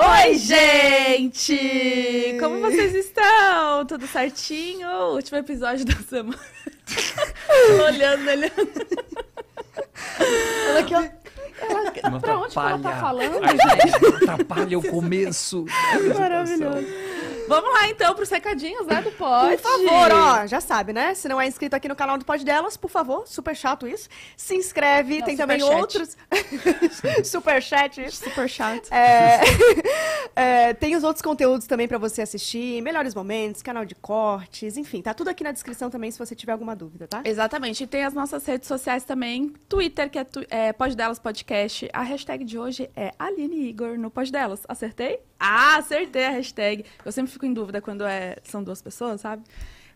[0.00, 2.36] Oi, gente!
[2.38, 3.84] Como vocês estão?
[3.84, 4.88] Tudo certinho?
[5.14, 6.38] Último episódio da semana.
[7.84, 8.86] olhando, olhando.
[10.68, 11.02] Ela aqui, ó.
[12.10, 14.06] Não pra onde que ela tá falando, Ai, gente?
[14.22, 15.64] Atrapalha o começo.
[16.16, 16.86] Maravilhoso.
[17.48, 19.56] Vamos lá então pros recadinhos, né, do Pod.
[19.56, 21.14] Por favor, ó, já sabe, né?
[21.14, 24.08] Se não é inscrito aqui no canal do Pod Delas, por favor, super chato isso.
[24.36, 25.80] Se inscreve, Não, tem também superchat.
[25.80, 26.16] outros.
[27.26, 28.14] super chat.
[28.14, 28.92] Super chato.
[28.92, 29.40] É,
[30.36, 35.00] é, tem os outros conteúdos também pra você assistir, melhores momentos, canal de cortes, enfim,
[35.02, 37.22] tá tudo aqui na descrição também se você tiver alguma dúvida, tá?
[37.24, 37.84] Exatamente.
[37.84, 39.52] E tem as nossas redes sociais também.
[39.68, 41.88] Twitter, que é, tu, é Pod Delas Podcast.
[41.92, 44.60] A hashtag de hoje é Aline Igor no Pod Delas.
[44.68, 45.20] Acertei?
[45.40, 46.84] Ah, acertei a hashtag.
[47.04, 49.42] Eu sempre fico em dúvida quando é, são duas pessoas, sabe?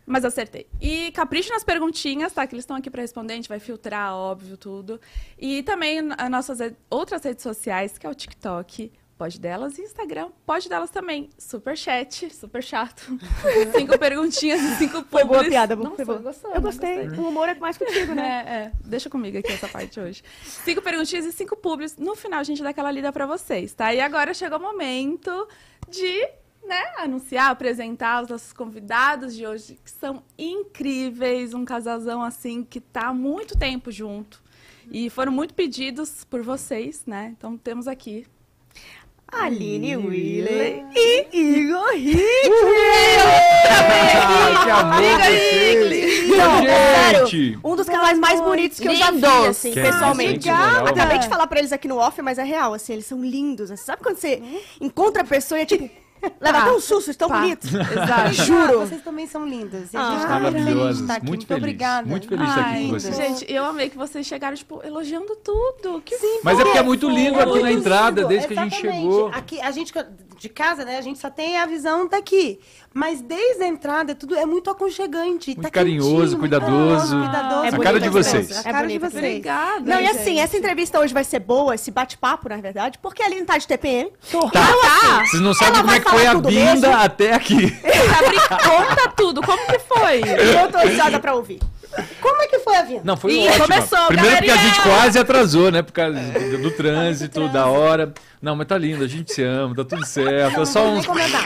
[0.04, 0.66] Mas acertei.
[0.80, 2.44] E capricho nas perguntinhas, tá?
[2.46, 3.34] Que eles estão aqui pra responder.
[3.34, 5.00] A gente vai filtrar, óbvio, tudo.
[5.38, 6.58] E também as nossas
[6.90, 8.90] outras redes sociais, que é o TikTok.
[9.16, 10.30] Pode delas e Instagram.
[10.44, 11.30] Pode delas também.
[11.38, 13.16] Super chat, super chato.
[13.76, 15.50] cinco perguntinhas e cinco Foi boa publis.
[15.50, 16.18] piada, Nossa, foi boa.
[16.18, 16.60] gostou, Eu né?
[16.60, 17.08] gostei.
[17.10, 18.42] O humor é mais contigo, né?
[18.44, 18.72] É, é.
[18.84, 20.24] Deixa comigo aqui essa parte hoje.
[20.42, 21.96] Cinco perguntinhas e cinco publis.
[21.96, 23.94] No final a gente dá aquela lida pra vocês, tá?
[23.94, 25.46] E agora chegou o momento
[25.88, 26.28] de,
[26.66, 31.54] né, anunciar, apresentar os nossos convidados de hoje, que são incríveis.
[31.54, 34.42] Um casalzão, assim, que tá há muito tempo junto.
[34.90, 37.34] E foram muito pedidos por vocês, né?
[37.36, 38.26] Então temos aqui.
[39.28, 41.92] Aline Wheeler e Igor
[45.22, 46.28] vocês.
[46.28, 46.68] Não, Gente!
[47.30, 50.48] sério, um dos canais mais bonitos que eu já vi, assim, Que pessoalmente.
[50.48, 50.86] isso, gente, moral.
[50.86, 53.70] Acabei de falar pra eles aqui no off, mas é real, assim, eles são lindos.
[53.70, 53.84] assim.
[53.84, 54.42] Sabe quando você
[54.80, 55.88] encontra a pessoa e é tipo,
[56.40, 56.62] leva Pá.
[56.64, 57.40] até um susto, estão Pá.
[57.40, 57.70] bonitos.
[57.72, 58.32] Exato.
[58.32, 58.78] Juro.
[58.80, 59.92] Vocês também são lindas.
[59.92, 61.00] E a Ah, gente tá muito feliz de Maravilhosas.
[61.00, 61.26] estar aqui.
[61.26, 61.62] Muito Muito, feliz.
[61.62, 62.08] obrigada.
[62.08, 63.16] Muito feliz de estar aqui com vocês.
[63.16, 66.00] gente, eu amei que vocês chegaram, tipo, elogiando tudo.
[66.04, 68.58] Que Mas é porque é muito lindo É aqui muito na entrada, lindo, desde que
[68.58, 69.02] a gente exatamente.
[69.02, 69.28] chegou.
[69.28, 69.92] Aqui, a gente
[70.38, 70.98] de casa, né?
[70.98, 72.58] A gente só tem a visão daqui.
[72.94, 75.50] Mas desde a entrada, tudo é muito aconchegante.
[75.50, 77.16] Muito tá carinhoso, quentinho, muito cuidadoso.
[77.18, 77.64] cuidadoso.
[77.64, 78.48] É A cara de vocês.
[78.48, 78.60] peça.
[78.60, 79.14] A cara de vocês.
[79.24, 79.80] Obrigada.
[79.80, 80.18] Não, e gente.
[80.18, 83.56] assim, essa entrevista hoje vai ser boa, esse bate-papo, na verdade, porque a Aline tá
[83.56, 84.10] de TPM.
[84.52, 84.60] Tá.
[84.60, 86.94] assim, Vocês não sabem como é que foi a vinda mesmo?
[86.96, 87.70] até aqui.
[88.62, 89.42] Conta tudo.
[89.42, 90.20] Como que foi?
[90.20, 91.60] Eu tô ansiosa pra ouvir.
[92.22, 93.02] Como é que foi a vinda?
[93.04, 93.66] Não, foi Ih, ótimo.
[93.66, 94.96] começou, Primeiro porque a gente galerinha!
[95.00, 95.82] quase atrasou, né?
[95.82, 98.14] Por causa do, do trânsito, da hora.
[98.40, 100.62] Não, mas tá lindo, a gente se ama, tá tudo certo.
[100.62, 101.06] É só Não uns.
[101.06, 101.44] comentar.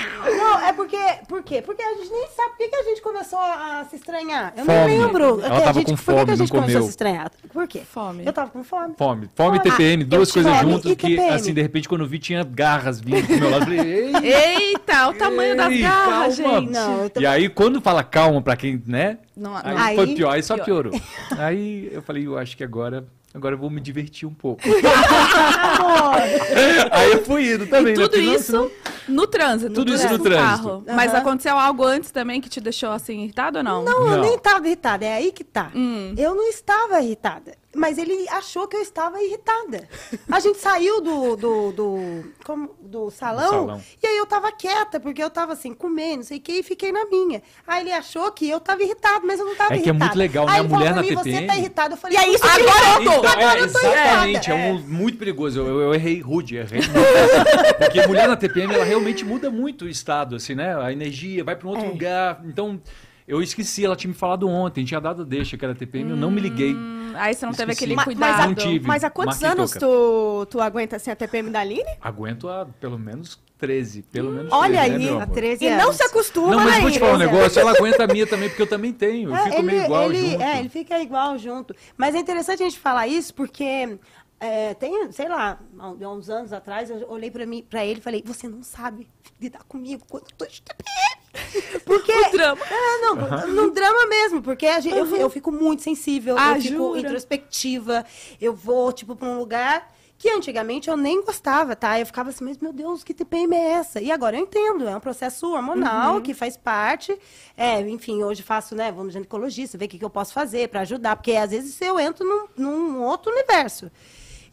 [0.69, 0.97] É porque.
[1.29, 1.63] Por quê?
[1.63, 4.53] Porque a gente nem sabe por que, que a gente começou a se estranhar.
[4.57, 4.79] Eu Fome.
[4.79, 5.41] não lembro.
[5.43, 6.79] Ela a tava gente, com por que que fome, a gente começou comeu.
[6.79, 7.31] a se estranhar?
[7.53, 7.83] Por quê?
[7.85, 8.25] Fome.
[8.27, 8.95] Eu tava com fome.
[8.99, 9.31] Fome.
[9.35, 11.29] Fome e Ah, TPM, eu duas coisas fome juntas que, TPM.
[11.35, 13.65] assim, de repente, quando eu vi, tinha garras vindo pro meu lado.
[13.65, 16.61] Falei, ei, Eita, o tamanho das Ei, garras, calma.
[16.61, 16.71] gente.
[16.73, 17.21] Não, tô...
[17.21, 19.19] E aí, quando fala calma pra quem, né?
[19.37, 19.79] Não, Aí, não.
[19.79, 20.65] Aí- foi pior, aí só pior.
[20.65, 20.93] piorou.
[21.39, 23.05] Aí eu falei, eu acho que agora,
[23.37, 24.63] agora eu vou me divertir um pouco.
[26.91, 28.09] aí eu fui indo também, E né?
[28.09, 28.71] tudo não, isso senão-
[29.09, 29.73] no trânsito.
[29.75, 30.45] Tudo isso no trânsito.
[30.45, 30.85] carro.
[30.87, 33.85] Mas aconteceu algo antes também que te deixou assim irritado ou não?
[33.85, 34.21] Não, eu Não.
[34.23, 35.71] nem estava irritada, é aí que tá.
[35.75, 36.13] Hum.
[36.19, 39.89] Eu não estava irritada, mas ele achou que eu estava irritada.
[40.31, 43.83] A gente saiu do, do, do, como- do salão, salão.
[44.03, 46.63] e aí eu tava quieta, porque eu tava assim, comendo, não sei o que, e
[46.63, 47.43] fiquei na minha.
[47.67, 50.05] Aí ele achou que eu tava irritada, mas eu não tava É que é irritada.
[50.05, 50.53] muito legal, né?
[50.53, 51.47] Aí A mulher pra na mim, você TPM.
[51.47, 51.95] tá irritada.
[51.95, 53.19] Eu falei, E aí, isso agora que eu tô.
[53.19, 54.55] Então, agora é, eu tô exatamente, irritada.
[54.55, 55.61] é um, muito perigoso.
[55.61, 56.97] Eu, eu errei rude, errei muito.
[57.79, 60.77] Porque mulher na TPM, ela realmente muda muito o estado, assim, né?
[60.81, 61.89] A energia vai pra um outro É.
[61.89, 62.41] lugar.
[62.45, 62.81] Então,
[63.29, 66.31] eu esqueci, ela tinha me falado ontem, tinha dado deixa que era TPM, eu não
[66.31, 66.75] me liguei.
[67.19, 68.39] Aí você não teve aquele cuidado.
[68.39, 68.87] mas Não tive.
[68.87, 71.85] Mas há quantos anos tu, tu aguenta assim a TPM da Aline?
[72.01, 75.27] Aguento há pelo menos 13, pelo menos Olha 13, né, aí, Há?
[75.27, 78.05] 13 E não se acostuma, Não, mas né, vou te falar um negócio, ela aguenta
[78.05, 79.31] a minha também, porque eu também tenho.
[79.31, 80.43] Eu É, fico meio igual ele, junto.
[80.43, 81.75] É, ele fica igual junto.
[81.97, 83.99] Mas é interessante a gente falar isso porque
[84.39, 87.99] é, tem, sei lá, há há uns anos atrás, eu olhei pra, mim, pra ele
[88.01, 89.09] e falei, você não sabe
[89.41, 91.16] lidar comigo quando eu tô de TPM.
[91.85, 92.13] Porque.
[92.13, 92.61] O drama.
[92.71, 96.77] É, não, no drama mesmo, porque gente- eu, eu fico muito sensível, Ah, eu fico
[96.77, 97.01] jura?
[97.01, 98.05] introspectiva,
[98.41, 102.01] eu vou, tipo, pra um lugar que antigamente eu nem gostava, tá?
[102.01, 104.01] Eu ficava assim, mas meu Deus, que TPM é essa?
[104.01, 107.17] E agora eu entendo, é um processo hormonal que faz parte.
[107.55, 110.69] É, enfim, hoje faço, né, vou no ginecologista, ver o que, que eu posso fazer
[110.71, 113.91] para ajudar, porque às vezes eu entro num, num outro universo.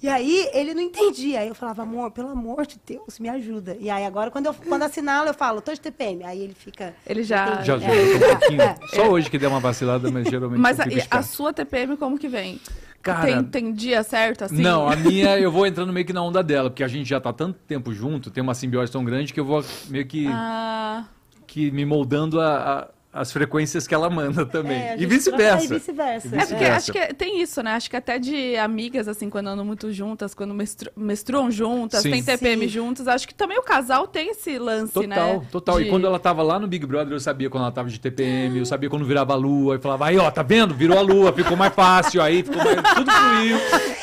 [0.04, 1.40] E aí ele não entendia.
[1.40, 3.78] Aí eu falava, amor, pelo amor de Deus, me ajuda.
[3.80, 6.26] E aí agora, quando eu quando assinalo, eu falo, tô de TPM.
[6.26, 6.94] Aí ele fica.
[7.08, 7.62] Ele já.
[7.64, 8.62] Já É, ajuda um pouquinho.
[8.68, 8.76] é.
[8.88, 12.20] Só hoje que deu uma vacilada, mas geralmente Mas eu a, a sua TPM como
[12.20, 12.60] que vem?
[13.02, 14.62] Cara, tem, tem dia certo, assim?
[14.62, 17.20] Não, a minha eu vou entrando meio que na onda dela, porque a gente já
[17.20, 21.06] tá tanto tempo junto, tem uma simbiose tão grande que eu vou meio que, Ah,
[21.48, 24.76] que me moldando a, a, as frequências que ela manda também.
[24.82, 25.58] É, e vice-versa.
[25.60, 26.36] troca- É, e vice-versa.
[26.36, 27.72] E É porque acho que tem isso, né?
[27.74, 32.10] Acho que até de amigas, assim, quando andam muito juntas, quando menstru- menstruam juntas, Sim.
[32.12, 32.70] tem TPM Sim.
[32.70, 35.48] juntos, acho que também o casal tem esse lance, Total, né?
[35.52, 35.78] total.
[35.80, 38.00] de- E quando ela tava lá no Big Brother, eu sabia quando ela tava de
[38.00, 40.74] TPM, eu sabia quando virava a lua, eu falava, aí ó, tá vendo?
[40.74, 42.76] Virou a lua, ficou mais fácil, aí ficou mais.
[42.96, 43.58] Tudo fluiu.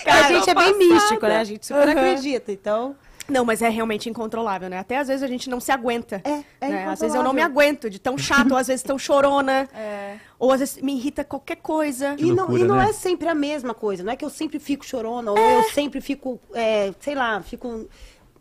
[0.07, 1.39] a gente é bem místico, né?
[1.39, 1.91] A gente super Aham.
[2.11, 2.95] acredita, então...
[3.31, 4.79] Não, mas é realmente incontrolável, né?
[4.79, 6.21] Até às vezes a gente não se aguenta.
[6.25, 6.87] É, é né?
[6.88, 10.17] Às vezes eu não me aguento de tão chato, ou às vezes tão chorona, É.
[10.38, 12.15] ou às vezes me irrita qualquer coisa.
[12.17, 12.91] Que E não, loucura, e não né?
[12.91, 14.03] é sempre a mesma coisa.
[14.03, 17.88] Não é que eu sempre fico chorona, ou eu sempre fico, é, sei lá, fico.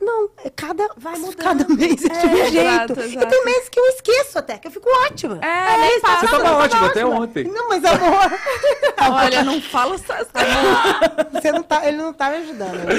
[0.02, 1.36] Não, é cada, Vai mudando.
[1.36, 3.00] cada mês é de um exato, jeito.
[3.02, 3.26] exato.
[3.26, 5.40] E tem meses que eu esqueço até, que eu fico ótima.
[5.42, 6.26] É, nem mês passa.
[6.26, 7.44] Você tava ótimo até ontem.
[7.44, 8.32] Não, mas amor,
[9.12, 10.28] Olha, não fala essas
[11.34, 12.74] você não tá, ele não tá me ajudando.
[12.76, 12.94] né?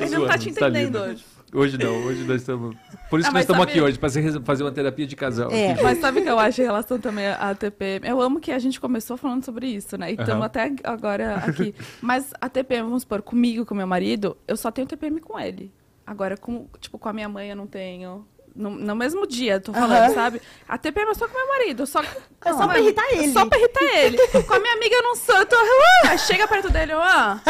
[0.00, 1.24] Ele não tá te tá entendendo hoje.
[1.54, 2.74] Hoje não, hoje nós estamos.
[3.10, 4.08] Por isso Ah, que nós estamos sabe- aqui hoje, para
[4.42, 5.50] fazer uma terapia de casal.
[5.50, 5.72] É.
[5.72, 5.82] aqui.
[5.82, 8.08] Mas sabe o que eu acho em relação também à TPM?
[8.08, 10.08] Eu amo que a gente começou falando sobre isso, né?
[10.10, 10.44] E estamos Aham.
[10.46, 11.74] até agora aqui.
[12.00, 15.70] Mas a TPM, vamos supor, comigo, com meu marido, eu só tenho TPM com ele.
[16.06, 18.26] Agora, com, tipo, com a minha mãe eu não tenho.
[18.54, 20.42] No, no mesmo dia, tô falando, sabe?
[20.68, 21.86] A TPM é só com meu marido.
[21.86, 23.32] Só, É só pra irritar É ele.
[23.32, 24.18] só pra irritar ele.
[24.46, 25.34] com a minha amiga eu não sou.
[25.36, 25.56] Eu tô.
[26.04, 27.00] "Ah", chega perto dele, eu.
[27.00, 27.40] Ah,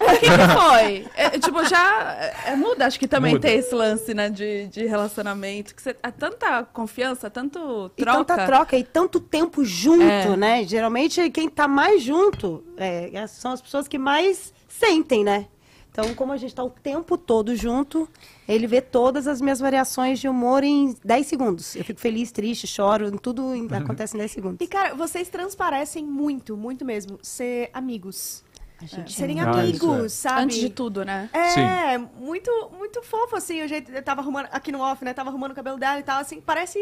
[0.00, 1.06] o que, que foi?
[1.14, 2.14] É, tipo, já.
[2.46, 3.46] é, muda, acho que também Muda.
[3.48, 5.74] tem esse lance, né, de, de relacionamento.
[5.74, 8.24] Que você, é tanta confiança, tanto E troca.
[8.24, 10.36] tanta troca e tanto tempo junto, É.
[10.36, 10.64] né?
[10.64, 15.48] Geralmente quem tá mais junto é, são as pessoas que mais sentem, né?
[15.90, 18.08] Então, como a gente tá o tempo todo junto,
[18.48, 21.76] ele vê todas as minhas variações de humor em 10 segundos.
[21.76, 24.58] Eu fico feliz, triste, choro, tudo acontece em 10 segundos.
[24.60, 28.44] E, cara, vocês transparecem muito, muito mesmo, ser amigos.
[28.78, 30.08] A gente Serem Ah, amigos, é.
[30.08, 30.42] sabe?
[30.42, 31.30] Antes de tudo, né?
[31.32, 33.90] É, muito, muito fofo, assim, o jeito.
[33.90, 35.14] Eu tava arrumando, aqui no off, né?
[35.14, 36.78] Tava arrumando o cabelo dela e tal, assim, parece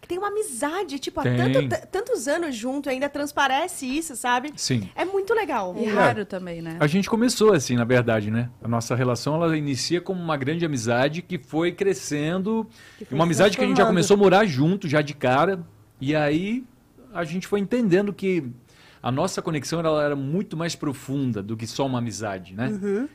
[0.00, 1.36] que tem uma amizade, tipo, há Tem.
[1.36, 4.52] tanto- t- tantos anos junto, ainda transparece isso, sabe?
[4.56, 4.90] Sim.
[4.96, 5.76] É muito legal.
[5.78, 6.76] E raro também, né?
[6.80, 8.50] A gente começou assim, na verdade, né?
[8.60, 12.66] A nossa relação ela inicia como uma grande amizade que foi crescendo,
[13.06, 15.64] foi uma amizade que a gente já começou a morar junto já de cara,
[16.00, 16.64] e aí
[17.14, 18.44] a gente foi entendendo que
[19.02, 22.68] a nossa conexão ela era muito mais profunda do que só uma amizade, né?
[22.68, 23.08] Uhum.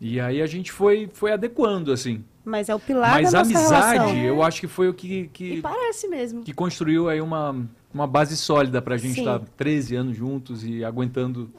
[0.00, 2.24] E aí a gente foi foi adequando assim.
[2.44, 4.16] Mas é o pilar Mas da a nossa amizade, relação.
[4.24, 6.42] eu acho que foi o que E que, parece mesmo.
[6.42, 7.54] que construiu aí uma
[7.92, 9.20] uma base sólida pra gente Sim.
[9.20, 11.50] estar 13 anos juntos e aguentando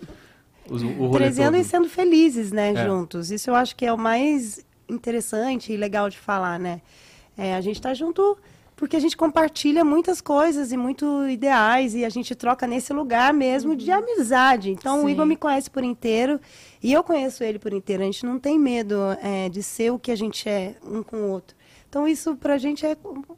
[0.70, 2.86] os, o rolê 13 anos e sendo felizes, né, É.
[2.86, 3.30] juntos.
[3.32, 6.82] Isso eu acho que é o mais interessante e legal de falar, né?
[7.38, 8.38] É, a gente está junto
[8.82, 13.32] porque a gente compartilha muitas coisas e muito ideais e a gente troca nesse lugar
[13.32, 14.72] mesmo de amizade.
[14.72, 15.12] Então o Sim.
[15.12, 16.42] Igor me conhece por inteiro
[16.82, 18.02] e eu conheço ele por inteiro.
[18.02, 21.18] A gente não tem medo é, de ser o que a gente é um com
[21.18, 21.56] o outro.
[21.88, 22.98] Então isso pra gente é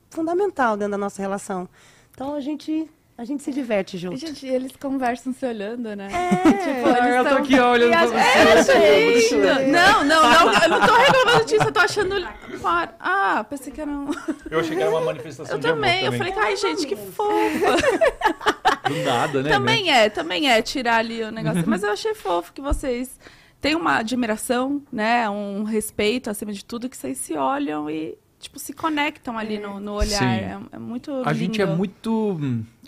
[0.09, 1.67] fundamental dentro da nossa relação.
[2.11, 4.17] Então a gente a gente se diverte junto.
[4.17, 6.07] gente, eles conversam se olhando, né?
[6.11, 6.51] É.
[6.51, 8.71] Tipo, eu tô tão- aqui olhando pra você.
[8.71, 12.15] É, gente, não, não, não, eu não tô reclamando disso, eu tô achando.
[12.99, 14.09] Ah, pensei que era um.
[14.49, 16.95] Eu achei que era uma manifestação Eu de amor também, eu falei, ai, gente, que
[16.95, 17.75] fofa.
[18.87, 19.49] Do nada, né?
[19.49, 21.63] Também é, também é tirar ali o negócio.
[21.67, 23.17] Mas eu achei fofo que vocês
[23.61, 25.29] têm uma admiração, né?
[25.29, 29.79] Um respeito acima de tudo, que vocês se olham e, tipo, se conectam ali no,
[29.79, 30.19] no olhar.
[30.19, 30.25] Sim.
[30.25, 32.39] É, é muito A gente é muito.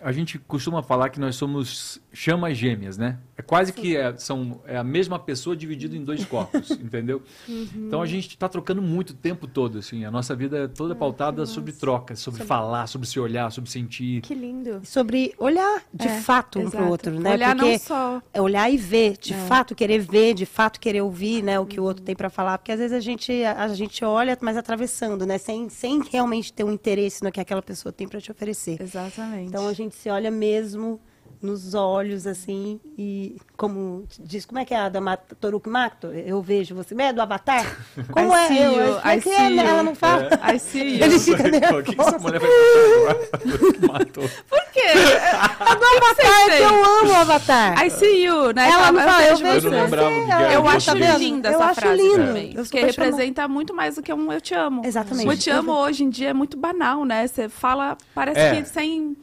[0.02, 3.18] A gente costuma falar que nós somos chamas gêmeas, né?
[3.38, 7.22] É quase que é, são, é a mesma pessoa dividida em dois corpos, entendeu?
[7.48, 10.04] Então a gente está trocando muito o tempo todo, assim.
[10.06, 14.22] A nossa vida é toda pautada sobre trocas, sobre falar, sobre se olhar, sobre sentir.
[14.22, 14.82] Que lindo.
[14.84, 16.78] sobre olhar de É, fato um exato.
[16.78, 17.32] pro outro, né?
[17.34, 18.22] Olhar Porque não só.
[18.34, 19.38] é olhar e ver, de É.
[19.38, 22.58] fato querer ver, de fato querer ouvir, né, o que o outro tem para falar,
[22.58, 26.64] porque às vezes a gente a, gente olha mas atravessando, né, sem, sem realmente ter
[26.64, 28.82] um interesse no que aquela pessoa tem para te oferecer.
[28.82, 29.48] Exatamente.
[29.48, 31.00] Então a gente se olha mesmo
[31.42, 36.08] nos olhos assim e como diz, como é que é a da Ma- Toruki Makto?
[36.08, 37.63] Eu vejo você, é do Avatar?
[38.12, 38.48] Como I é?
[38.48, 39.56] see Eu, you, como é que é?
[39.58, 40.30] Ela não fala?
[40.54, 41.04] I see you.
[41.04, 41.44] Ele fica
[41.77, 42.24] O que, que essa nervoso.
[42.24, 42.50] mulher vai.
[44.50, 44.82] Por quê?
[45.60, 47.86] A do Avatar, é que eu amo o Avatar.
[47.86, 48.70] I see you, né?
[48.70, 50.56] Ela não fala, eu vejo Eu você.
[50.56, 52.15] Eu acho linda Eu essa acho frase lindo.
[52.25, 52.54] também.
[52.56, 54.82] Eu Porque representa muito mais do que um eu te amo.
[54.86, 55.27] Exatamente.
[55.27, 57.27] O eu te amo hoje em dia é muito banal, né?
[57.27, 58.62] Você fala, parece É.
[58.62, 59.15] que sem.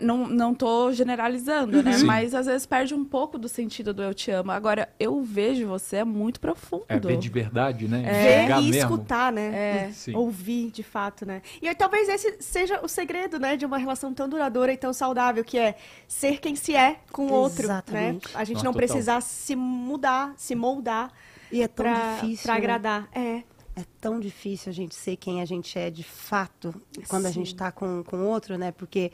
[0.00, 1.92] Não, não tô generalizando, né?
[1.94, 2.04] Sim.
[2.06, 4.50] Mas às vezes perde um pouco do sentido do eu te amo.
[4.52, 6.84] Agora, eu vejo você é muito profundo.
[6.88, 8.02] É ver de verdade, né?
[8.02, 8.78] Ver Enxergar e mesmo.
[8.94, 9.86] escutar, né?
[9.88, 9.92] É.
[9.92, 10.14] Sim.
[10.14, 11.42] Ouvir, de fato, né?
[11.60, 14.92] E aí, talvez esse seja o segredo, né, de uma relação tão duradoura e tão
[14.92, 17.74] saudável, que é ser quem se é com o outro, né?
[17.74, 18.28] Exatamente.
[18.34, 18.86] A gente Nossa, não total.
[18.88, 21.10] precisar se mudar, se moldar
[21.50, 22.42] E é tão pra, difícil.
[22.44, 22.58] pra né?
[22.58, 23.08] agradar.
[23.12, 23.42] É.
[23.76, 26.74] É tão difícil a gente ser quem a gente é de fato
[27.08, 27.34] quando a Sim.
[27.34, 28.72] gente está com com o outro, né?
[28.72, 29.12] Porque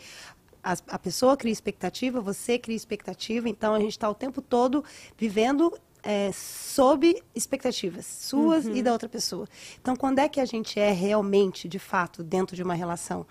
[0.66, 4.84] a, a pessoa cria expectativa, você cria expectativa, então a gente está o tempo todo
[5.16, 9.46] vivendo é, sob expectativas suas e da outra pessoa.
[9.80, 13.24] Então, quando é que a gente é realmente, de fato, dentro de uma relação?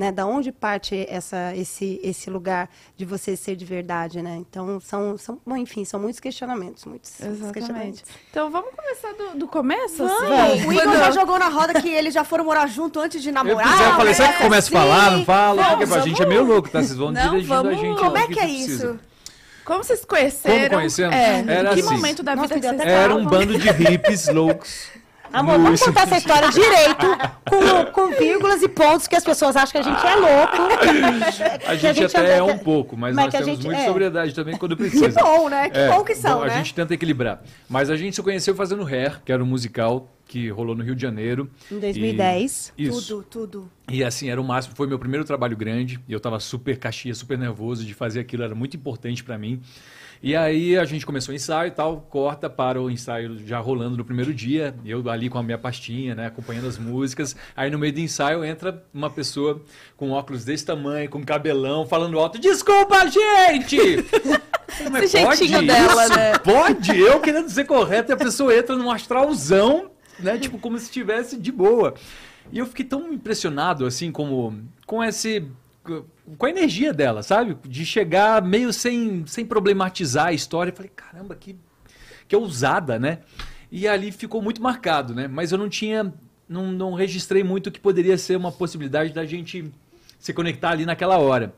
[0.00, 0.10] Né?
[0.10, 4.36] Da onde parte essa, esse, esse lugar de você ser de verdade, né?
[4.36, 7.52] Então, são, são bom, enfim, são muitos questionamentos, muitos Exatamente.
[7.52, 8.02] questionamentos.
[8.30, 9.98] Então vamos começar do, do começo?
[9.98, 10.22] Vamos.
[10.32, 10.66] assim?
[10.66, 13.34] O Igor já jogou na roda que eles já foram morar junto antes de Eu,
[13.34, 13.72] namorar.
[13.72, 14.44] fizer, eu falei, será que né?
[14.44, 15.10] começa a falar?
[15.10, 15.62] Não fala?
[15.62, 16.78] Vamos, Porque a gente é meio louco, tá?
[16.82, 18.00] Vocês vão Não, dirigindo a vamos- gente.
[18.00, 18.86] Como é ao que é precisa.
[18.86, 19.00] isso?
[19.66, 20.60] Como vocês conheceram?
[20.64, 21.14] Como conhecemos?
[21.14, 21.92] É, Era em que assim.
[21.94, 24.88] momento da Nossa, vida que vocês Era um bando de hippies loucos.
[25.32, 27.06] Amor, No- vamos contar essa história direito,
[27.48, 30.56] com, com vírgulas e pontos que as pessoas acham que a gente é louco.
[31.66, 33.66] A Que gente, até é um que- pouco, mas, mas nós que a temos gente-
[33.66, 33.86] muita é.
[33.86, 35.20] sobriedade também quando Que precisa.
[35.20, 35.70] bom, né?
[35.70, 36.54] Que É, bom que são, bom, né?
[36.54, 37.42] A gente tenta equilibrar.
[37.68, 40.94] Mas a gente se conheceu fazendo Hair, que era um musical que rolou no Rio
[40.96, 41.48] de Janeiro.
[41.70, 42.72] Em 2010.
[42.76, 43.06] E- Isso.
[43.08, 43.70] Tudo, tudo.
[43.88, 47.14] E assim, era o máximo, foi meu primeiro trabalho grande, e eu tava super caxia,
[47.14, 49.60] super nervoso de fazer aquilo, era muito importante para mim.
[50.22, 53.96] E aí a gente começou o ensaio e tal, corta para o ensaio já rolando
[53.96, 57.34] no primeiro dia, eu ali com a minha pastinha, né, acompanhando as músicas.
[57.56, 59.62] Aí no meio do ensaio entra uma pessoa
[59.96, 63.78] com óculos desse tamanho, com cabelão, falando alto: "Desculpa, gente!"
[64.90, 66.16] Mas Esse jeitinho pode dela, isso?
[66.16, 66.38] né?
[66.38, 70.38] Pode, eu querendo ser correto, e a pessoa entra num astralzão, né?
[70.38, 71.94] Tipo, como se estivesse de boa.
[72.52, 75.44] E eu fiquei tão impressionado, assim, como com esse.
[75.82, 77.56] Com a energia dela, sabe?
[77.66, 80.70] De chegar meio sem, sem problematizar a história.
[80.70, 81.56] Eu falei, caramba, que,
[82.28, 83.18] que ousada, né?
[83.72, 85.28] E ali ficou muito marcado, né?
[85.28, 86.12] Mas eu não tinha.
[86.48, 89.70] Não, não registrei muito que poderia ser uma possibilidade da gente
[90.18, 91.54] se conectar ali naquela hora.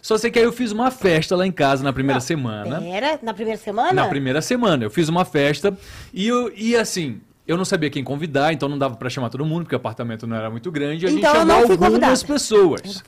[0.00, 2.80] Só sei que aí eu fiz uma festa lá em casa na primeira semana.
[2.86, 3.92] Era na primeira semana?
[3.92, 4.84] Na primeira semana.
[4.84, 5.76] Eu fiz uma festa
[6.14, 9.44] e, eu, e assim, eu não sabia quem convidar, então não dava pra chamar todo
[9.44, 11.06] mundo, porque o apartamento não era muito grande.
[11.06, 13.02] A Então gente chamou algumas pessoas.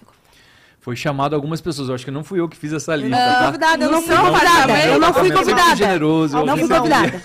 [0.88, 1.90] Foi chamado algumas pessoas.
[1.90, 3.44] Eu acho que não fui eu que fiz essa lista, não fui tá?
[3.44, 4.86] convidada, eu não fui convidada.
[4.86, 5.76] Eu não fui convidada.
[5.76, 7.22] generoso, eu Não fui convidada.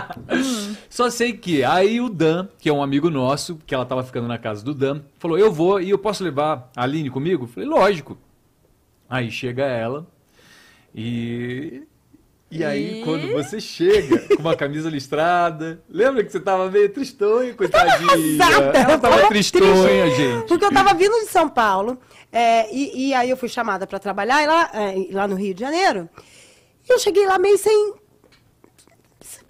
[0.88, 4.26] Só sei que aí o Dan, que é um amigo nosso, que ela tava ficando
[4.26, 7.44] na casa do Dan, falou: Eu vou e eu posso levar a Aline comigo?
[7.44, 8.16] Eu falei: Lógico.
[9.06, 10.06] Aí chega ela
[10.94, 11.82] e.
[12.56, 13.04] E aí, E?
[13.04, 18.10] quando você chega com uma camisa listrada, lembra que você tava meio tristonha, coitadinha?
[18.38, 20.46] arrasada, Ela eu tava tava tristonha, gente.
[20.46, 21.98] Porque eu tava vindo de São Paulo,
[22.30, 25.60] é, e, e aí eu fui chamada para trabalhar lá, é, lá no Rio de
[25.60, 26.08] Janeiro.
[26.88, 27.94] E eu cheguei lá meio sem.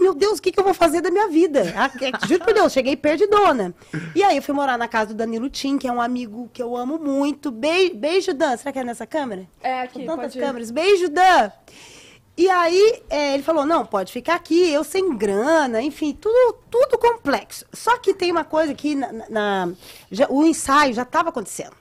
[0.01, 1.73] Meu Deus, o que, que eu vou fazer da minha vida?
[1.77, 3.75] Ah, é, Juro por Deus, cheguei perdidona.
[4.15, 6.63] E aí eu fui morar na casa do Danilo Tim, que é um amigo que
[6.63, 7.51] eu amo muito.
[7.51, 8.57] Beijo, beijo Dan.
[8.57, 9.47] Será que é nessa câmera?
[9.63, 10.41] É aqui, Com tantas pode ir.
[10.41, 10.71] câmeras.
[10.71, 11.51] Beijo, Dan.
[12.37, 16.99] E aí é, ele falou, não, pode ficar aqui, eu sem grana, enfim, tudo, tudo
[16.99, 17.65] complexo.
[17.73, 19.73] Só que tem uma coisa que na, na-
[20.11, 21.77] já- o ensaio já estava acontecendo.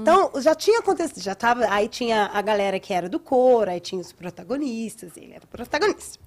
[0.00, 3.80] Então, já tinha acontecido, já tava, aí tinha a galera que era do coro, aí
[3.80, 6.18] tinha os protagonistas, ele era o protagonista.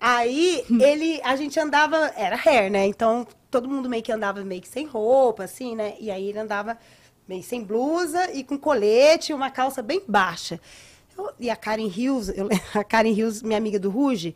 [0.00, 2.86] Aí ele, a gente andava, era hair, né?
[2.86, 5.94] Então, todo mundo meio que andava meio que sem roupa, assim, né?
[5.98, 6.78] E aí ele andava
[7.26, 10.60] meio sem blusa e com colete e uma calça bem baixa.
[11.16, 14.34] Eu- e a Karen Hills, eu- a Karen Hills, minha amiga do Ruge,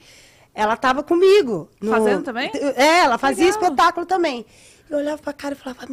[0.54, 1.68] ela tava comigo.
[1.80, 2.50] no- Fazendo também?
[2.76, 3.61] É, ela fazia Legal.
[3.62, 4.44] espetáculo também.
[4.90, 5.87] Eu olhava pra cara e falava,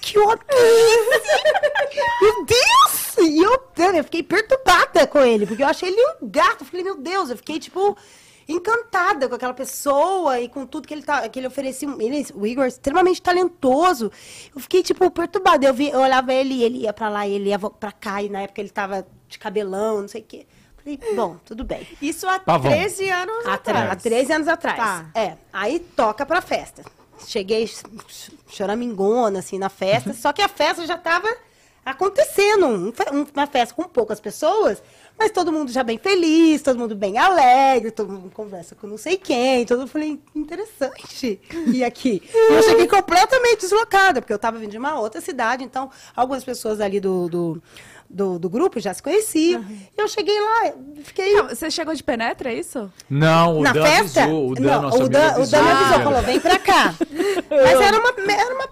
[0.00, 0.38] que homem?
[2.20, 3.16] Meu Deus!
[3.18, 3.60] E eu,
[3.94, 6.62] eu fiquei perturbada com ele, porque eu achei ele um gato.
[6.62, 7.96] Eu falei, meu Deus, eu fiquei, tipo,
[8.48, 11.88] encantada com aquela pessoa e com tudo que ele, tá, que ele oferecia.
[11.98, 14.10] Ele, o Igor é extremamente talentoso.
[14.54, 15.66] Eu fiquei, tipo, perturbada.
[15.66, 18.28] Eu, vi, eu olhava ele e ele ia pra lá, ele ia pra cá, e
[18.28, 20.46] na época ele tava de cabelão, não sei o quê.
[20.76, 21.86] Falei, bom, tudo bem.
[22.00, 22.70] Isso há Pavão.
[22.70, 23.90] 13 anos Há, atrás.
[23.90, 24.76] há 13 anos atrás.
[24.76, 25.06] Tá.
[25.14, 25.36] É.
[25.52, 26.82] Aí toca pra festa.
[27.26, 30.12] Cheguei ch- ch- choramingona, assim, na festa.
[30.14, 31.28] só que a festa já tava
[31.84, 32.66] acontecendo.
[32.66, 34.82] um um- uma festa com poucas pessoas,
[35.18, 38.98] mas todo mundo já bem feliz, todo mundo bem alegre, todo mundo conversa com não
[38.98, 39.64] sei quem.
[39.64, 41.40] Todo mundo falei, interessante.
[41.72, 42.22] E aqui.
[42.32, 45.64] E eu cheguei completamente deslocada, porque eu tava vindo de uma outra cidade.
[45.64, 47.28] Então, algumas pessoas ali do...
[47.28, 47.62] do
[48.08, 49.64] do, do grupo já se conheciam.
[49.96, 50.72] Eu cheguei lá,
[51.04, 52.90] fiquei Não, Você chegou de penetra, é isso?
[53.10, 54.22] Não, o na Dan festa?
[54.24, 54.50] avisou.
[54.50, 55.46] O Dan, não, o Dan, o avisou.
[55.60, 56.02] Dan me avisou, Ah.
[56.02, 56.94] falou, vem pra cá.
[57.50, 58.68] Mas era uma, era uma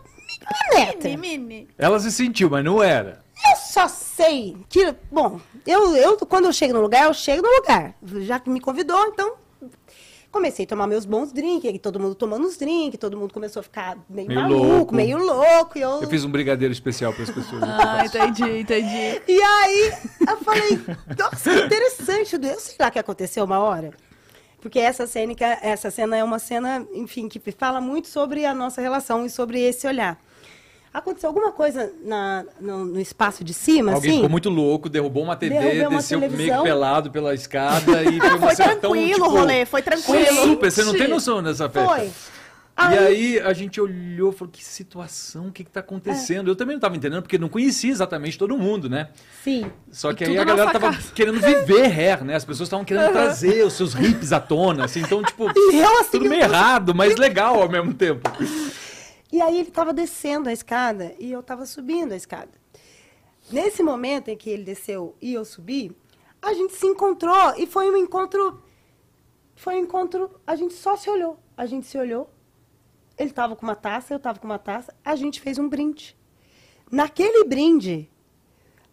[0.70, 1.16] penetra.
[1.16, 1.68] Mini.
[1.78, 3.22] Ela se sentiu, mas não era.
[3.50, 7.56] Eu só sei que, bom, eu, eu quando eu chego no lugar, eu chego no
[7.56, 7.94] lugar.
[8.20, 9.34] Já que me convidou, então
[10.34, 13.60] comecei a tomar meus bons drinks, e todo mundo tomando os drinks, todo mundo começou
[13.60, 14.94] a ficar meio, Meio maluco, louco.
[14.94, 15.78] meio louco.
[15.78, 17.62] E eu, Eu fiz um brigadeiro especial para as pessoas.
[17.62, 19.22] Ah, entendi, entendi.
[19.28, 19.92] E aí,
[20.28, 20.80] eu falei,
[21.18, 22.34] nossa, que interessante.
[22.34, 23.92] Eu sei lá o que aconteceu uma hora.
[24.60, 28.80] Porque essa cena, essa cena é uma cena, enfim, que fala muito sobre a nossa
[28.80, 30.18] relação e sobre esse olhar.
[30.94, 34.18] Aconteceu alguma coisa na, no, no espaço de cima, Alguém assim?
[34.18, 38.28] ficou muito louco, derrubou uma TV, Derrubou uma desceu meio pelado pela escada e foi
[38.30, 40.42] uma Foi cena tão, tranquilo tipo, o rolê, foi Foi tranquilo.
[40.44, 41.88] super, você não tem noção dessa festa.
[41.96, 42.10] Foi.
[42.76, 46.48] E aí a gente olhou e falou, que situação, o que que tá acontecendo?
[46.48, 49.08] Eu também não tava entendendo, porque não conhecia exatamente todo mundo, né?
[49.44, 49.70] Sim.
[49.92, 51.12] Só que E aí a galera sua tava casa.
[51.14, 52.34] querendo viver hair, né?
[52.34, 55.00] As pessoas estavam querendo trazer os seus hips à tona, assim.
[55.00, 58.28] Então, tipo, E eu, assim, tudo meio errado, mas legal ao mesmo tempo.
[59.34, 62.52] E aí ele estava descendo a escada e eu estava subindo a escada.
[63.50, 65.90] Nesse momento em que ele desceu e eu subi,
[66.40, 68.62] a gente se encontrou e foi um encontro.
[69.56, 70.30] Foi um encontro.
[70.46, 71.36] A gente só se olhou.
[71.56, 72.30] A gente se olhou.
[73.18, 74.94] Ele estava com uma taça, eu estava com uma taça.
[75.04, 76.16] A gente fez um brinde.
[76.88, 78.08] Naquele brinde,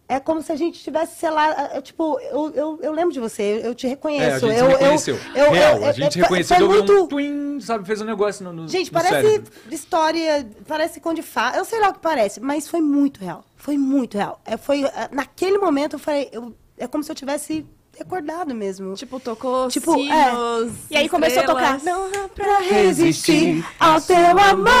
[0.08, 3.20] é como se a gente tivesse, sei lá, é, tipo, eu, eu, eu lembro de
[3.20, 4.46] você, eu, eu te É, a reconheço.
[4.46, 5.18] gente eu, reconheceu.
[5.34, 7.86] Eu, eu, Real, eu- a gente é, reconheceu, foi deu um muito, twin, sabe?
[7.86, 9.52] Fez um negócio no, no Gente, no parece cérebro.
[9.70, 13.44] história, parece conto de fada, eu sei lá o que parece, mas foi muito real.
[13.56, 14.40] Foi muito real.
[14.44, 17.64] É, foi, é, naquele momento eu falei, eu- é como se eu tivesse
[17.96, 18.94] recordado mesmo.
[18.94, 21.76] Tipo, tocou Tipo, sinos, E aí começou a tocar.
[21.76, 22.10] estrelas.
[22.12, 24.72] Não, pra resistir ao teu amor.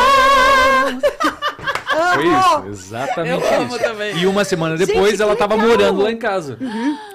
[2.14, 3.78] Foi isso, exatamente Eu amo isso.
[3.84, 4.16] também.
[4.18, 5.70] E uma semana depois Gente, ela tava legal.
[5.70, 6.58] morando lá em casa.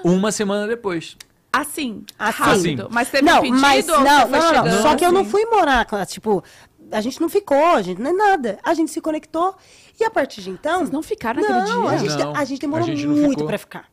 [0.04, 1.16] Uma semana depois.
[1.52, 2.42] Assim, Assim.
[2.42, 2.88] rápido.
[2.90, 4.82] Mas teve não, um pedido mas não, você não, não, chegando?
[4.82, 5.30] Só que eu não assim?
[5.30, 6.44] fui morar com ela, tipo,
[6.92, 8.58] a gente não ficou, a gente não é nada.
[8.62, 9.54] A gente se conectou
[9.98, 10.78] e a partir de então.
[10.80, 11.90] Vocês não ficaram naquele não, dia?
[11.90, 13.46] A gente, Não, a gente demorou a gente não muito ficou.
[13.46, 13.84] pra ficar.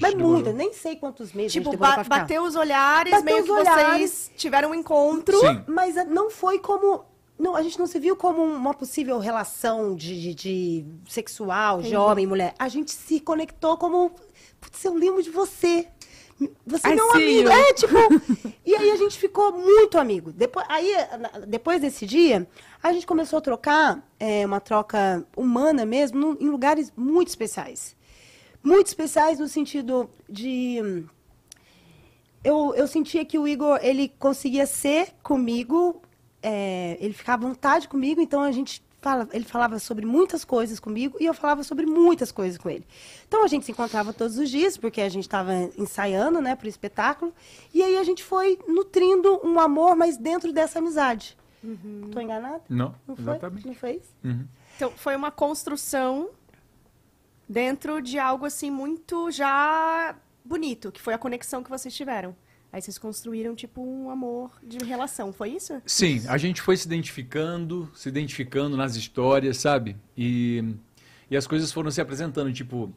[0.00, 2.18] Mas muito, eu nem sei quantos meses a Tipo, ba pra ficar.
[2.20, 4.10] bateu os olhares, Bateu meio os que olhares.
[4.10, 5.38] vocês tiveram um encontro.
[5.40, 5.62] Sim.
[5.66, 7.04] Mas não foi como.
[7.40, 11.96] Não, a gente não se viu como uma possível relação de, de- de sexual, de
[11.96, 12.54] homem e mulher.
[12.58, 14.12] A gente se conectou como.
[14.60, 15.88] Putz, eu lembro de você.
[16.66, 17.48] Você é I meu see amigo.
[17.48, 17.52] you.
[17.52, 17.94] É, tipo.
[18.64, 20.32] e aí a gente ficou muito amigo.
[20.32, 20.92] Depois, aí,
[21.46, 22.46] depois desse dia,
[22.82, 27.96] a gente começou a trocar, é, uma troca humana mesmo, num- em lugares muito especiais.
[28.62, 31.04] Muito especiais no sentido de
[32.42, 36.00] eu, eu sentia que o Igor, ele conseguia ser comigo,
[36.42, 40.78] é, ele ficava à vontade comigo, então a gente fala, ele falava sobre muitas coisas
[40.78, 42.86] comigo e eu falava sobre muitas coisas com ele.
[43.26, 46.66] Então a gente se encontrava todos os dias, porque a gente estava ensaiando, né, para
[46.66, 47.34] o espetáculo,
[47.72, 51.36] e aí a gente foi nutrindo um amor, mas dentro dessa amizade.
[52.06, 52.62] Estou enganada?
[52.68, 53.22] Não, Não foi?
[53.24, 53.66] exatamente.
[53.66, 54.14] Não foi isso?
[54.24, 54.46] Uhum.
[54.76, 56.30] Então, foi uma construção
[57.46, 62.34] dentro de algo assim muito já bonito, que foi a conexão que vocês tiveram.
[62.72, 65.82] Aí vocês construíram tipo um amor de relação, foi isso?
[65.84, 69.96] Sim, a gente foi se identificando, se identificando nas histórias, sabe?
[70.16, 70.76] E,
[71.28, 72.52] e as coisas foram se apresentando.
[72.52, 72.92] Tipo,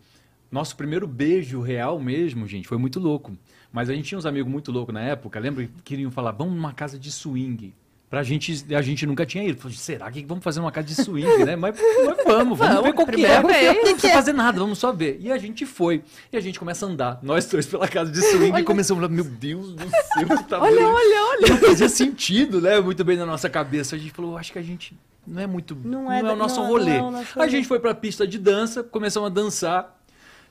[0.51, 3.35] nosso primeiro beijo real mesmo, gente, foi muito louco.
[3.71, 5.65] Mas a gente tinha uns amigos muito loucos na época, lembra?
[5.65, 7.73] Que queriam falar, vamos numa casa de swing.
[8.13, 9.59] Pra gente, a gente nunca tinha ido.
[9.59, 11.55] Falei, será que vamos fazer uma casa de swing, né?
[11.55, 13.41] Mas, mas vamos, vamos, Vamos, ver qual que é.
[13.41, 15.17] Não precisa fazer nada, vamos só ver.
[15.19, 16.03] E a gente foi.
[16.31, 19.07] E a gente começa a andar, nós dois pela casa de swing, e começamos a
[19.07, 20.85] falar, meu Deus do céu, que tá Olha, bem.
[20.85, 21.49] olha, olha.
[21.49, 22.79] Não fazia sentido, né?
[22.79, 23.95] Muito bem na nossa cabeça.
[23.95, 24.95] A gente falou, acho que a gente
[25.25, 25.75] não é muito.
[25.83, 26.99] Não Não é é, o nosso não, rolê.
[26.99, 29.99] não nosso A gente foi pra pista de dança, começamos a dançar.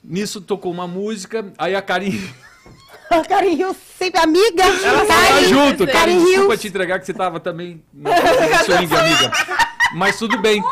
[0.02, 2.20] Nisso tocou uma música, aí a Karin.
[3.28, 4.62] Karen Rio, sempre amiga.
[4.64, 6.18] Ela Karen- junto, Karen Karin.
[6.24, 6.60] Desculpa Rios.
[6.60, 8.10] te entregar que você tava também na
[8.64, 9.32] swing, amiga.
[9.94, 10.62] Mas tudo bem.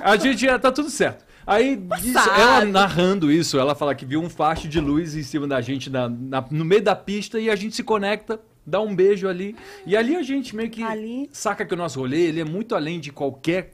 [0.00, 1.24] A gente já tá tudo certo.
[1.46, 5.46] Aí, diz- ela narrando isso, ela fala que viu um facho de luz em cima
[5.48, 8.94] da gente na- na- no meio da pista e a gente se conecta, dá um
[8.94, 9.56] beijo ali.
[9.84, 11.28] E ali a gente meio que Ali.
[11.32, 13.72] saca que o nosso rolê ele é muito além de qualquer,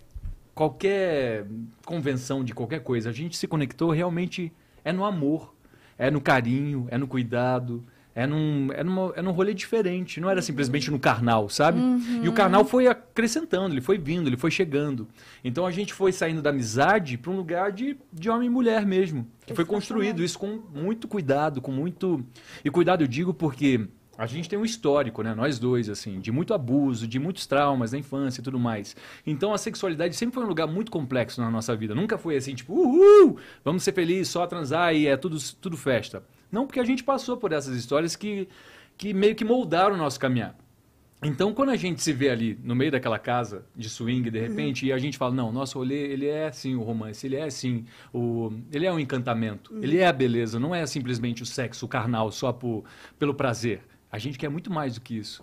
[0.55, 1.45] qualquer
[1.85, 3.11] convenção, de qualquer coisa.
[3.11, 4.51] A gente se conectou realmente
[4.85, 5.55] é no amor,
[5.99, 7.85] é no carinho, é no cuidado.
[8.19, 11.79] É num, é, numa, é num rolê diferente, não era simplesmente no carnal, sabe?
[12.21, 15.07] E o carnal foi acrescentando, ele foi vindo, ele foi chegando.
[15.45, 18.85] Então a gente foi saindo da amizade para um lugar de, de homem e mulher
[18.85, 19.25] mesmo.
[19.47, 22.27] Que foi construído isso com muito cuidado, com muito.
[22.65, 23.87] E cuidado eu digo porque
[24.19, 25.33] a gente tem um histórico, né?
[25.33, 28.97] Nós dois, assim, de muito abuso, de muitos traumas na infância e tudo mais.
[29.25, 31.95] Então a sexualidade sempre foi um lugar muito complexo na nossa vida.
[31.95, 36.21] Nunca foi assim, tipo, uhul, vamos ser felizes, só transar e é tudo, tudo festa.
[36.51, 38.49] Não, porque a gente passou por essas histórias que,
[38.97, 40.57] que meio que moldaram o nosso caminhar.
[41.23, 44.87] Então, quando a gente se vê ali no meio daquela casa de swing, de repente,
[44.87, 47.85] e a gente fala, não, nosso rolê, ele é assim o romance, ele é assim,
[48.13, 51.89] o, ele é um encantamento, ele é a beleza, não é simplesmente o sexo, o
[51.89, 52.85] carnal, só por,
[53.19, 53.83] pelo prazer.
[54.13, 55.43] A gente quer muito mais do que isso.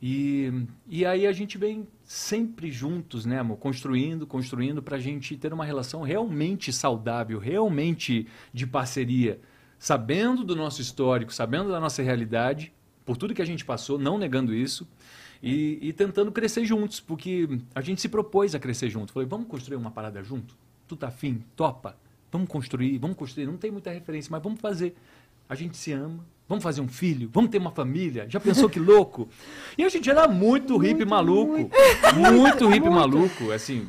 [0.00, 0.50] E,
[0.88, 3.58] e aí a gente vem sempre juntos, né, amor?
[3.58, 9.40] Construindo, construindo para a gente ter uma relação realmente saudável, realmente de parceria,
[9.82, 12.72] sabendo do nosso histórico, sabendo da nossa realidade,
[13.04, 14.86] por tudo que a gente passou, não negando isso,
[15.42, 19.12] e, e tentando crescer juntos, porque a gente se propôs a crescer junto.
[19.12, 20.54] Falei, vamos construir uma parada junto?
[20.86, 21.42] Tu tá afim?
[21.56, 21.96] Topa?
[22.30, 23.44] Vamos construir, vamos construir.
[23.44, 24.94] Não tem muita referência, mas vamos fazer.
[25.48, 28.26] A gente se ama, vamos fazer um filho, vamos ter uma família.
[28.28, 29.28] Já pensou que louco?
[29.76, 31.68] E a gente era muito hippie maluco.
[32.14, 33.88] Muito, hippie maluco, assim.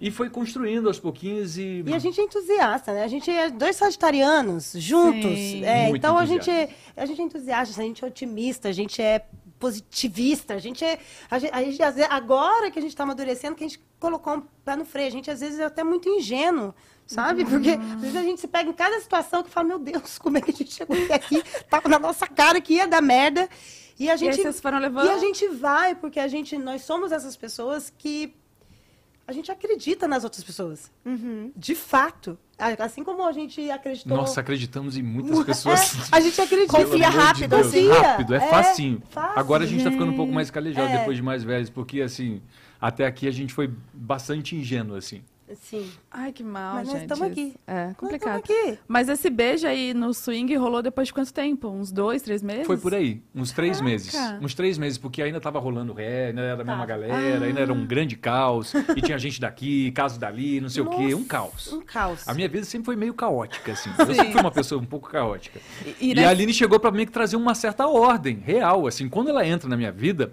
[0.00, 1.84] E foi construindo aos pouquinhos e.
[1.86, 3.04] E a gente é entusiasta, né?
[3.04, 5.30] A gente é dois sagitarianos juntos.
[5.62, 6.74] É, então a gente, entusiasta.
[6.96, 9.26] a gente é entusiasta, a gente é otimista, a gente é
[9.58, 10.98] positivista, a gente é.
[11.30, 14.40] A gente, a gente, agora que a gente está amadurecendo, que a gente colocou um
[14.64, 16.74] pé no freio, a gente às vezes é até muito ingênuo.
[17.06, 17.44] Sabe?
[17.44, 20.38] Porque às vezes a gente se pega em cada situação que fala, meu Deus, como
[20.38, 21.42] é que a gente chegou até aqui?
[21.68, 23.48] Tava na nossa cara que ia dar merda.
[23.98, 24.36] E a E aí gente.
[24.42, 25.06] vocês foram levando.
[25.06, 28.32] E a gente vai, porque a gente, nós somos essas pessoas que
[29.30, 30.90] a gente acredita nas outras pessoas.
[31.56, 32.36] De fato.
[32.78, 34.16] Assim como a gente acreditou.
[34.16, 36.10] Nossa, acreditamos em muitas pessoas.
[36.12, 36.72] É, a gente acredita.
[36.76, 37.88] Confia de rápido, Deus, assim.
[37.88, 39.02] Rápido, é, É, facinho.
[39.08, 39.38] fácil.
[39.38, 40.98] Agora a gente tá ficando um pouco mais calejado É.
[40.98, 42.42] depois de mais velhos, porque assim,
[42.80, 45.22] até aqui a gente foi bastante ingênuo, assim.
[45.62, 45.90] Sim.
[46.10, 47.12] Ai, que mal, Mas nós gente.
[47.12, 47.54] estamos aqui.
[47.66, 48.38] É, complicado.
[48.38, 48.78] aqui.
[48.86, 51.68] Mas esse beijo aí no swing rolou depois de quanto tempo?
[51.68, 52.66] Uns dois, três meses?
[52.66, 53.84] Foi por aí, uns três Caraca.
[53.90, 54.14] meses.
[54.40, 56.86] Uns três meses, porque ainda tava rolando ré, ainda era a mesma Tava.
[56.86, 58.72] galera, ainda era um grande caos.
[58.96, 61.72] e tinha gente daqui, caso dali, não sei o quê, um Nossa, caos.
[61.72, 62.28] Um caos.
[62.28, 63.90] A minha vida sempre foi meio caótica, assim.
[63.98, 65.60] Eu sempre fui uma pessoa um pouco caótica.
[65.84, 68.86] E, E, e nesse- a Aline chegou pra mim que trazer uma certa ordem real,
[68.86, 69.08] assim.
[69.08, 70.32] Quando ela entra na minha vida,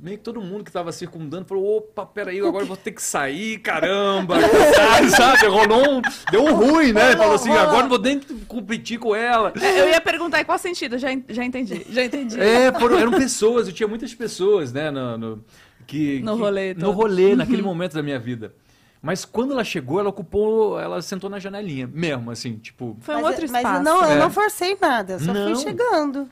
[0.00, 3.02] meio que todo mundo que tava circundando falou: opa, peraí, agora eu vou ter que
[3.02, 4.36] sair, caramba,
[4.74, 5.46] sabe, sabe?
[5.46, 6.02] Rolou um.
[6.30, 7.16] Deu um ruim, né?
[7.16, 9.52] Falou assim: agora eu vou nem competir com ela.
[9.60, 11.84] É, Eu ia perguntar em qual sentido, já, já entendi.
[11.90, 12.40] Já entendi.
[12.40, 15.44] É, foram- eram pessoas, eu tinha muitas pessoas, né, no, no-
[15.86, 16.92] que, No que- rolê No todo.
[16.96, 18.52] rolê, naquele momento da minha vida.
[19.00, 22.96] Mas quando ela chegou, ela ocupou, ela sentou na janelinha, mesmo, assim, tipo...
[23.00, 23.78] Foi um mas, outro mas espaço.
[23.78, 24.18] eu não, eu É.
[24.18, 25.54] não forcei nada, eu só Não.
[25.54, 26.28] fui chegando.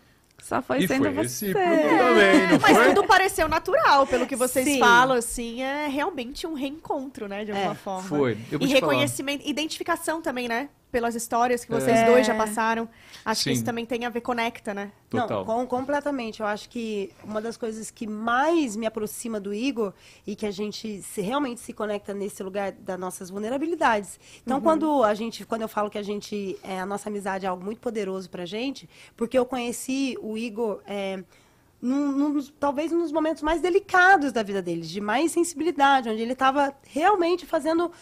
[0.47, 1.53] Só foi e sendo foi você.
[1.53, 2.87] também, não Mas foi?
[2.95, 4.79] tudo pareceu natural, pelo que vocês Sim.
[4.79, 8.09] falam, assim, é realmente um reencontro, né, de alguma É, forma.
[8.09, 8.33] Foi.
[8.33, 8.69] E te falar.
[8.75, 10.69] reconhecimento, identificação também, né?
[10.97, 12.07] Pelas histórias que vocês É.
[12.07, 12.89] dois já passaram.
[13.23, 13.55] Acho que Sim.
[13.57, 14.91] isso também tem a ver, conecta, né?
[15.11, 15.41] Total.
[15.41, 16.41] Não, com- completamente.
[16.41, 19.93] Eu acho que uma das coisas que mais me aproxima do Igor
[20.27, 24.19] e que a gente se, realmente se conecta nesse lugar das nossas vulnerabilidades.
[24.43, 27.49] Então, quando a gente, quando eu falo que a gente, é, a nossa amizade é
[27.51, 31.23] algo muito poderoso pra gente, porque eu conheci o Igor é,
[31.83, 36.33] num- num- talvez nos momentos mais delicados da vida dele, de mais sensibilidade, onde ele
[36.33, 37.93] estava realmente fazendo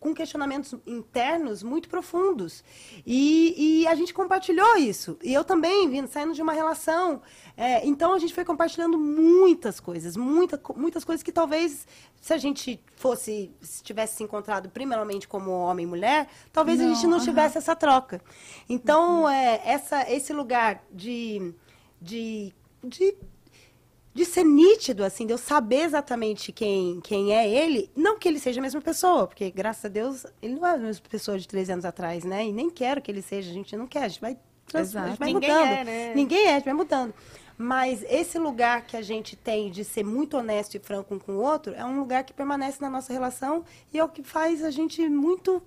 [0.00, 2.64] com questionamentos internos muito profundos.
[3.06, 5.18] E, e a gente compartilhou isso.
[5.22, 7.20] E eu também, vindo, saindo de uma relação.
[7.54, 11.86] É, então a gente foi compartilhando muitas coisas, muita, muitas coisas que talvez,
[12.18, 16.84] se a gente fosse, se tivesse se encontrado primeiramente como homem e mulher, talvez a
[16.84, 17.24] Não, gente não aham.
[17.26, 18.22] tivesse essa troca.
[18.68, 21.54] Então, é, essa, esse lugar de,
[22.00, 23.14] de, de
[24.12, 28.40] de ser nítido, assim, de eu saber exatamente quem, quem é ele, não que ele
[28.40, 31.46] seja a mesma pessoa, porque, graças a Deus, ele não é a mesma pessoa de
[31.46, 32.46] três anos atrás, né?
[32.46, 35.08] E nem quero que ele seja, a gente não quer, a gente vai, trans, a
[35.08, 35.68] gente vai Ninguém mudando.
[35.68, 36.14] é, né?
[36.14, 37.14] Ninguém é, a gente vai mudando.
[37.56, 41.32] Mas esse lugar que a gente tem de ser muito honesto e franco um com
[41.32, 44.64] o outro, é um lugar que permanece na nossa relação e é o que faz
[44.64, 45.62] a gente muito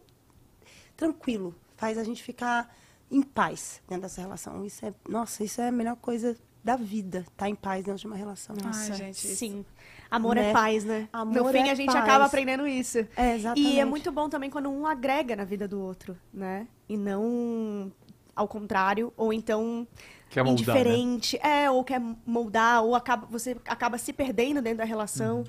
[0.97, 2.75] tranquilo, faz a gente ficar
[3.11, 4.65] em paz dentro dessa relação.
[4.65, 8.07] Isso é, nossa, isso é a melhor coisa da vida, estar em paz dentro de
[8.07, 8.55] uma relação.
[8.63, 9.65] Ai, gente, isso- Sim.
[10.09, 10.49] Amor Né?
[10.49, 11.09] é paz, né?
[11.11, 11.97] Amor no fim, é a gente paz.
[12.03, 12.99] acaba aprendendo isso.
[13.17, 13.67] É, exatamente.
[13.73, 16.67] E é muito bom também quando um agrega na vida do outro, né?
[16.87, 17.91] E não
[18.35, 19.87] ao contrário, ou então
[20.29, 20.81] Quer moldar, né?
[20.81, 25.37] indiferente, é, ou quer moldar, ou acaba, você acaba se perdendo dentro da relação.
[25.39, 25.43] Uhum.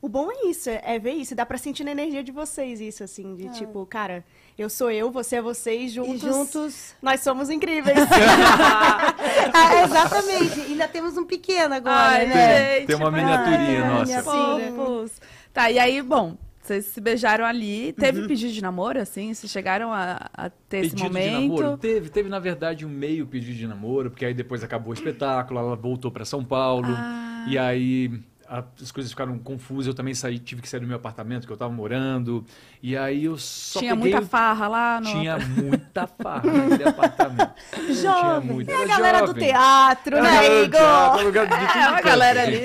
[0.00, 2.80] O bom é isso, é, é ver isso, dá pra sentir na energia de vocês
[2.80, 4.24] isso, assim, de tipo, cara,
[4.62, 6.94] eu sou eu, você é você, e juntos, E juntos.
[7.00, 7.96] nós somos incríveis.
[9.52, 10.60] Ah, exatamente.
[10.60, 12.74] Ainda temos um pequeno agora, Ai, né?
[12.78, 14.04] gente, Tem uma miniaturinha Ai, nossa.
[14.04, 15.12] minha Fofos.
[15.52, 17.92] Tá, e aí, bom, vocês se beijaram ali.
[17.94, 19.32] Teve pedido de namoro, assim?
[19.32, 21.62] Vocês chegaram a, a ter esse Pedido de momento?
[21.62, 21.78] namoro?
[21.78, 25.58] Teve, teve, na verdade, um meio pedido de namoro, porque aí depois acabou o espetáculo,
[25.58, 26.88] ela voltou para São Paulo.
[26.90, 27.46] Ah.
[27.48, 29.86] E aí as coisas ficaram confusas.
[29.88, 32.44] Eu também saí, tive que sair do meu apartamento que eu tava morando.
[32.82, 34.12] E aí eu só Tinha peguei...
[34.12, 35.06] muita farra lá no...
[35.10, 37.52] Tinha muita farra naquele apartamento.
[37.74, 38.50] Tinha Jovem.
[38.50, 38.70] muito.
[38.70, 39.44] É a Era galera do jovem.
[39.48, 41.24] teatro, a né, galera do teatro, Igor?
[41.26, 42.60] lugar de É, uma canto, galera ali.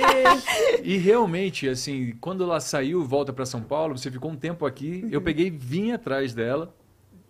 [0.83, 5.07] E realmente, assim, quando ela saiu, volta para São Paulo, você ficou um tempo aqui,
[5.11, 6.73] eu peguei, vim atrás dela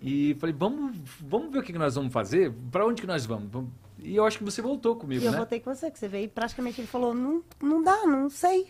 [0.01, 2.51] e falei, vamos, vamos ver o que que nós vamos fazer?
[2.71, 3.49] Para onde que nós vamos?
[4.03, 5.37] E eu acho que você voltou E comigo, eu né?
[5.37, 8.67] voltei com você, que você veio e praticamente ele falou, não, não dá, não sei.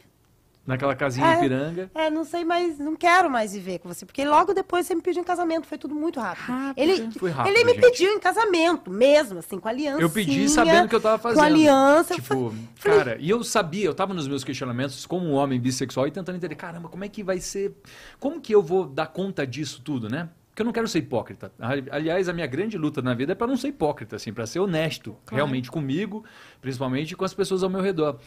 [0.65, 1.35] Naquela casinha É.
[1.35, 1.91] em Piranga.
[1.93, 4.05] É, não sei mais, não quero mais viver com você.
[4.05, 6.45] Porque logo depois você me pediu em casamento, foi tudo muito rápido.
[6.45, 6.81] Rápido.
[6.81, 7.81] Ele, Foi rápido, ele me gente.
[7.81, 10.01] pediu em casamento, mesmo, assim, com aliança.
[10.01, 11.39] Eu pedi sabendo que eu tava fazendo.
[11.39, 12.13] Com aliança.
[12.13, 15.59] eu Tipo, falei- cara, e eu sabia, eu tava nos meus questionamentos como um homem
[15.59, 17.75] bissexual e tentando entender, caramba, como é que vai ser.
[18.17, 20.29] Como que eu vou dar conta disso tudo, né?
[20.53, 21.51] Porque eu não quero ser hipócrita.
[21.57, 24.45] Ali- Aliás, a minha grande luta na vida é para não ser hipócrita, assim, para
[24.45, 26.23] ser honesto, realmente comigo,
[26.61, 28.19] principalmente com as pessoas ao meu redor.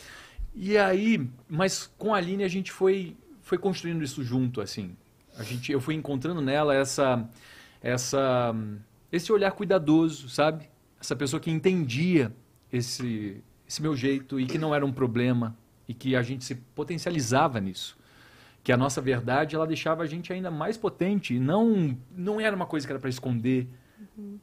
[0.52, 4.96] E aí, mas com a Aline a gente foi foi construindo isso junto, assim.
[5.38, 7.28] A gente, eu fui encontrando nela essa
[7.80, 8.52] essa
[9.12, 10.68] esse olhar cuidadoso, sabe?
[11.00, 12.32] Essa pessoa que entendia
[12.72, 15.56] esse esse meu jeito e que não era um problema
[15.88, 17.96] e que a gente se potencializava nisso.
[18.66, 22.56] Que a nossa verdade ela deixava a gente ainda mais potente e não não era
[22.56, 23.68] uma coisa que era para esconder,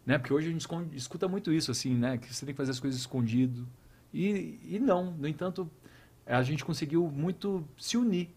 [0.05, 0.17] né?
[0.17, 2.17] Porque hoje a gente esconde- escuta muito isso assim, né?
[2.17, 3.67] Que você tem que fazer as coisas escondido.
[4.13, 5.69] E, e não, no entanto,
[6.25, 8.33] a gente conseguiu muito se unir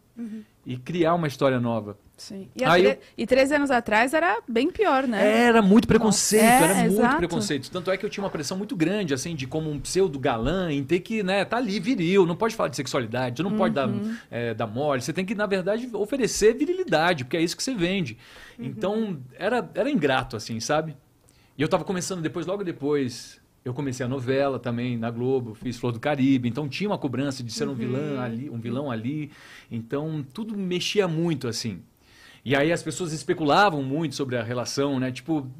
[0.65, 1.97] e criar uma história nova.
[2.17, 2.49] Sim.
[2.57, 5.45] E, Aí tre- eu- e 13 anos atrás era bem pior, né?
[5.45, 7.17] Era muito preconceito, É, era muito exato.
[7.19, 7.71] preconceito.
[7.71, 10.73] Tanto é que eu tinha uma pressão muito grande, assim, de como um pseudo galã,
[10.73, 13.87] em ter que, né, tá ali viril, não pode falar de sexualidade, não pode dar,
[13.87, 14.17] Uhum.
[14.31, 17.75] é, dar mole, você tem que, na verdade, oferecer virilidade, porque é isso que você
[17.75, 18.17] vende.
[18.59, 18.65] Uhum.
[18.65, 20.97] Então, era, era ingrato, assim, sabe?
[21.59, 25.77] E eu tava começando depois, logo depois, eu comecei a novela também na Globo, fiz
[25.77, 27.75] Flor do Caribe, então tinha uma cobrança de ser um Uhum.
[27.77, 29.31] vilão ali, um vilão ali.
[29.71, 31.83] Então, tudo mexia muito, assim.
[32.45, 35.11] E aí as pessoas especulavam muito sobre a relação, né?
[35.11, 35.51] Tipo,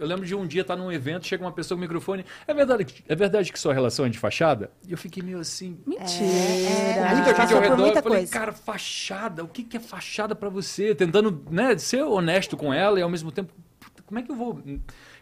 [0.00, 2.52] eu lembro de um dia estar num evento, chega uma pessoa com o microfone, é
[2.52, 4.68] verdade, que- é verdade que sua relação é de fachada?
[4.84, 6.24] E eu fiquei meio assim, Mentira.
[6.26, 8.32] É, muita a gente passou ao redor, muita eu falei, coisa.
[8.32, 10.92] cara, fachada, o que, que é fachada pra você?
[10.92, 13.52] Tentando, né, ser honesto com ela e ao mesmo tempo,
[14.04, 14.60] como é que eu vou...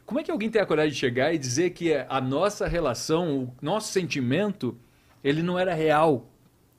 [0.04, 3.44] Como é que alguém tem a coragem de chegar e dizer que a nossa relação,
[3.44, 4.76] o nosso sentimento,
[5.22, 6.30] ele não era real,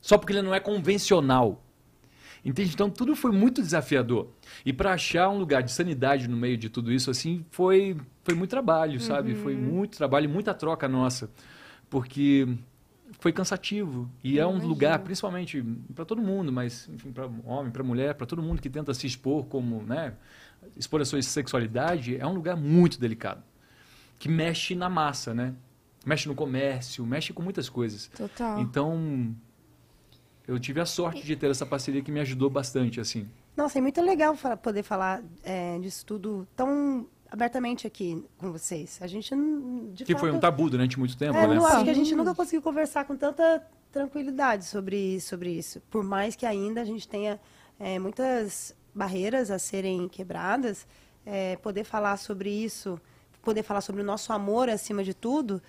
[0.02, 1.64] só porque ele não é convencional?
[2.46, 2.74] Entende?
[2.74, 4.28] Então tudo foi muito desafiador.
[4.66, 8.36] E para achar um lugar de sanidade no meio de tudo isso, assim, foi, foi
[8.36, 9.34] muito trabalho, sabe?
[9.34, 11.32] Foi muito trabalho, e muita troca nossa.
[11.90, 12.48] Porque
[13.20, 14.10] foi cansativo.
[14.22, 15.64] E é um lugar, principalmente
[15.96, 19.08] para todo mundo, mas, enfim, para homem, para mulher, para todo mundo que tenta se
[19.08, 20.14] expor como, né?
[20.76, 23.44] Expor a sua sexualidade, é um lugar muito delicado.
[24.18, 25.54] Que mexe na massa, né?
[26.06, 28.10] Mexe no comércio, mexe com muitas coisas.
[28.16, 28.60] Total.
[28.60, 29.36] Então,
[30.48, 33.28] eu tive a sorte de ter essa parceria que me ajudou bastante, assim.
[33.56, 39.00] Nossa, é muito legal poder falar é, disso tudo tão abertamente aqui com vocês.
[39.02, 39.34] A gente.
[39.94, 41.56] De Que foi um fato, tabu durante muito tempo, É, né?
[41.56, 45.82] não, acho que a gente nunca conseguiu conversar com tanta tranquilidade sobre, sobre isso.
[45.90, 47.40] Por mais que ainda a gente tenha
[47.80, 50.88] é, muitas barreiras a serem quebradas,
[51.26, 53.00] é, poder falar sobre isso,
[53.42, 55.62] poder falar sobre o nosso amor acima de tudo,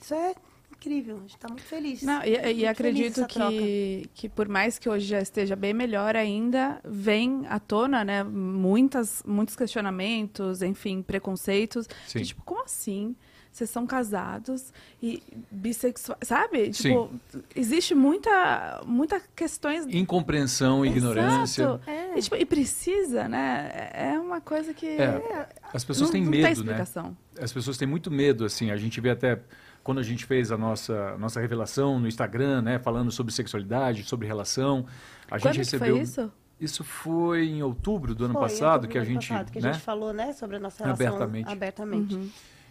[0.00, 0.34] isso é
[0.80, 1.16] incrível.
[1.16, 2.02] A gente está muito feliz.
[2.02, 3.50] Não, e, Muito e acredito troca.
[3.50, 8.24] que, que por mais que hoje já esteja bem melhor ainda, vem à tona, né,
[8.24, 11.86] muitas, muitos questionamentos, enfim, preconceitos.
[12.06, 12.20] Sim.
[12.20, 13.14] De, tipo, como assim?
[13.52, 16.72] Vocês são casados e bissexuais, sabe?
[16.72, 16.90] Sim.
[16.90, 17.10] Tipo,
[17.54, 19.86] existe muita, muita questões...
[19.86, 21.62] Incompreensão, ignorância.
[21.62, 21.80] Exato.
[22.16, 23.90] E, tipo, e precisa, né?
[23.92, 24.86] É uma coisa que...
[24.86, 26.72] É, As pessoas não, têm não tem medo, né?
[26.72, 27.16] explicação.
[27.40, 28.70] As pessoas têm muito medo, assim.
[28.70, 29.40] A gente vê até
[29.82, 32.78] quando a gente fez a nossa, nossa revelação no Instagram, né?
[32.78, 34.86] Falando sobre sexualidade, sobre relação.
[35.26, 35.96] A Quando gente recebeu.
[35.96, 36.32] foi isso?
[36.60, 39.58] Isso foi em outubro do ano Foi, passado outubro que a ano gente, passado, que
[39.58, 39.72] a né?
[39.72, 41.50] gente falou, né, sobre a nossa relação Abertamente.
[41.50, 42.14] abertamente.
[42.14, 42.28] Uhum.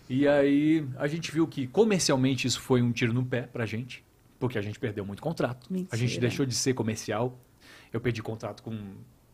[0.09, 4.03] E aí a gente viu que comercialmente isso foi um tiro no pé pra gente,
[4.39, 5.67] porque a gente perdeu muito contrato.
[5.91, 6.21] A gente Mentira.
[6.21, 7.39] deixou de ser comercial.
[7.93, 8.75] Eu perdi contrato com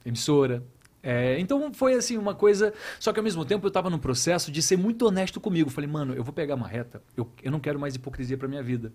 [0.06, 0.62] emissora.
[1.02, 2.74] É, então foi assim uma coisa.
[3.00, 5.70] Só que ao mesmo tempo eu estava num processo de ser muito honesto comigo.
[5.70, 7.02] Falei, mano, eu vou pegar uma reta.
[7.16, 8.92] Eu, eu não quero mais hipocrisia pra minha vida.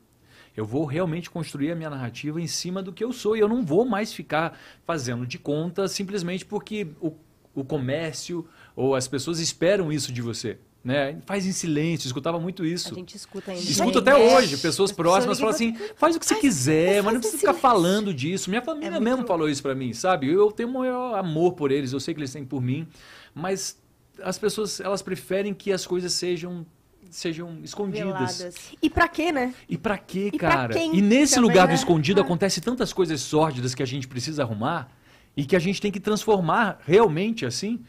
[0.54, 3.36] Eu vou realmente construir a minha narrativa em cima do que eu sou.
[3.36, 7.14] E eu não vou mais ficar fazendo de conta simplesmente porque o,
[7.54, 10.58] o comércio ou as pessoas esperam isso de você.
[10.82, 11.18] Né?
[11.26, 12.92] Faz em silêncio, escutava muito isso.
[12.92, 13.62] A gente escuta ainda.
[13.62, 14.14] Gente, até é.
[14.38, 17.52] hoje, pessoas As próximas falam assim, faz o que você quiser, mas não precisa ficar
[17.52, 18.48] falando disso.
[18.48, 19.28] Minha família É muito mesmo louco.
[19.28, 20.32] falou isso pra mim, sabe?
[20.32, 22.88] Eu tenho o maior amor por eles, eu sei que eles têm por mim,
[23.34, 23.78] mas
[24.22, 26.64] as pessoas, elas preferem que as coisas sejam
[27.10, 28.38] sejam escondidas.
[28.38, 28.54] Veladas.
[28.80, 29.52] E pra quê, né?
[29.68, 30.72] E pra quê, E pra cara?
[30.74, 31.74] quem e nesse também, lugar do né?
[31.74, 32.24] escondido Ah.
[32.24, 34.90] acontece tantas coisas sórdidas que a gente precisa arrumar
[35.36, 37.80] e que a gente tem que transformar realmente assim.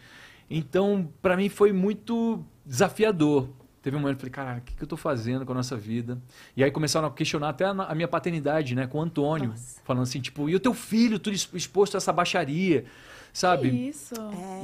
[0.50, 3.50] Então, pra mim foi muito desafiador
[3.84, 5.56] Teve um momento que eu falei, cara, o que, que eu tô fazendo com a
[5.56, 6.16] nossa vida?
[6.56, 8.86] E aí começaram a questionar até a, a minha paternidade, né?
[8.86, 9.50] Com o Antônio.
[9.50, 9.82] Nossa.
[9.84, 12.86] Falando assim, tipo, e o teu filho, tudo ex- exposto a essa baixaria,
[13.34, 13.70] sabe?
[13.90, 14.14] Isso.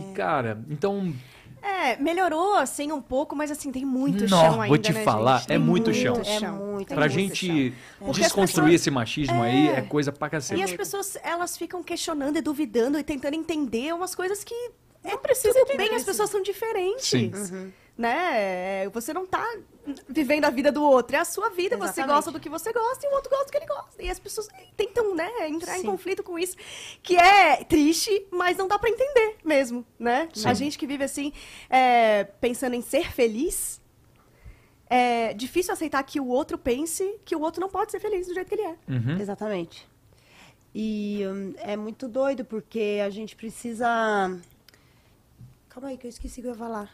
[0.08, 1.12] E, cara, então,
[1.64, 5.04] É, melhorou, assim, um pouco, mas assim, tem muito Nó, chão vou ainda, te né,
[5.04, 5.46] falar, gente?
[5.46, 6.22] é Tem muito chão.
[6.24, 10.28] É muito, pra muito gente Porque desconstruir as pessoas- esse machismo aí, é coisa pra
[10.28, 10.62] E cacete.
[10.62, 14.54] as pessoas, elas ficam questionando e duvidando e tentando entender umas coisas que
[15.04, 17.06] é, Não precisa tudo de- bem, as pessoas são diferentes.
[17.08, 17.32] Sim.
[17.98, 18.84] Né?
[18.84, 19.44] É, Você não tá
[20.08, 22.16] vivendo a vida do outro, é a sua vida, você Exatamente.
[22.16, 24.04] gosta do que você gosta e o outro gosta do que ele gosta.
[24.04, 25.88] E as pessoas tentam, né, entrar em Sim.
[25.88, 26.56] conflito com isso,
[27.02, 30.30] que é triste, mas não dá pra entender mesmo, né?
[30.34, 30.48] Sim.
[30.48, 31.34] A gente que vive assim,
[31.70, 33.82] é, pensando em ser feliz,
[34.90, 38.34] é difícil aceitar que o outro pense que o outro não pode ser feliz do
[38.34, 38.76] jeito que ele é.
[38.88, 39.18] Uhum.
[39.20, 39.88] Exatamente.
[40.74, 44.38] E hum, é muito doido, porque a gente precisa.
[45.78, 46.90] Calma aí, que eu esqueci o que eu ia falar.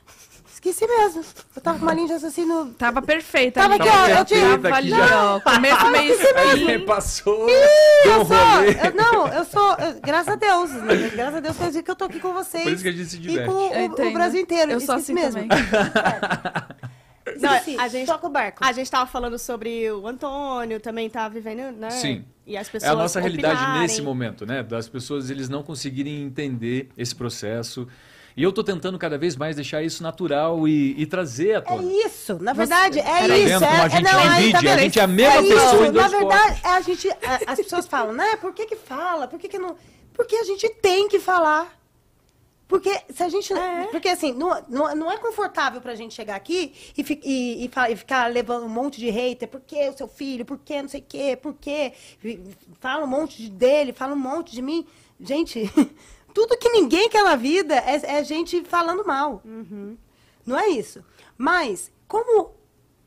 [0.54, 1.24] Esqueci mesmo.
[1.56, 2.76] Eu tava com uma linha de raciocínio.
[2.78, 3.62] Tava perfeita.
[3.62, 5.40] Tava aqui, ó, eu tinha- Tava ali, ó.
[5.40, 6.86] Começo, meio e fim.
[6.86, 8.36] Passou, deu um Eu sou.
[8.36, 9.72] eu- não, eu sou.
[9.76, 10.70] eu- graças a Deus.
[10.72, 11.10] né?
[11.14, 12.64] Graças a Deus quer dizer que eu tô aqui com vocês.
[12.66, 13.50] Por isso que a gente se E diverte.
[13.50, 14.14] com o- Eu o.
[14.14, 14.72] Brasil inteiro.
[14.74, 15.48] Eu sou Esqueci assim mesmo.
[17.40, 17.80] Não, Esqueci.
[17.80, 18.58] a gente- Toca o barco.
[18.62, 21.90] A gente tava falando sobre o Antônio, também tá vivendo, né?
[21.90, 22.26] Sim.
[22.46, 23.82] E as É pessoas a nossa realidade opinarem.
[23.82, 24.62] nesse momento, né?
[24.62, 27.88] Das pessoas eles não conseguirem entender esse processo.
[28.36, 31.62] E eu tô tentando cada vez mais deixar isso natural e, e trazer à É
[31.62, 31.84] tona.
[32.06, 33.48] isso, na verdade, é Tá isso.
[33.48, 34.66] vendo é, como a é, gente não, aí, tá divide?
[34.66, 34.80] vendo?
[34.80, 37.10] A gente é a mesma é pessoa isso, em dois Na verdade, é a gente,
[37.10, 38.36] a- as pessoas falam, né?
[38.38, 39.28] Por que que fala?
[39.28, 39.76] Por que que não...
[40.14, 41.80] Porque a gente tem que falar.
[42.68, 43.54] Porque se a gente...
[43.54, 43.88] É.
[43.92, 47.72] Porque assim, não, não, não é confortável pra gente chegar aqui e, fi- e, e
[47.92, 49.48] e ficar levando um monte de hater.
[49.48, 50.44] Por que o seu filho?
[50.46, 51.38] Por que não sei o quê?
[51.40, 51.94] Por quê?
[52.24, 52.40] E
[52.80, 54.88] Fala um monte de dele, fala um monte de mim.
[55.20, 55.70] Gente,
[56.34, 59.42] tudo que ninguém quer na vida é, é gente falando mal.
[60.46, 61.04] Não é isso.
[61.38, 62.52] Mas, como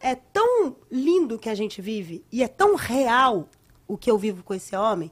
[0.00, 3.48] é tão lindo que a gente vive e é tão real
[3.88, 5.10] o que eu vivo com esse homem,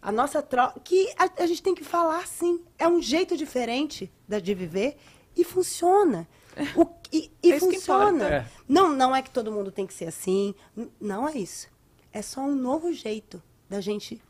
[0.00, 0.78] a nossa troca.
[0.80, 2.62] que a, a gente tem que falar sim.
[2.78, 4.96] É um jeito diferente da, de viver
[5.36, 6.28] e funciona.
[6.76, 8.10] O, e e É isso que funciona.
[8.10, 8.34] importa.
[8.34, 8.46] É.
[8.68, 10.54] Não, não é que todo mundo tem que ser assim.
[11.00, 11.68] Não é isso.
[12.12, 14.22] É só um novo jeito da gente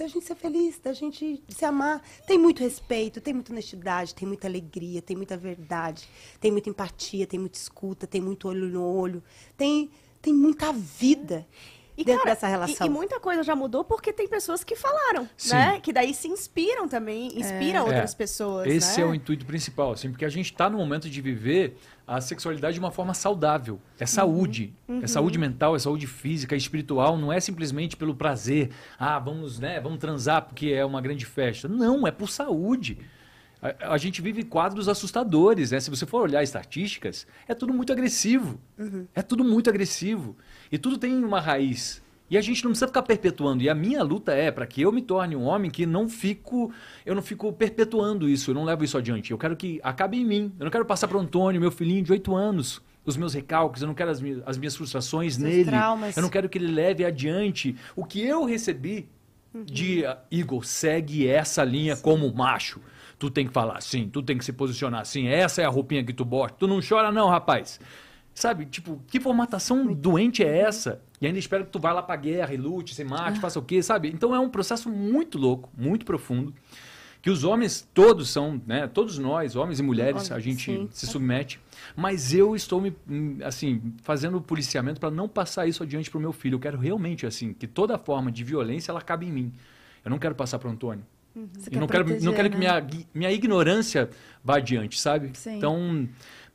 [0.00, 2.02] da gente ser feliz, da gente se amar.
[2.26, 6.08] Tem muito respeito, tem muita honestidade, tem muita alegria, tem muita verdade,
[6.40, 9.22] tem muita empatia, tem muita escuta, tem muito olho no olho,
[9.56, 9.90] tem,
[10.22, 11.46] tem muita vida
[11.96, 12.86] E, dentro cara, dessa relação.
[12.86, 15.54] E, e muita coisa já mudou porque tem pessoas que falaram, Sim.
[15.54, 15.80] né?
[15.80, 18.16] Que daí se inspiram também, inspiram outras É.
[18.16, 19.06] pessoas, Esse né?
[19.06, 21.76] é o intuito principal, assim, porque a gente está no momento de viver
[22.10, 23.80] a sexualidade de uma forma saudável.
[23.96, 24.74] É saúde.
[25.00, 27.16] É saúde mental, é saúde física, é espiritual.
[27.16, 28.70] Não é simplesmente pelo prazer.
[28.98, 31.68] Ah, vamos, né, vamos transar porque é uma grande festa.
[31.68, 32.98] Não, é por saúde.
[33.62, 35.78] A, a gente vive quadros assustadores, né?
[35.78, 38.60] Se você for olhar estatísticas, é tudo muito agressivo.
[39.14, 40.36] É tudo muito agressivo.
[40.72, 42.02] E tudo tem uma raiz.
[42.30, 43.62] E a gente não precisa ficar perpetuando.
[43.62, 46.72] E a minha luta é para que eu me torne um homem que não fico,
[47.04, 49.32] eu não fico perpetuando isso, eu não levo isso adiante.
[49.32, 50.52] Eu quero que acabe em mim.
[50.58, 53.82] Eu não quero passar para o Antônio, meu filhinho de 8 anos, os meus recalques,
[53.82, 55.64] eu não quero as minhas, as minhas frustrações Seus nele.
[55.64, 56.16] traumas.
[56.16, 59.08] Eu não quero que ele leve adiante o que eu recebi
[59.52, 62.80] de ah, Igor, segue essa linha como macho.
[63.18, 66.04] Tu tem que falar assim, tu tem que se posicionar assim, essa é a roupinha
[66.04, 66.54] que tu bota.
[66.58, 67.80] Tu não chora não, rapaz.
[68.34, 71.02] Sabe, tipo, que formatação doente é essa?
[71.20, 73.62] E ainda espero que tu vá lá pra guerra e lute, se mate, faça o
[73.62, 74.08] quê, sabe?
[74.08, 76.54] Então é um processo muito louco, muito profundo,
[77.20, 80.88] que os homens todos são, né, todos nós, homens e mulheres, a gente sim.
[80.90, 81.60] se submete,
[81.94, 86.32] mas eu estou me, hum, assim, fazendo policiamento para não passar isso adiante pro meu
[86.32, 86.54] filho.
[86.54, 89.52] Eu quero realmente, assim, que toda forma de violência ela cabe em mim.
[90.02, 91.04] Eu não quero passar pro Antônio.
[91.34, 92.58] Você E quer não quero, não proteger, quero que né?
[92.58, 94.08] minha, gui- minha ignorância
[94.42, 95.30] vá adiante, sabe?
[95.34, 95.58] Sim.
[95.58, 96.08] Então,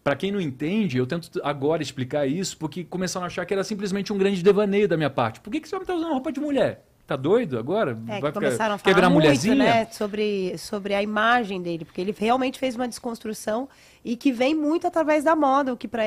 [0.06, 3.63] para quem não entende, eu tento agora explicar isso, porque começaram a achar que era
[3.63, 5.39] simplesmente um grande devaneio da minha parte.
[5.39, 6.86] Por que, que esse homem tá usando roupa de mulher?
[7.08, 7.98] Tá doido agora?
[8.08, 12.00] É, Vai que começaram a quer falar muito, né, sobre, sobre a imagem dele, porque
[12.00, 13.68] ele realmente fez uma desconstrução
[14.04, 16.04] e que vem muito através da moda, o que, pra,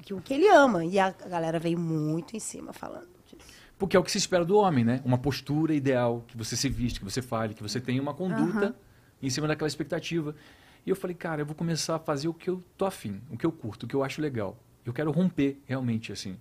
[0.00, 0.84] que, o que ele ama.
[0.84, 3.44] E a galera veio muito em cima falando disso.
[3.76, 5.00] Porque é o que se espera do homem, né?
[5.04, 8.76] Uma postura ideal, que você se viste, que você fale, que você tenha uma conduta
[9.20, 10.36] em cima daquela expectativa.
[10.86, 13.36] E eu falei, cara, eu vou começar a fazer o que eu tô afim, o
[13.36, 14.56] que eu curto, o que eu acho legal.
[14.84, 16.36] Eu quero romper realmente, assim.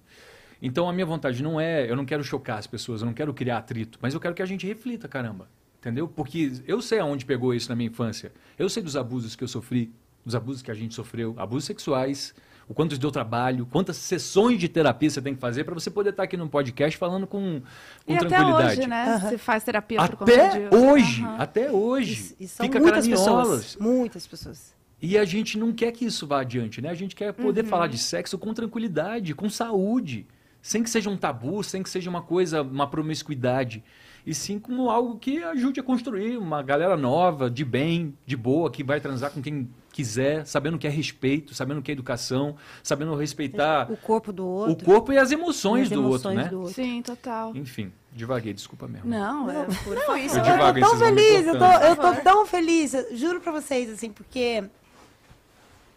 [0.62, 3.34] Então a minha vontade não é, eu não quero chocar as pessoas, eu não quero
[3.34, 5.50] criar atrito, mas eu quero que a gente reflita, caramba.
[5.80, 6.08] Entendeu?
[6.08, 8.34] Porque eu sei aonde pegou isso na minha infância.
[8.58, 9.94] Eu sei dos abusos que eu sofri,
[10.26, 12.36] dos abusos que a gente sofreu, abusos sexuais,
[12.70, 15.90] o quanto isso deu trabalho, quantas sessões de terapia você tem que fazer para você
[15.90, 17.62] poder estar aqui no podcast falando com,
[18.06, 18.80] com E até tranquilidade.
[18.80, 19.06] hoje, né?
[19.16, 19.30] Aham.
[19.30, 21.36] Você faz terapia por conta Até hoje, Aham.
[21.40, 22.36] até hoje.
[22.40, 23.76] E, e são Fica muitas pessoas.
[23.78, 24.76] Muitas pessoas.
[25.02, 26.90] E a gente não quer que isso vá adiante, né?
[26.90, 27.70] A gente quer poder Uhum.
[27.70, 30.28] falar de sexo com tranquilidade, com saúde,
[30.62, 33.84] sem que seja um tabu, sem que seja uma coisa, uma promiscuidade,
[34.26, 38.70] e sim como algo que ajude a construir uma galera nova, de bem, de boa,
[38.70, 41.94] que vai transar com quem quiser, sabendo o que é respeito, sabendo o que é
[41.94, 44.84] educação, sabendo respeitar O corpo do outro.
[44.84, 46.50] o corpo e as emoções, as do outro, emoções né?
[46.50, 46.74] do outro.
[46.74, 47.56] Sim, total.
[47.56, 49.10] Enfim, devaguei, desculpa mesmo.
[49.10, 52.46] Não, é por Não, isso Eu devagar tô tão feliz, eu tô, eu tô tão
[52.46, 54.64] feliz, eu juro pra vocês, assim, porque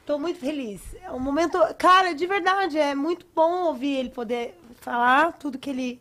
[0.06, 0.80] tô muito feliz.
[1.02, 5.70] É um momento, cara, de verdade, é muito bom ouvir ele poder falar tudo que
[5.70, 6.00] ele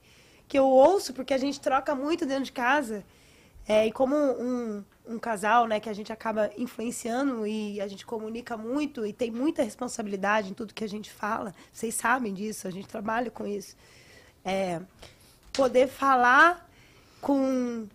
[0.52, 3.06] que eu ouço, porque a gente troca muito dentro de casa.
[3.66, 8.06] É, e como um, um casal, né, que a gente acaba influenciando e a gente
[8.06, 12.68] comunica muito e tem muita responsabilidade em tudo que a gente fala, vocês sabem disso,
[12.68, 13.78] a gente trabalha com isso.
[14.44, 14.82] É,
[15.54, 16.70] poder falar
[17.22, 17.88] com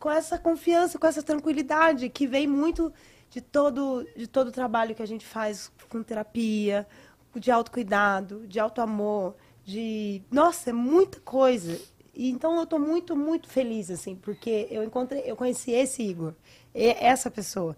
[0.00, 2.90] com essa confiança, com essa tranquilidade que vem muito
[3.28, 6.88] de todo de todo o trabalho que a gente faz com terapia,
[7.36, 9.34] de autocuidado, de autoamor,
[9.64, 11.78] de nossa, é muita coisa.
[12.14, 16.34] E então eu tô muito muito feliz assim, porque eu encontrei, eu conheci esse Igor,
[16.74, 17.76] essa pessoa.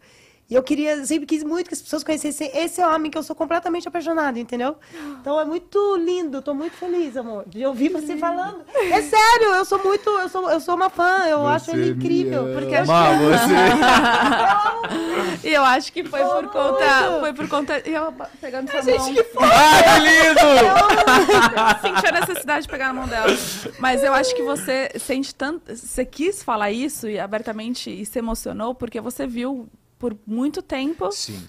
[0.49, 3.23] E eu queria, eu sempre quis muito que as pessoas conhecessem esse homem que eu
[3.23, 4.77] sou completamente apaixonada, entendeu?
[5.21, 8.61] Então é muito lindo, eu tô muito feliz, amor, de ouvir você falando.
[8.75, 12.53] É sério, eu sou muito, eu sou, eu sou uma fã, eu acho ele incrível.
[12.53, 13.55] Porque acho Ama você.
[15.49, 16.49] E eu acho que foi por Muito.
[16.51, 17.21] conta.
[17.21, 17.83] Foi por conta.
[17.89, 19.15] e Eu pegando sua mão.
[19.41, 20.41] Ai, que lindo!
[21.83, 23.27] senti a necessidade de pegar na mão dela.
[23.79, 25.75] Mas eu acho que você sente tanto.
[25.77, 29.69] Você quis falar isso e abertamente e se emocionou porque você viu
[30.05, 31.43] por muito tempo Sim.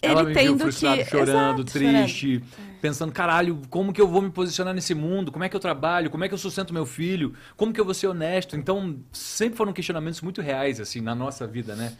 [0.00, 1.10] ele Ela me viu tendo frustrado, que.
[1.10, 1.64] chorando, Exato.
[1.64, 2.42] triste,
[2.80, 5.30] pensando, caralho, como que eu vou me posicionar nesse mundo?
[5.30, 6.08] Como é que eu trabalho?
[6.08, 7.34] Como é que eu sustento meu filho?
[7.54, 8.56] Como que eu vou ser honesto?
[8.56, 11.92] Então, sempre foram questionamentos muito reais, assim, na nossa vida, né?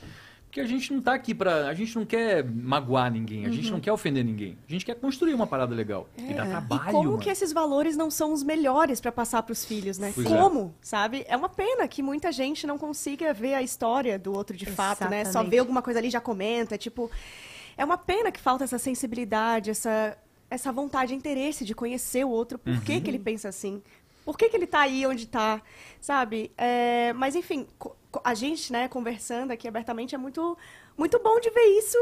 [0.53, 1.67] Porque a gente não tá aqui pra...
[1.69, 3.73] A gente não quer magoar ninguém, a gente Uhum.
[3.73, 4.59] não quer ofender ninguém.
[4.69, 6.07] A gente quer construir uma parada legal.
[6.19, 6.89] E dá trabalho, É.
[6.91, 7.19] E como mano.
[7.23, 10.13] que esses valores não são os melhores pra passar pros filhos, né?
[10.15, 10.37] Pois é.
[10.37, 11.25] como, sabe?
[11.27, 15.09] É uma pena que muita gente não consiga ver a história do outro de fato,
[15.09, 15.25] né?
[15.25, 15.51] Só Exatamente.
[15.53, 17.11] vê alguma coisa ali e já comenta, tipo,
[17.75, 20.19] é uma pena que falta essa sensibilidade, essa
[20.51, 23.83] essa vontade, interesse de conhecer o outro, por que que ele pensa assim?
[24.23, 25.63] Por que, que ele tá aí onde tá,
[25.99, 26.53] sabe?
[26.59, 27.67] É, mas, enfim,
[28.25, 30.57] a gente, né, conversando aqui abertamente, é muito,
[30.97, 31.99] muito bom de ver isso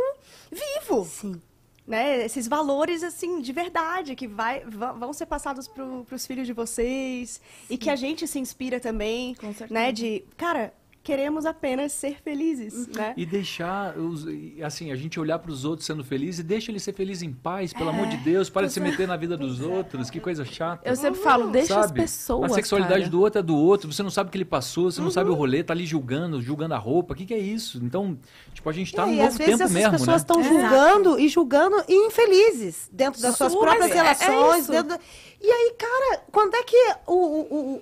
[0.50, 1.40] vivo Sim.
[1.86, 6.46] né, esses valores assim de verdade que vai, va- vão ser passados para os filhos
[6.46, 9.72] de vocês e que a gente se inspira também, Com certeza.
[9.72, 10.72] né, de cara
[11.02, 13.14] queremos apenas ser felizes, né?
[13.16, 14.26] E deixar, os-
[14.62, 17.32] assim, a gente olhar para os outros sendo felizes e deixa ele ser feliz em
[17.32, 20.44] paz, pelo amor de Deus, para de se meter na vida dos outros, que coisa
[20.44, 20.88] chata.
[20.88, 22.00] Eu sempre falo, deixa as sabe?
[22.02, 22.52] pessoas.
[22.52, 23.10] A sexualidade cara.
[23.10, 25.10] do outro é do outro, você não sabe o que ele passou, você não Uhum.
[25.12, 27.78] sabe o rolê, tá ali julgando, julgando a roupa, o que, que é isso?
[27.82, 28.18] Então,
[28.52, 30.16] tipo, a gente tá É, e novo tempo mesmo, pessoas né?
[30.16, 34.66] estão julgando e julgando e infelizes dentro das suas Super, próprias é- é relações.
[34.66, 34.98] dentro da-
[35.42, 36.76] E aí, cara, quando é que
[37.06, 37.80] o, o, o,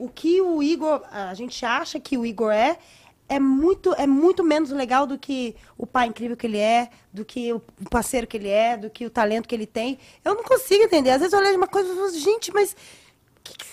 [0.00, 2.78] o, o que o Igor, a gente acha que o Igor é,
[3.28, 7.24] é muito, é muito menos legal do que o pai incrível que ele é, do
[7.24, 9.98] que o parceiro que ele é, do que o talento que ele tem.
[10.24, 11.10] Eu não consigo entender.
[11.10, 12.76] Às vezes eu olho de uma coisa e falo, gente, mas o
[13.42, 13.64] que, que,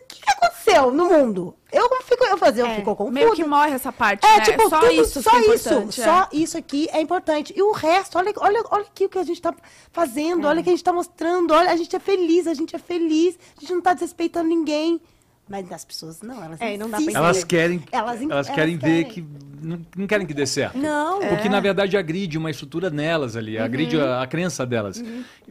[0.00, 1.54] que que aconteceu no mundo?
[1.72, 3.10] Eu fico, eu fazer, eu É, fico confusa.
[3.12, 4.44] Meio que morre essa parte, É, né?
[4.44, 6.04] tipo, só tudo, isso só é isso, importante, é.
[6.04, 7.52] só isso aqui é importante.
[7.56, 9.54] E o resto, olha, olha, olha aqui o que a gente tá
[9.92, 12.74] fazendo, olha o que a gente tá mostrando, olha, a gente é feliz, a gente
[12.74, 15.00] é feliz, a gente não tá desrespeitando ninguém.
[15.48, 17.12] Mas as pessoas não, elas É, não dá pra.
[17.12, 19.10] Elas querem, Elas in- elas elas querem ver querem.
[19.10, 19.24] que
[19.62, 20.78] não, não querem que dê certo.
[20.78, 21.20] Não.
[21.20, 24.04] Porque, na verdade, agride uma estrutura nelas ali, agride Uhum.
[24.04, 25.04] a, a crença delas.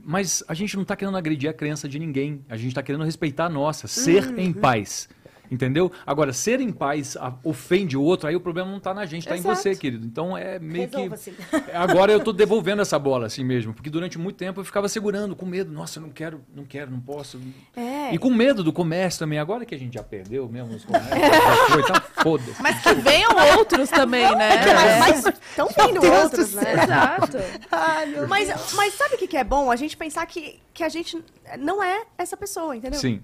[0.04, 2.44] Mas a gente não está querendo agredir a crença de ninguém.
[2.50, 4.40] A gente está querendo respeitar a nossa, ser Uhum.
[4.40, 5.08] em paz.
[5.54, 5.92] Entendeu?
[6.04, 9.38] Agora, ser em paz ofende o outro, aí o problema não está na gente, está
[9.38, 10.04] em você, querido.
[10.04, 11.32] Então é meio Resolva-se.
[11.32, 11.54] que.
[11.72, 13.72] Agora eu tô devolvendo essa bola assim mesmo.
[13.72, 15.72] Porque durante muito tempo eu ficava segurando, com medo.
[15.72, 17.40] Nossa, eu não quero, não quero, não posso.
[17.76, 18.12] É.
[18.12, 19.38] E com medo do comércio também.
[19.38, 21.14] Agora que a gente já perdeu mesmo os comércios,
[21.70, 22.62] foi, então foda-se.
[22.62, 24.56] Mas que venham outros também, né?
[24.56, 26.84] É, mas estão vindo Deus outros, né?
[26.84, 27.38] Exato.
[27.72, 29.70] Ai, meu Mas, mas sabe o que que é bom?
[29.70, 31.24] A gente pensar que, que a gente
[31.60, 33.00] não é essa pessoa, entendeu?
[33.00, 33.22] Sim.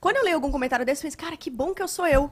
[0.00, 2.30] Quando eu leio algum comentário desse, eu penso, cara, que bom que eu sou eu.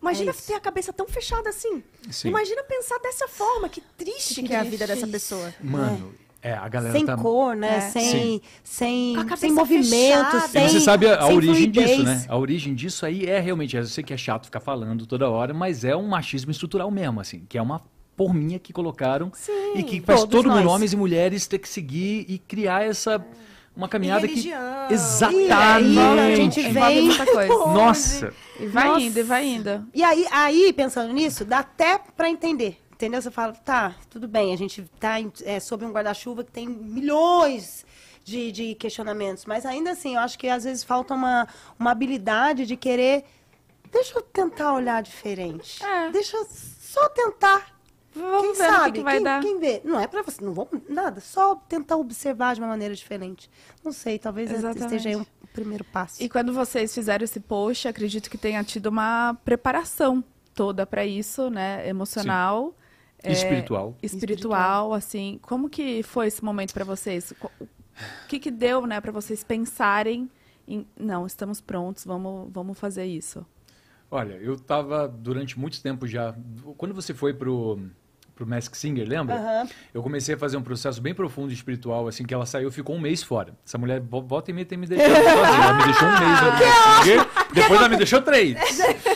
[0.00, 1.82] Imagina É ter a cabeça tão fechada assim.
[2.10, 2.28] Sim.
[2.28, 3.68] Imagina pensar dessa forma.
[3.68, 5.54] Que triste que, é a vida dessa pessoa.
[5.62, 7.16] Mano, é, a galera sem tá.
[7.16, 7.78] cor, né?
[7.78, 7.80] É.
[7.80, 10.46] Sem, sem, sem movimento, fechada.
[10.46, 11.90] E sem você sabe a, a origem fluidez.
[11.90, 12.24] disso, né?
[12.28, 15.54] A origem disso aí é realmente, eu sei que é chato ficar falando toda hora,
[15.54, 17.80] mas é um machismo estrutural mesmo, assim, que é uma
[18.14, 19.72] porminha que colocaram Sim.
[19.74, 23.24] e que faz Todos todo mundo, homens e mulheres, ter que seguir e criar essa
[23.76, 24.52] uma caminhada que
[24.90, 25.48] exatamente.
[25.48, 25.98] E aí
[26.32, 27.48] a gente vem muita coisa.
[27.48, 29.00] Nossa, E vai Nossa.
[29.00, 29.86] indo, e vai indo.
[29.92, 32.80] E aí, aí, pensando nisso, dá até pra entender.
[32.92, 33.20] Entendeu?
[33.20, 37.84] Você fala, tá, tudo bem, a gente tá é, sob um guarda-chuva que tem milhões
[38.22, 41.46] de, de questionamentos, mas ainda assim, eu acho que às vezes falta uma,
[41.78, 43.24] uma habilidade de querer.
[43.92, 45.84] Deixa eu tentar olhar diferente.
[45.84, 46.10] É.
[46.10, 47.73] Deixa eu só tentar.
[48.14, 48.98] Vamos quem ver no que sabe?
[48.98, 49.42] que vai quem, dar.
[49.42, 49.80] quem vê?
[49.84, 53.50] Não é pra você, não vou nada, só tentar observar de uma maneira diferente.
[53.84, 54.82] Não sei, talvez Exatamente.
[54.84, 56.22] esteja aí um primeiro passo.
[56.22, 60.22] E quando vocês fizeram esse post, acredito que tenha tido uma preparação
[60.54, 61.88] toda para isso, né?
[61.88, 62.74] Emocional.
[63.22, 63.96] é, Espiritual.
[64.02, 65.38] espiritual, assim.
[65.42, 67.32] Como que foi esse momento para vocês?
[67.42, 70.28] O que que deu, né, para vocês pensarem
[70.66, 73.44] em, não, estamos prontos, vamos, vamos fazer isso.
[74.10, 76.34] Olha, eu tava durante muito tempo já.
[76.76, 77.80] Quando você foi pro,
[78.34, 79.36] pro Mask Singer, lembra?
[79.36, 79.68] Aham.
[79.92, 83.00] Eu comecei a fazer um processo bem profundo espiritual, assim, que ela saiu ficou um
[83.00, 83.54] mês fora.
[83.66, 85.64] Essa mulher vo- volta e meia tem me deixado sozinha.
[85.64, 88.56] Ela me deixou um mês no Mask Singer, depois ela me deixou três.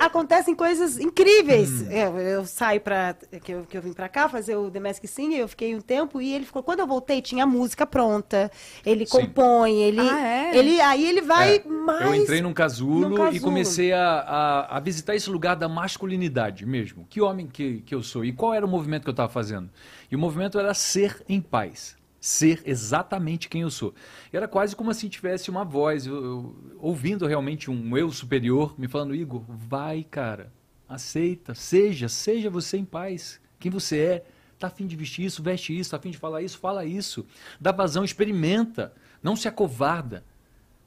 [0.00, 1.82] Acontecem coisas incríveis.
[1.82, 1.90] Hum.
[1.90, 3.14] Eu, eu saí pra.
[3.42, 5.80] Que eu, que eu vim pra cá fazer o The Mask Singer, eu fiquei um
[5.80, 6.62] tempo e ele ficou.
[6.62, 8.50] Quando eu voltei, tinha a música pronta.
[8.84, 9.12] Ele Sim.
[9.26, 10.00] compõe, ele.
[10.00, 10.56] Ah, é?
[10.56, 12.06] ele aí ele vai É, mais.
[12.06, 13.40] Eu entrei num casulo, num e casulo.
[13.42, 17.06] comecei a, a, a visitar esse lugar da masculinidade mesmo.
[17.08, 18.24] Que homem que, que eu sou?
[18.24, 19.68] E qual era o movimento que eu estava fazendo?
[20.10, 21.97] E o movimento era ser em paz.
[22.20, 23.94] Ser exatamente quem eu sou.
[24.32, 28.88] Era quase como se tivesse uma voz, eu- eu- ouvindo realmente um eu superior me
[28.88, 30.52] falando: Igor, vai, cara,
[30.88, 33.40] aceita, seja, seja você em paz.
[33.60, 34.24] Quem você é.
[34.58, 37.24] Tá afim de vestir isso, veste isso, tá afim de falar isso, fala isso.
[37.60, 38.92] Dá vazão, experimenta.
[39.22, 40.24] Não se acovarda.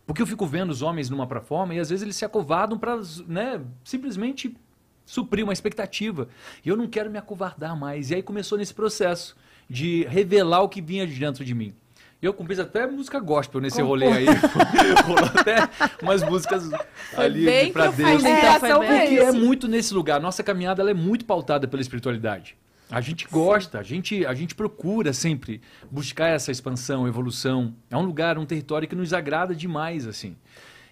[0.05, 2.97] Porque eu fico vendo os homens numa plataforma e às vezes eles se acovardam para
[3.25, 4.53] né, simplesmente
[5.05, 6.27] suprir uma expectativa.
[6.65, 8.11] E eu não quero me acovardar mais.
[8.11, 9.37] E aí começou nesse processo
[9.69, 11.73] de revelar o que vinha de dentro de mim.
[12.21, 14.25] E eu compus até música gospel nesse rolê aí.
[15.05, 15.67] Rolou até
[16.03, 16.69] umas músicas
[17.17, 18.21] ali bem pra Deus.
[18.21, 20.21] então, É, foi bem Porque bem é muito nesse lugar.
[20.21, 22.55] Nossa caminhada ela é muito pautada pela espiritualidade.
[22.91, 27.73] A gente gosta, a gente, a gente procura sempre buscar essa expansão, evolução.
[27.89, 30.35] É um lugar, um território que nos agrada demais, assim.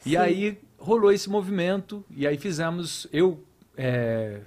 [0.06, 3.06] E aí rolou esse movimento, e aí fizemos.
[3.12, 3.44] Eu
[3.78, 4.40] é,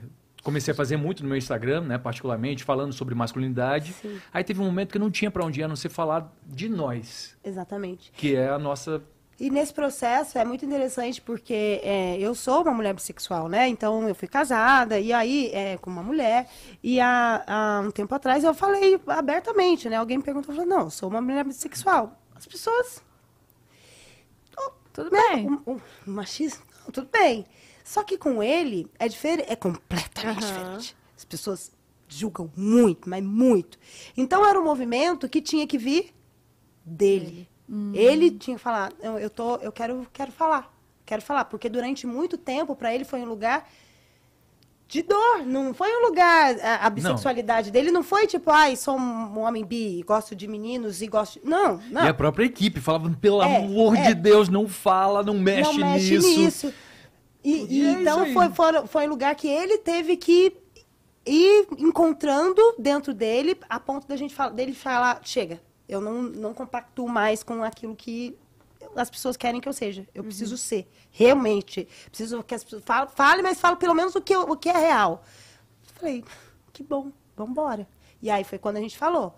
[0.42, 3.92] comecei a fazer muito no meu Instagram, né, particularmente, falando sobre masculinidade.
[3.94, 4.20] Sim.
[4.32, 6.32] Aí teve um momento que eu não tinha para onde ir a não ser falar
[6.46, 8.10] de nós, Exatamente.
[8.12, 9.02] que é a nossa.
[9.40, 13.66] E nesse processo é muito interessante porque é, eu sou uma mulher bissexual, né?
[13.68, 16.48] Então eu fui casada e aí é, com uma mulher.
[16.82, 19.96] E há, há um tempo atrás eu falei abertamente, né?
[19.96, 22.16] Alguém me perguntou, falei, não, eu sou uma mulher bissexual.
[22.36, 23.02] As pessoas,
[24.92, 25.20] Tudo né?
[25.30, 25.48] bem.
[25.66, 27.46] Um, um machismo, não, tudo bem.
[27.84, 30.52] Só que com ele é diferente, é completamente Aham.
[30.52, 30.96] diferente.
[31.16, 31.72] As pessoas
[32.08, 33.78] julgam muito, mas muito.
[34.16, 36.12] Então era um movimento que tinha que vir
[36.84, 37.48] dele.
[37.94, 40.70] Ele tinha que falar, eu, eu tô, eu quero, quero falar,
[41.06, 43.66] quero falar, porque durante muito tempo para ele foi um lugar
[44.86, 48.98] de dor, não foi um lugar a, a bissexualidade dele não foi tipo, ai, sou
[48.98, 51.46] um homem bi, gosto de meninos e gosto, de...
[51.48, 52.04] não, não.
[52.04, 54.08] E a própria equipe falava, pelo É, amor é.
[54.08, 56.40] de Deus, não fala, não mexe, não mexe nisso.
[56.40, 56.74] nisso.
[57.44, 60.56] E, E é então foi, foi, foi um lugar que ele teve que
[61.26, 66.54] ir encontrando dentro dele, a ponto da gente fala, dele falar, chega, eu não, não
[66.54, 68.36] compactuo mais com aquilo que
[68.96, 70.06] as pessoas querem que eu seja.
[70.14, 71.88] Eu preciso ser, realmente.
[72.06, 74.76] Preciso que as pessoas falem, fale, mas fale pelo menos o que, o que é
[74.76, 75.22] real.
[75.94, 76.24] Falei,
[76.72, 77.86] que bom, vamos embora.
[78.20, 79.34] E aí foi quando a gente falou.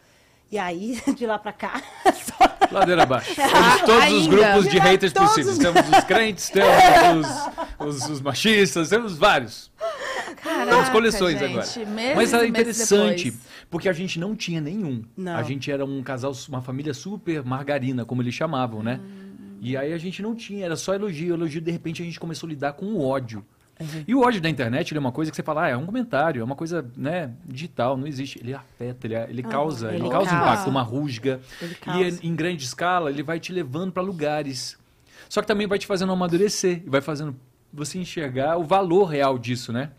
[0.55, 1.83] E aí, de lá pra cá,
[2.15, 3.35] só Ladeira abaixo.
[3.35, 4.37] Temos todos os Ainda.
[4.37, 5.59] grupos de haters todos possíveis.
[5.59, 7.27] os- Temos os crentes, temos
[7.81, 9.69] os, os- os machistas, temos vários.
[10.41, 11.91] Caraca, Temos coleções gente, agora.
[11.91, 13.35] meses Mas era interessante,
[13.69, 15.03] porque a gente não tinha nenhum.
[15.17, 15.35] Não.
[15.37, 19.01] A gente era um casal, uma família super margarina, como eles chamavam, né?
[19.61, 21.35] E aí a gente não tinha, era só elogio.
[21.35, 23.45] Elogio, de repente, a gente começou a lidar com o ódio.
[24.07, 25.85] E o ódio da internet ele é uma coisa que você fala, ah, é um
[25.85, 28.39] comentário, é uma coisa né, digital, não existe.
[28.39, 30.45] Ele afeta, ele, ele causa, ele, ele causa causa.
[30.45, 31.41] impacto, uma rusga.
[31.97, 34.79] E em- grande escala, ele vai te levando para lugares.
[35.29, 37.35] Só que também vai te fazendo amadurecer, e vai fazendo
[37.73, 39.91] você enxergar o valor real disso, né?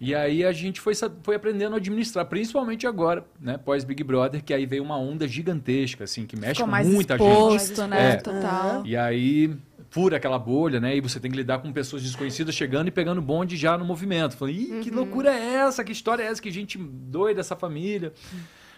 [0.00, 3.58] E aí a gente foi, foi aprendendo a administrar, principalmente agora, né?
[3.58, 6.86] Pós Big Brother, que aí veio uma onda gigantesca, assim, que mexe Ficou com mais
[6.86, 7.88] muita exposto, gente.
[7.88, 8.12] né?
[8.12, 8.16] É.
[8.16, 8.86] Total.
[8.86, 9.56] E aí
[9.90, 10.96] fura aquela bolha, né?
[10.96, 14.36] E você tem que lidar com pessoas desconhecidas chegando e pegando bonde já no movimento.
[14.36, 15.82] Falando, Ih, que loucura é essa?
[15.82, 16.40] Que história é essa?
[16.42, 18.12] Que gente doida essa família.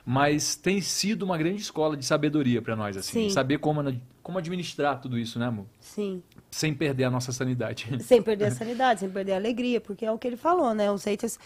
[0.05, 3.29] Mas tem sido uma grande escola de sabedoria para nós, assim.
[3.29, 3.31] Sim.
[3.31, 3.83] Saber como,
[4.23, 5.67] como administrar tudo isso, né, amor?
[5.79, 6.23] Sim.
[6.51, 7.87] Sem perder a nossa sanidade.
[8.03, 10.91] Sem perder a sanidade, sem perder a alegria, porque é o que ele falou, né?
[10.91, 11.39] Os haters.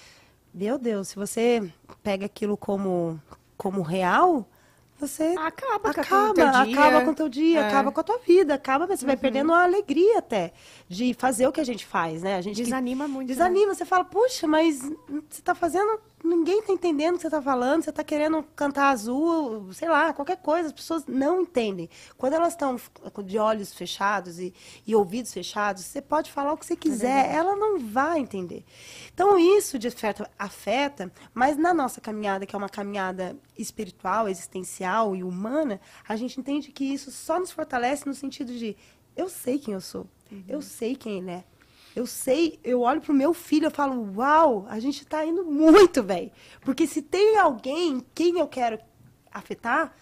[0.52, 1.68] Meu Deus, se você
[2.02, 3.20] pega aquilo como,
[3.56, 4.48] como real,
[5.07, 6.61] você Acaba, com acaba, o teu dia.
[6.80, 7.66] acaba com o teu dia, É.
[7.68, 10.52] acaba com a tua vida, acaba, mas você vai perdendo a alegria até
[10.88, 12.36] de fazer o que a gente faz, né?
[12.36, 13.28] A gente que- Desanima muito.
[13.28, 13.34] né?
[13.34, 14.80] Desanima, você fala, puxa, mas
[15.28, 16.00] você tá fazendo.
[16.25, 20.11] Ninguém tá entendendo o que você tá falando, você tá querendo cantar azul, sei lá,
[20.14, 21.91] qualquer coisa, as pessoas não entendem.
[22.16, 22.81] Quando elas estão
[23.27, 24.55] de olhos fechados e,
[24.87, 28.64] e ouvidos fechados, você pode falar o que você quiser, ela não vai entender.
[29.12, 35.14] Então, isso de afeta, afeta, mas na nossa caminhada, que é uma caminhada espiritual, existencial
[35.14, 38.75] e humana, a gente entende que isso só nos fortalece no sentido de
[39.14, 40.07] eu sei quem eu sou,
[40.49, 41.45] eu sei quem ele é.
[41.95, 46.03] Eu sei, eu olho pro meu filho, eu falo, uau, a gente tá indo muito
[46.03, 46.32] bem.
[46.62, 48.78] Porque se tem alguém quem eu quero
[49.30, 49.95] afetar,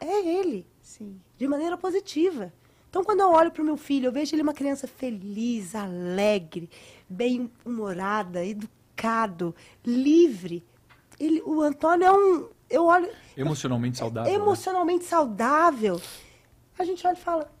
[0.00, 1.20] é ele, Sim.
[1.38, 2.52] de maneira positiva.
[2.90, 6.70] Então, quando eu olho pro meu filho, eu vejo ele uma criança feliz, alegre,
[7.08, 10.64] bem-humorada, educado, livre.
[11.20, 12.48] Ele, o Antônio é um.
[12.68, 13.08] Eu olho.
[13.36, 14.32] Emocionalmente saudável.
[14.32, 14.38] né?
[14.38, 16.00] emocionalmente saudável.
[16.78, 17.55] A gente olha e fala.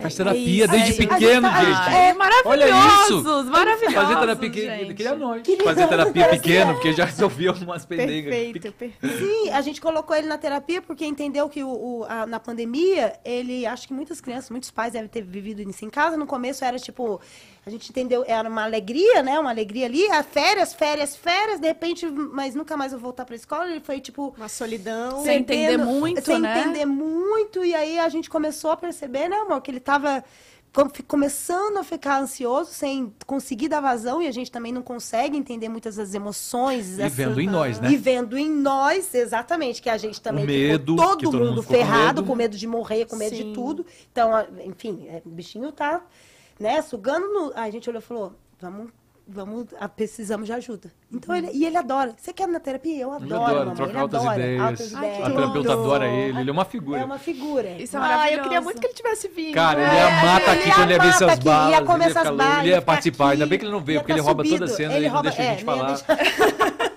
[0.00, 0.98] Faz É terapia isso, desde é isso.
[1.08, 1.94] pequeno, A gente tá- gente.
[1.96, 2.14] é
[2.44, 2.74] Olha isso!
[2.74, 3.94] Maravilhosos, maravilhosos.
[3.94, 4.94] Fazer terapia que gente.
[4.94, 5.42] queria nós.
[5.62, 6.74] Fazer terapia pequeno, é.
[6.74, 8.34] porque já resolveu umas pendengas.
[8.34, 9.18] Perfeito, perfeito.
[9.18, 13.12] Sim, a gente colocou ele na terapia porque entendeu que o, o- a- na pandemia,
[13.24, 16.16] ele, acho que muitas crianças, muitos pais devem ter vivido isso em casa.
[16.16, 17.20] No começo era tipo,
[17.66, 19.38] a gente entendeu, era uma alegria, né?
[19.38, 23.24] Uma alegria ali, a férias, férias, férias, de repente, mas nunca mais eu vou voltar
[23.24, 23.70] pra escola.
[23.70, 24.34] Ele foi tipo.
[24.36, 25.22] Uma solidão.
[25.22, 26.60] Sem entender muito, sem né?
[26.60, 30.22] entender muito, e aí a gente começou a perceber, né, amor, que ele tava
[31.06, 35.68] começando a ficar ansioso, sem conseguir dar vazão, e a gente também não consegue entender
[35.68, 36.98] muitas das emoções.
[36.98, 37.90] E essa- vendo em nós, né?
[37.92, 41.50] E vendo em nós, exatamente, que a gente também medo, ficou que todo todo mundo
[41.50, 42.24] mundo ficou com ferrado, medo.
[42.26, 43.48] com medo de morrer, com medo Sim.
[43.48, 43.86] de tudo.
[44.10, 44.30] Então,
[44.64, 46.02] enfim, é, o bichinho tá,
[46.58, 47.52] né, sugando no...
[47.54, 48.90] Aí a gente olhou e falou, vamos...
[49.26, 50.92] Vamos, ah, precisamos de ajuda.
[51.10, 52.14] Então ele, e ele adora.
[52.14, 53.00] Você quer ir na terapia?
[53.04, 53.74] Eu adoro, Ele adora, mamãe.
[53.74, 54.38] troca ele altas adora.
[54.38, 54.60] ideias.
[54.62, 55.24] Altas Ai, ideias.
[55.26, 57.00] A terapeuta adora ele, ele é uma figura.
[57.00, 57.70] É uma figura.
[57.70, 59.54] Isso é Ah, eu queria muito que ele tivesse vindo.
[59.54, 59.94] Cara, ele É.
[59.94, 62.10] ia matar aqui Ele quando ia ver mata seus aqui, balas, ia ele comer ia,
[62.10, 63.24] essas louco, balas, ele ia participar.
[63.24, 64.76] aqui, Ainda bem que ele não veio, porque ele tá rouba toda a subido.
[64.76, 66.04] cena Ele e não rouba- deixa a é, gente não ia falar.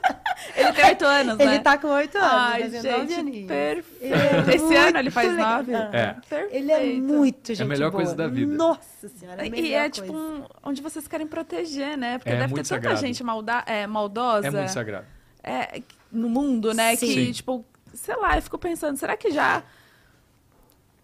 [0.77, 1.59] Ele tem oito anos, Ele né?
[1.59, 2.31] tá com oito anos.
[2.33, 3.97] Ai, nove gente, perfeito.
[4.01, 4.13] Ele
[4.51, 5.73] é Esse ano ele faz nove?
[5.73, 6.15] É.
[6.29, 6.55] Perfeito.
[6.55, 8.03] Ele é muito gente a melhor boa.
[8.03, 8.53] coisa da vida.
[8.55, 10.23] Nossa senhora, é a E é tipo coisa.
[10.23, 12.17] um- onde vocês querem proteger, né?
[12.17, 12.99] Porque É deve ter tanta sagrado.
[12.99, 15.05] gente malda é, maldosa É muito sagrado.
[15.43, 16.95] é, no mundo, né?
[16.95, 17.07] Sim.
[17.07, 17.31] Que, Sim.
[17.31, 19.63] tipo, sei lá, eu fico pensando, será que já.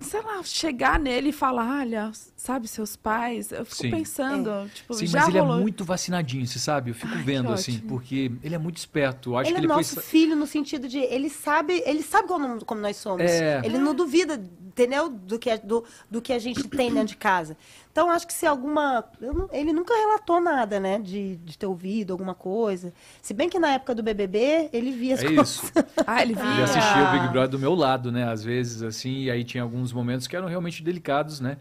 [0.03, 3.51] Sei lá, chegar nele e falar, olha, sabe, seus pais.
[3.51, 3.91] Eu fico Sim.
[3.91, 5.57] pensando, tipo, Sim, já mas ele rolou.
[5.57, 6.91] é muito vacinadinho, você sabe?
[6.91, 7.89] Eu fico Ai, vendo, assim, ótimo.
[7.89, 9.31] porque ele é muito esperto.
[9.31, 9.77] Eu acho ele que é ele foi.
[9.77, 13.21] nosso filho no sentido de ele sabe, ele sabe como, como nós somos.
[13.23, 13.61] É.
[13.63, 14.35] Ele não duvida,
[14.67, 15.09] entendeu?
[15.09, 17.55] Do que, do, do que a gente tem dentro de casa.
[17.93, 19.05] Então, acho que se alguma.
[19.21, 20.97] eu não- ele nunca relatou nada, né?
[20.99, 22.91] De, de ter ouvido alguma coisa.
[23.21, 25.49] Se bem que na época do BBB, ele via as É coisas.
[25.63, 25.71] isso.
[26.07, 26.43] Ah, ele via.
[26.43, 28.27] Ele assistia o Big Brother do meu lado, né?
[28.27, 31.57] Às vezes, assim, e aí tinha alguns momentos que eram realmente delicados, né?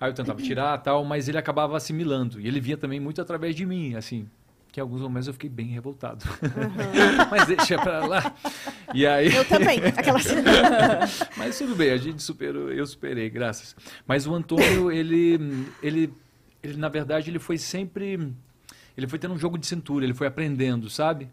[0.00, 2.40] Aí eu tentava tirar tal, mas ele acabava assimilando.
[2.40, 4.28] E ele via também muito através de mim, assim.
[4.76, 6.22] Que em alguns momentos eu fiquei bem revoltado.
[7.30, 8.34] mas deixa pra lá.
[8.92, 9.34] E aí.
[9.34, 9.78] Eu também.
[9.78, 10.18] Aquela...
[11.34, 13.74] Mas tudo bem, a gente superou, eu superei, graças.
[14.06, 16.12] Mas o Antônio, ele, ele,
[16.62, 18.30] ele na verdade, ele foi sempre,
[18.94, 21.30] ele foi tendo um jogo de cintura, ele foi aprendendo, sabe?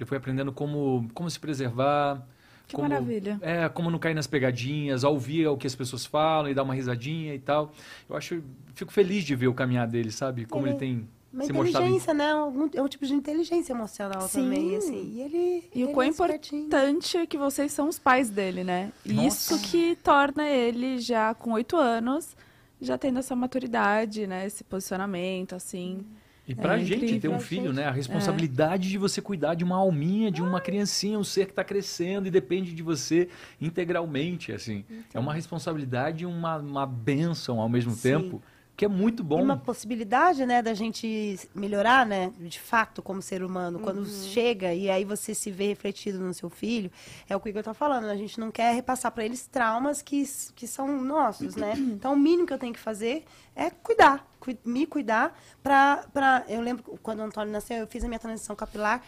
[0.00, 2.26] Ele foi aprendendo como, como se preservar.
[2.66, 3.38] Que como, maravilha.
[3.42, 6.72] É, como não cair nas pegadinhas, ouvir o que as pessoas falam e dar uma
[6.74, 7.70] risadinha e tal.
[8.08, 8.42] Eu acho,
[8.74, 10.46] fico feliz de ver o caminhar dele, sabe?
[10.46, 12.34] Como Ele- ele tem Uma se inteligência, né?
[12.34, 14.44] Um- É um tipo de inteligência emocional Sim.
[14.44, 15.12] também, assim.
[15.14, 15.68] E ele.
[15.74, 18.90] E o ele quão é importante é que vocês são os pais dele, né?
[19.04, 19.26] Nossa.
[19.54, 22.34] Isso que torna ele, já com oito anos,
[22.80, 24.46] já tendo essa maturidade, né?
[24.46, 25.98] Esse posicionamento, assim.
[26.46, 27.32] E pra É gente ter incrível.
[27.34, 27.84] um filho, né?
[27.84, 31.62] A responsabilidade de você cuidar de uma alminha, de uma criancinha, um ser que está
[31.62, 33.28] crescendo e depende de você
[33.60, 34.82] integralmente, assim.
[35.12, 38.00] É uma responsabilidade e uma, uma benção ao mesmo Sim.
[38.00, 38.42] tempo,
[38.78, 39.42] que é muito E bom.
[39.42, 43.80] uma possibilidade, né, da gente melhorar, né, de fato, como ser humano.
[43.80, 46.88] Quando chega e aí você se vê refletido no seu filho,
[47.28, 48.04] é o que Igor tá falando.
[48.04, 50.22] A gente não quer repassar para eles traumas que,
[50.54, 51.74] que são nossos, né?
[51.98, 53.24] Então, o mínimo que eu tenho que fazer
[53.56, 56.44] é cuidar, cui- me cuidar pra, pra...
[56.48, 59.02] Eu lembro quando o Antônio nasceu, eu fiz a minha transição capilar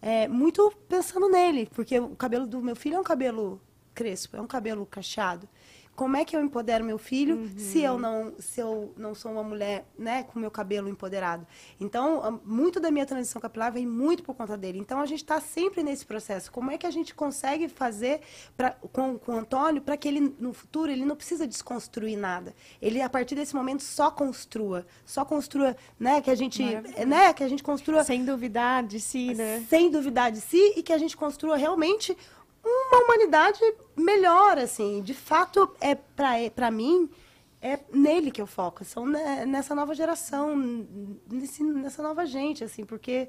[0.00, 3.60] é, muito pensando nele, porque o cabelo do meu filho é um cabelo
[3.92, 5.48] crespo, é um cabelo cacheado.
[5.96, 9.42] Como é que eu empodero meu filho se eu não se eu não sou uma
[9.42, 11.46] mulher, né, com meu cabelo empoderado?
[11.80, 14.78] Então, ah, muito da minha transição capilar vem muito por conta dele.
[14.78, 16.52] Então, a gente está sempre nesse processo.
[16.52, 18.20] Como é que a gente consegue fazer
[18.56, 22.54] pra, com, com o Antônio para que ele no futuro ele não precisa desconstruir nada?
[22.80, 26.62] Ele a partir desse momento só construa, só construa, né, que a gente,
[27.06, 29.64] né, que a gente construa Sem duvidar de si, né?
[29.68, 32.16] sem duvidar de si e que a gente construa realmente
[32.66, 33.60] uma humanidade
[33.96, 35.02] melhor, assim.
[35.02, 37.08] De fato, é pra, pra mim,
[37.62, 38.84] é nele que eu foco.
[38.84, 40.56] São ne- nessa nova geração,
[41.30, 43.28] nesse, nessa nova gente, assim, porque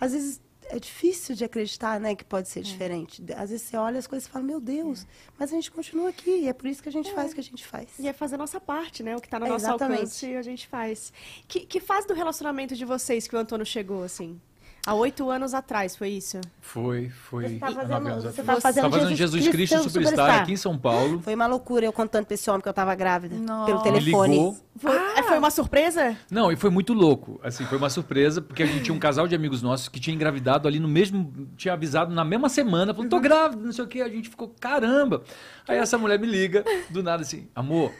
[0.00, 3.24] às vezes é difícil de acreditar, né, que pode ser diferente.
[3.34, 5.06] Às vezes você olha as coisas e fala, meu Deus,
[5.38, 7.40] mas a gente continua aqui, e é por isso que a gente faz o que
[7.40, 7.88] a gente faz.
[7.98, 9.16] E é fazer a nossa parte, né?
[9.16, 10.00] O que tá no É, nosso exatamente.
[10.02, 11.10] alcance a gente faz.
[11.46, 14.38] Que, que fase do relacionamento de vocês que o Antônio chegou, assim?
[14.86, 16.40] Há oito anos atrás, foi isso?
[16.62, 17.46] Foi, foi.
[17.48, 20.42] Você tá há fazendo- você tá fazendo Tava fazendo Jesus Jesus Cristo Cristo Superstar, Superstar.
[20.42, 21.20] aqui em São Paulo.
[21.20, 23.66] Foi uma loucura eu contando pra esse homem que eu tava grávida, Nossa.
[23.66, 24.34] pelo Me telefone.
[24.34, 24.56] ligou.
[24.78, 26.16] Foi, é, foi uma surpresa?
[26.30, 27.38] Não, e foi muito louco.
[27.42, 30.14] Assim, foi uma surpresa, porque a gente tinha um casal de amigos nossos que tinha
[30.14, 31.48] engravidado ali no mesmo.
[31.56, 34.00] Tinha avisado na mesma semana, falou, tô grávida, não sei o quê.
[34.00, 35.22] A gente ficou, caramba.
[35.66, 37.92] Aí essa mulher me liga, do nada assim, amor,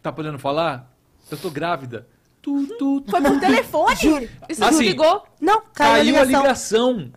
[0.00, 0.90] tá podendo falar?
[1.30, 2.06] Eu tô grávida.
[2.40, 3.10] Tu, tu, tu.
[3.10, 4.28] Foi por telefone?
[4.48, 5.24] E você Assim, ligou?
[5.40, 6.92] Não, caiu, Caiu a a ligação.
[6.92, 7.12] ligação.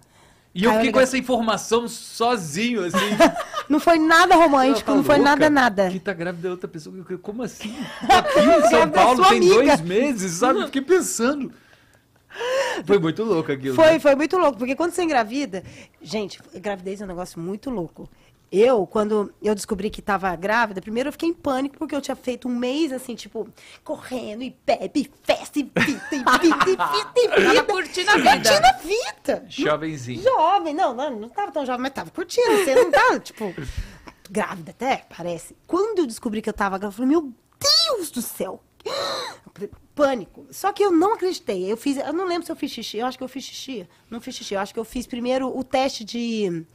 [0.53, 1.01] E eu fiquei com ligação.
[1.03, 2.97] essa informação sozinho, assim.
[3.69, 5.89] Não foi nada romântico, Ela não tá foi nada, nada.
[5.89, 6.93] Quem tá grávida é outra pessoa.
[7.21, 7.73] Como assim?
[8.09, 9.53] Aqui em São Paulo tem amiga.
[9.55, 10.59] dois meses, sabe?
[10.59, 11.53] Eu fiquei pensando.
[12.85, 13.75] Foi muito louco aquilo.
[13.75, 13.99] Foi, né?
[13.99, 15.63] foi muito louco, porque quando você engravida.
[16.01, 18.09] Gente, gravidez é um negócio muito louco.
[18.51, 22.17] Eu, quando eu descobri que estava grávida, primeiro eu fiquei em pânico, porque eu tinha
[22.17, 23.47] feito um mês assim, tipo,
[23.81, 27.63] correndo e bebe, e festa, e fita, e fita, e fita, e Tava fita.
[27.63, 28.31] curtindo a vida.
[28.31, 29.45] Curtindo a vida.
[29.47, 30.21] Jovenzinho.
[30.21, 32.57] Jovem, não, não, não tava tão jovem, mas tava curtindo.
[32.57, 33.53] Você não tava, tipo,
[34.29, 35.55] grávida até, parece.
[35.65, 38.61] Quando eu descobri que eu tava grávida, eu falei, meu Deus do céu.
[39.95, 40.47] Pânico.
[40.51, 41.71] Só que eu não acreditei.
[41.71, 42.97] Eu fiz, eu não lembro se eu fiz xixi.
[42.97, 43.87] Eu acho que eu fiz xixi.
[44.09, 44.55] Não fiz xixi.
[44.55, 46.65] Eu acho que eu fiz primeiro o teste de,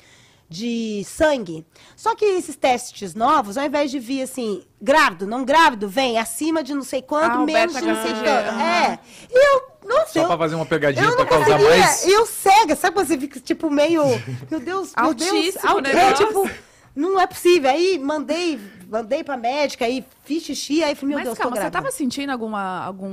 [0.49, 1.67] de sangue.
[1.97, 6.63] Só que esses testes novos, ao invés de vir assim, grávido, não grávido, vem acima
[6.63, 8.61] de não sei quanto, Ah, menos de não sei quanto.
[8.61, 8.99] É.
[9.31, 11.79] E eu, nossa, Só eu, pra fazer uma pegadinha pra não causar conseguia.
[11.79, 12.05] mais.
[12.05, 14.03] E eu cega, sabe quando você fica, tipo, meio.
[14.51, 15.33] Meu Deus, meu Deus.
[15.33, 16.27] Altíssimo al- o É, negócio.
[16.27, 16.51] tipo,
[16.95, 17.69] não é possível.
[17.71, 21.57] Aí mandei, mandei pra médica, aí fiz xixi, aí falei, meu Mas Deus, calma, tô
[21.57, 21.79] você grávida.
[21.83, 22.85] tava sentindo alguma.
[22.85, 23.13] algum.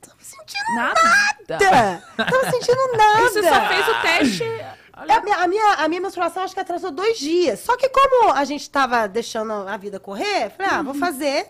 [0.00, 1.00] Tava sentindo Nada?
[1.48, 2.02] nada.
[2.16, 3.20] Tava sentindo nada.
[3.20, 4.81] E você só fez o teste.
[4.96, 7.60] É, A minha, a, minha, a minha menstruação acho que atrasou dois dias.
[7.60, 11.46] Só que como a gente tava deixando a vida correr, falei, ah, vou fazer.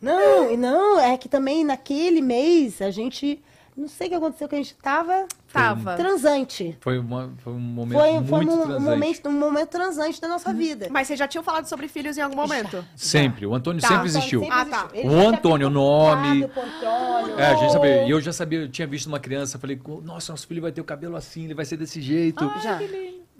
[0.00, 3.42] Não, e não, é que também naquele mês a gente.
[3.76, 5.96] Não sei o que aconteceu, que a gente tava Tava.
[5.96, 6.76] transante.
[6.80, 8.82] Foi, uma, foi um momento Foi, muito foi um, um transante.
[8.90, 10.88] momento, um momento transante da nossa vida.
[10.90, 12.84] Mas vocês já tinham falado sobre filhos em algum momento?
[12.94, 13.46] Sempre.
[13.46, 14.40] O Antônio Tá, sempre existiu.
[14.40, 14.84] sempre- Ah, tá.
[14.92, 16.44] O já tinha Antônio, o nome.
[16.44, 17.38] Antônio.
[17.38, 18.04] É, a gente sabia.
[18.06, 20.80] E eu já sabia, eu tinha visto uma criança, falei, nossa, nosso filho vai ter
[20.80, 22.44] o cabelo assim, ele vai ser desse jeito.
[22.62, 22.78] Já.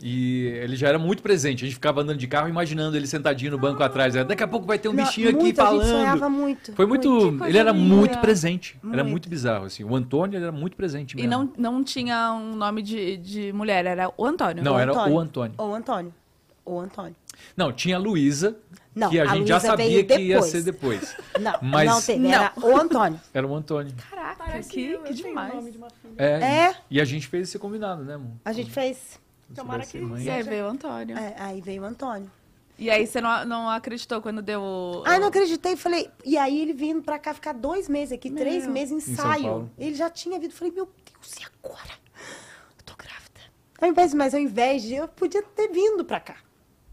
[0.03, 1.65] E ele já era muito presente.
[1.65, 4.15] A gente ficava andando de carro imaginando ele sentadinho no banco atrás.
[4.15, 4.25] né?
[4.25, 5.89] Daqui a pouco vai ter um Não, bichinho aqui muito, A gente falando.
[5.91, 6.73] sonhava muito.
[6.73, 7.09] Foi muito.
[7.11, 8.79] coisa ele era muito presente.
[8.83, 9.11] Era Muito.
[9.11, 9.85] muito bizarro, assim.
[9.85, 11.31] O Antônio era muito presente E mesmo.
[11.31, 14.63] não, não tinha um nome de, de mulher, era o Antônio.
[14.65, 15.15] Não, O era Antônio.
[15.15, 15.55] o Antônio.
[15.59, 16.15] O Antônio.
[16.65, 17.17] O Antônio.
[17.57, 18.57] Não, tinha a Luísa,
[18.95, 20.51] Não, que a, a gente já Luísa sabia veio que ia depois.
[20.51, 21.17] ser depois.
[21.41, 22.19] Não, Mas- não teve.
[22.21, 22.31] Não.
[22.33, 23.21] Era o Antônio.
[23.35, 23.93] Era o Antônio.
[24.11, 25.53] Caraca, que, que demais.
[26.19, 26.27] É.
[26.67, 26.75] É.
[26.91, 28.33] E a gente fez esse combinado, né, amor?
[28.45, 29.19] A gente fez.
[29.55, 30.23] Tomara que mãe.
[30.25, 31.19] E aí veio o Antônio.
[31.19, 32.31] é, aí veio o Antônio.
[32.79, 35.03] E aí você não, não acreditou quando deu o.
[35.05, 35.77] Ai, não acreditei.
[35.77, 36.11] Falei.
[36.25, 38.73] E aí ele vindo pra cá ficar dois meses aqui, três Meu.
[38.73, 39.43] meses Em São ensaio.
[39.45, 39.71] Paulo.
[39.79, 40.53] Ele já tinha vindo.
[40.53, 41.91] Falei, meu Deus, e agora?
[42.79, 43.41] Eu tô grávida.
[43.83, 44.95] Ao invés, mas ao invés de.
[44.95, 46.37] Eu podia ter vindo pra cá.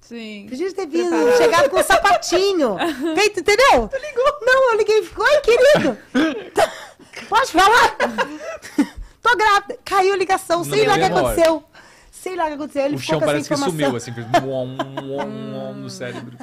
[0.02, 0.48] Sim.
[0.50, 2.76] Podia ter vindo, chegado com um sapatinho.
[3.16, 3.88] Feito, entendeu?
[3.90, 4.38] Tu ligou?
[4.42, 5.98] Não, eu liguei e ficou, oi, querido.
[6.54, 6.74] Tá-
[7.30, 7.96] Pode falar?
[9.22, 9.78] Tô grávida.
[9.84, 11.64] Caiu a ligação, sei lá o que aconteceu.
[12.28, 12.86] Sei lá o que aconteceu.
[12.86, 15.74] Ele O ficou chão com essa parece que sumiu, assim, fez um, um, um, um
[15.74, 16.38] no cérebro.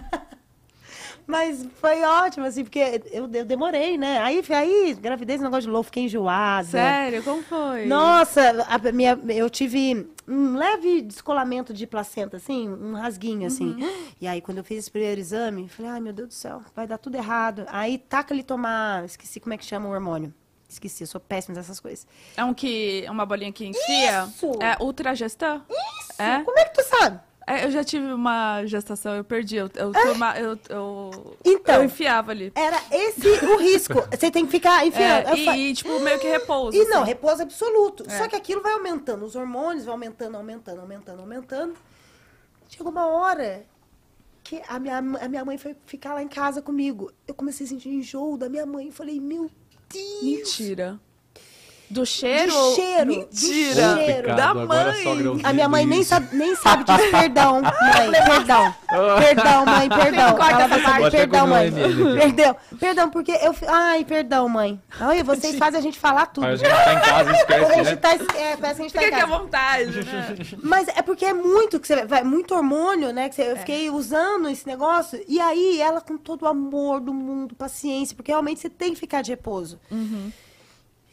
[1.26, 4.18] Mas foi ótimo, assim, porque eu, eu demorei, né?
[4.18, 6.68] Aí, aí, gravidez, negócio de louco, fiquei enjoada.
[6.68, 7.86] Sério, como foi?
[7.86, 13.72] Nossa, a minha, eu tive um leve descolamento de placenta, assim, um rasguinho, assim.
[13.72, 14.06] Uhum.
[14.20, 16.86] E aí, quando eu fiz esse primeiro exame, falei, ai, meu Deus do céu, vai
[16.86, 17.64] dar tudo errado.
[17.68, 20.32] Aí, taca ele tomar, esqueci como é que chama o hormônio.
[20.74, 22.06] Esqueci, eu sou péssima nessas coisas.
[22.36, 23.04] É um que.
[23.08, 24.24] Uma bolinha que enfia?
[24.28, 24.52] Isso!
[24.62, 25.62] É ultragestão?
[25.70, 26.22] Isso!
[26.22, 26.42] É?
[26.44, 27.20] Como é que tu sabe?
[27.46, 29.56] É, eu já tive uma gestação, eu perdi.
[29.56, 31.74] Eu, eu, toma- eu, eu, Então.
[31.74, 32.50] eu enfiava ali.
[32.54, 33.94] Era esse o risco.
[34.10, 35.28] Você tem que ficar enfiando.
[35.28, 36.74] É, Eu fa- e, e, tipo, meio que repouso.
[36.74, 37.08] E não, assim.
[37.10, 38.02] repouso absoluto.
[38.08, 38.16] É.
[38.16, 41.74] Só que aquilo vai aumentando, os hormônios vão aumentando, aumentando, aumentando, aumentando.
[42.66, 43.62] Chegou uma hora
[44.42, 47.12] que a minha, a minha mãe foi ficar lá em casa comigo.
[47.28, 48.90] Eu comecei a sentir enjoo da minha mãe.
[48.90, 49.52] Falei, meu Deus.
[50.22, 51.00] Mentira.
[51.90, 52.50] Do cheiro?
[52.50, 53.06] De cheiro.
[53.06, 53.94] Mentira.
[53.94, 54.34] De cheiro.
[54.36, 55.40] Da agora mãe.
[55.44, 57.10] a minha mãe nem sabe, nem sabe disso.
[57.10, 57.72] Perdão, mãe.
[58.26, 58.74] Perdão.
[59.20, 59.88] Perdão, mãe.
[59.88, 60.32] Perdão.
[60.36, 61.10] corta Ela essa vai saber.
[61.10, 61.72] Perdão, mãe.
[61.72, 62.56] Perdão.
[62.80, 63.54] Perdão, porque eu...
[63.68, 64.80] Ai, perdão, mãe.
[64.98, 66.46] Ai, vocês fazem a gente falar tudo.
[66.46, 67.96] Aí a gente tá em casa e A esquece, gente né?
[67.96, 68.08] tá...
[68.38, 69.38] É, parece que a gente tá Fica em aqui à casa.
[69.38, 70.36] vontade, né?
[70.62, 73.28] Mas é porque é muito que você vai, muito hormônio, né?
[73.28, 75.22] Que você- eu fiquei usando esse negócio.
[75.28, 78.98] E aí, ela com todo o amor do mundo, paciência, porque realmente você tem que
[79.00, 79.78] ficar de repouso.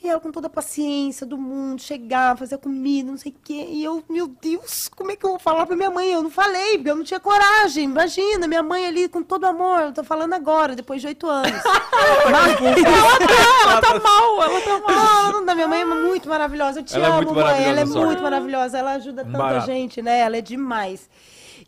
[0.04, 3.68] E ela com toda a paciência do mundo, chegar, fazer comida, não sei o quê.
[3.70, 6.12] E eu, meu Deus, como é que eu vou falar pra minha mãe?
[6.12, 7.84] Eu não falei, porque eu não tinha coragem.
[7.84, 9.82] Imagina, minha mãe ali com todo amor.
[9.82, 11.52] Eu tô falando agora, depois de oito anos.
[13.64, 15.32] Ela tá mal, ela tá mal.
[15.34, 15.56] Não, não.
[15.56, 16.80] Minha mãe é muito maravilhosa.
[16.80, 17.64] Eu te Ela é amo, muito mãe.
[17.64, 18.78] Ela é muito maravilhosa.
[18.78, 20.20] Ela ajuda tanta gente, né?
[20.20, 21.08] Ela é demais.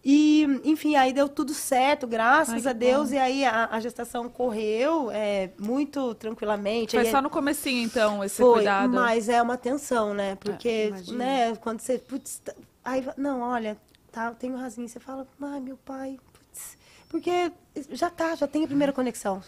[0.05, 3.09] E, enfim, aí deu tudo certo, graças Ai, a Deus.
[3.09, 3.15] bom.
[3.15, 6.97] E aí a, a gestação correu é, muito tranquilamente.
[6.97, 8.93] Foi Aí só no comecinho, então, esse foi, cuidado.
[8.93, 10.35] mas é uma tensão, né?
[10.35, 11.17] Porque, imagino.
[11.17, 11.97] né, quando você.
[11.97, 13.77] Putz, tá- aí, não, olha,
[14.11, 14.89] tá, eu tenho rasinho.
[14.89, 16.77] Você fala, ai, meu pai, putz.
[17.07, 17.51] Porque
[17.91, 19.41] já tá, já tem a primeira conexão.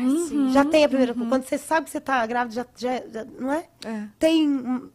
[0.00, 1.14] Uhum, Já tem a primeira.
[1.14, 3.66] Quando você sabe que você tá grávida, já, já, já- não é?
[3.84, 4.04] É.
[4.18, 4.90] Tem, um-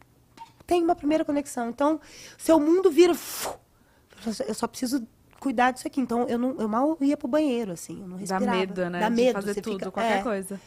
[0.66, 1.68] tem uma primeira conexão.
[1.68, 2.00] Então,
[2.38, 3.14] seu mundo vira.
[3.14, 3.58] fu-
[4.46, 5.06] Eu só preciso
[5.38, 6.00] cuidar disso aqui.
[6.00, 8.00] Então, eu, não, eu mal ia pro banheiro, assim.
[8.00, 8.58] Eu não Dá respirava.
[8.58, 9.00] medo, né?
[9.00, 9.32] Dá de medo.
[9.34, 10.22] fazer você tudo, fica- qualquer é.
[10.22, 10.60] coisa.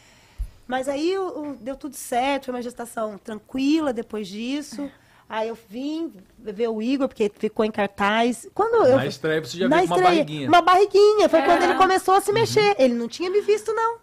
[0.66, 4.90] Mas aí o- o- deu tudo certo, foi uma gestação tranquila depois disso.
[5.28, 8.46] Aí eu vim ver o Igor, porque ficou em cartaz.
[8.54, 10.48] Quando eu, Na estreia você já na viu com uma estreia, barriguinha.
[10.48, 11.28] Uma barriguinha.
[11.28, 11.44] Foi É.
[11.44, 12.76] quando ele começou a se mexer.
[12.78, 13.98] Ele não tinha me visto, não.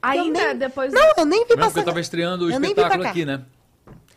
[0.00, 0.92] Ainda nem- depois.
[0.92, 1.80] Não, eu nem vi passar.
[1.80, 3.42] eu tava estreando o Eu espetáculo aqui, né?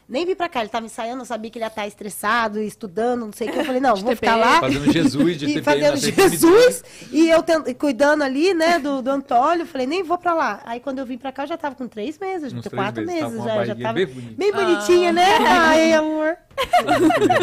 [0.08, 0.60] Nem vi pra cá.
[0.60, 3.58] Ele tava ensaiando, eu sabia que ele ia estar estressado, estudando, não sei o que.
[3.60, 4.16] Eu falei, não, vou TPM.
[4.18, 4.60] ficar lá.
[4.60, 9.02] Fazendo Jesus de e TPM fazendo Jesus e eu tent- e cuidando ali, né, do,
[9.02, 10.62] do Antônio, eu falei, nem vou pra lá.
[10.66, 13.04] Aí quando eu vim pra cá, eu já tava com três meses, Uns três quatro
[13.04, 15.26] meses, tava meses, já, já tava bem bem, bonitinha, né?
[15.40, 16.38] Ai, amor.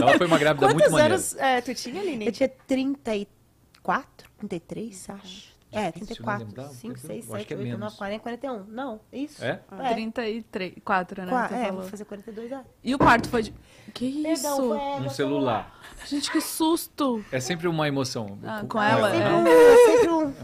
[0.01, 1.15] Ela foi uma grávida muito Quantos maneira.
[1.15, 2.27] anos é, tu tinha, Aline?
[2.27, 5.52] Eu tinha 34, 33, acho.
[5.73, 7.81] É, Difícil, 34, não lembrar, 5, porque 6, eu acho que 7, é 8, 9,
[7.81, 7.95] menos.
[7.95, 8.65] 40, 41.
[8.65, 9.45] Não, isso.
[9.45, 9.61] É?
[9.81, 9.93] É.
[9.95, 11.29] 33, 4, né?
[11.31, 11.83] Qua- é, você vou falou.
[11.85, 12.67] fazer 42 anos.
[12.85, 13.55] E o parto foi de.
[13.95, 14.43] Que isso?
[14.43, 15.81] Perdão, foi Um celular.
[16.07, 17.25] Gente, que susto!
[17.33, 18.39] É sempre uma emoção.
[18.45, 19.33] Ah, com ela, Sempre é.
[19.33, 20.35] um, é sempre um.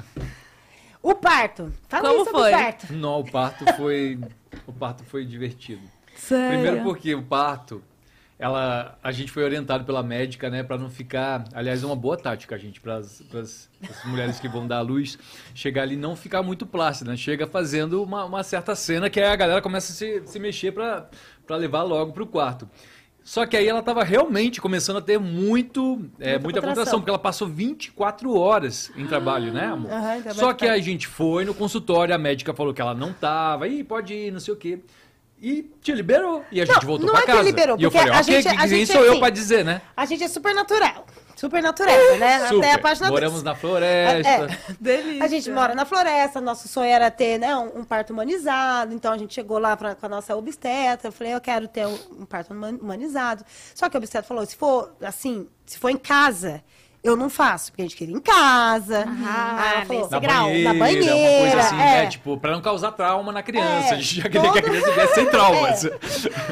[1.02, 1.72] O parto.
[1.88, 2.52] Fala Como foi?
[2.52, 2.92] o parto.
[2.92, 4.18] Não, o parto foi.
[4.66, 5.82] O parto foi divertido.
[6.16, 6.58] Sério.
[6.60, 7.82] Primeiro porque o parto,
[8.38, 12.16] ela, a gente foi orientado pela médica, né, para não ficar, aliás, é uma boa
[12.16, 13.68] tática, gente, para as
[14.04, 15.18] mulheres que vão dar à luz,
[15.54, 17.16] chegar ali e não ficar muito plácida, né?
[17.16, 20.72] Chega fazendo uma, uma certa cena que aí a galera começa a se, se mexer
[20.72, 21.08] para
[21.56, 22.68] levar logo pro quarto.
[23.24, 26.62] Só que aí ela estava realmente começando a ter muito, é, Muita muita contração.
[26.62, 29.90] contração, porque ela passou 24 horas em trabalho, né, amor?
[30.32, 30.82] Só que a parto.
[30.82, 34.40] gente foi no consultório, a médica falou que ela não tava, e pode ir, não
[34.40, 34.80] sei o quê.
[35.40, 36.44] E te liberou.
[36.50, 37.42] E a gente Não, voltou não pra é que casa.
[37.44, 39.30] liberou, e eu porque falei, a ok, gente- que, a gente, sou eu assim, pra
[39.30, 39.82] dizer, né?
[39.96, 41.06] A gente é super natural.
[41.36, 42.48] Super natureza, né?
[42.48, 42.58] Super.
[42.66, 43.08] Até a página.
[43.10, 44.28] Moramos na floresta.
[44.28, 44.48] É.
[44.80, 45.24] Delícia.
[45.24, 49.12] A gente mora na floresta, nosso sonho era ter né, um, um parto humanizado, então
[49.12, 51.96] a gente chegou lá pra, com a nossa obstetra, eu falei, eu quero ter um,
[52.22, 53.44] um parto human- humanizado.
[53.72, 56.60] Só que a obstetra falou, se for assim, se for em casa,
[57.02, 59.04] eu não faço, porque a gente queria ir em casa.
[59.06, 61.78] Ah, ela falou, Na grau, banheira, na banheira, uma coisa assim, é.
[61.78, 62.06] né?
[62.08, 63.88] Tipo, pra não causar trauma na criança.
[63.88, 65.82] É, a gente já queria que a todo- criança viesse sem traumas.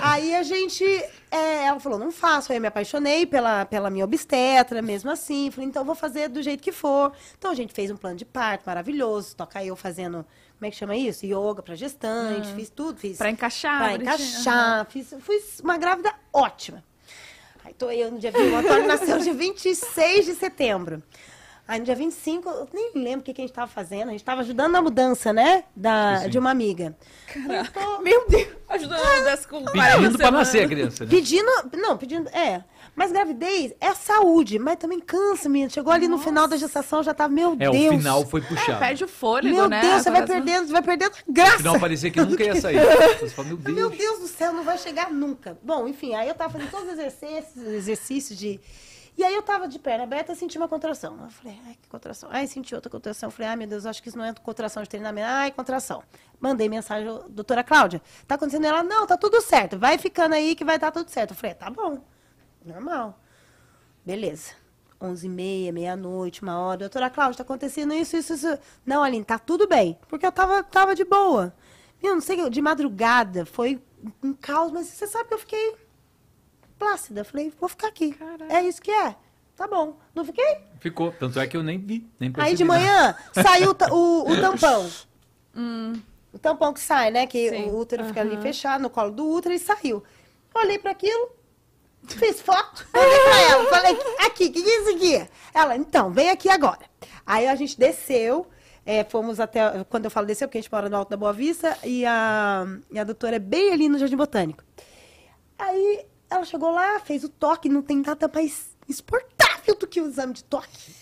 [0.00, 0.84] Aí a gente.
[1.30, 2.52] é, ela falou, não faço.
[2.52, 5.50] Aí eu me apaixonei pela, pela minha obstetra, mesmo assim.
[5.50, 7.12] Falei, então vou fazer do jeito que for.
[7.38, 9.34] Então a gente fez um plano de parto maravilhoso.
[9.36, 10.24] Toca eu fazendo,
[10.58, 11.26] como é que chama isso?
[11.26, 12.98] Yoga pra gestante, fiz tudo.
[12.98, 13.78] Fiz Pra encaixar.
[13.78, 14.14] pra bonitinho.
[14.14, 14.86] encaixar.
[14.90, 16.82] Fiz, fiz uma grávida ótima.
[17.66, 21.02] Aí tô eu no dia 20, o Antônio nasceu no dia 26 de setembro.
[21.66, 24.10] Aí no dia 25, eu nem lembro o que, que a gente tava fazendo.
[24.10, 25.64] A gente tava ajudando na mudança, né?
[25.74, 26.28] Da, Sim.
[26.30, 26.96] de uma amiga.
[28.04, 28.46] Meu Deus.
[28.68, 30.32] Ajudando a mudar com 40 Pedindo pra semanas.
[30.46, 31.10] nascer a criança, né?
[31.10, 31.50] Pedindo.
[31.76, 32.28] Não, pedindo.
[32.28, 32.62] É.
[32.96, 35.68] Mas gravidez é saúde, mas também cansa, menina.
[35.70, 37.94] Chegou ali no final da gestação, já tava, meu É, Deus.
[37.94, 38.78] o final foi puxado.
[38.78, 39.82] Perde o fôlego, Meu né?
[39.82, 41.56] Deus, você vai perdendo, você vai perdendo a No graça.
[41.58, 42.78] final parecia que nunca ia sair.
[43.20, 43.76] Você fala, meu Deus.
[43.76, 45.58] Meu Deus do céu, não vai chegar nunca.
[45.62, 48.58] Bom, enfim, aí eu tava fazendo todos os exercícios, exercícios de.
[49.18, 51.18] E aí eu tava de perna aberta e senti uma contração.
[51.22, 52.28] Eu falei, ai, que contração.
[52.32, 53.28] Aí senti outra contração.
[53.28, 55.26] Eu falei, ai, meu Deus, acho que isso não é contração de treinamento.
[55.28, 56.02] Ai, contração.
[56.40, 58.66] Mandei mensagem, "Ô, doutora Cláudia, tá acontecendo?
[58.66, 59.78] Ela, não, tá tudo certo.
[59.78, 61.30] Vai ficando aí que vai dar tudo certo.
[61.30, 61.98] Eu falei, tá bom,
[62.66, 63.18] normal.
[64.04, 64.52] Beleza.
[65.00, 66.78] 11 e meia, meia-noite, uma hora.
[66.78, 68.58] Doutora Cláudia, tá acontecendo isso, isso, isso.
[68.84, 69.98] Não, Aline, tá tudo bem.
[70.08, 71.54] Porque eu tava, tava de boa.
[72.02, 73.80] Eu não sei, de madrugada foi
[74.22, 75.74] um caos, mas você sabe que eu fiquei
[76.78, 77.24] plácida.
[77.24, 78.12] Falei, vou ficar aqui.
[78.12, 78.52] Caraca.
[78.52, 79.14] É isso que é.
[79.56, 79.96] Tá bom.
[80.14, 80.58] Não fiquei?
[80.80, 81.12] Ficou.
[81.12, 82.50] Tanto é que eu nem vi, nem percebi.
[82.50, 82.80] Aí de nada.
[82.80, 84.90] manhã saiu o o, o tampão.
[86.32, 87.26] O tampão que sai, né?
[87.26, 87.64] Que Sim.
[87.64, 90.02] o útero fica ali fechado no colo do útero e saiu.
[90.54, 91.30] Olhei para aquilo,
[92.14, 95.30] fiz foto, olhei pra ela, falei, aqui, o que, que é isso aqui?
[95.52, 96.80] Ela, então, vem aqui agora.
[97.26, 98.46] Aí a gente desceu,
[98.84, 101.32] é, fomos até, quando eu falo desceu, porque a gente mora no Alto da Boa
[101.32, 104.62] Vista, e a, e a doutora é bem ali no Jardim Botânico.
[105.58, 110.06] Aí ela chegou lá, fez o toque, não tem nada mais exportável do que o
[110.06, 110.94] exame de toque.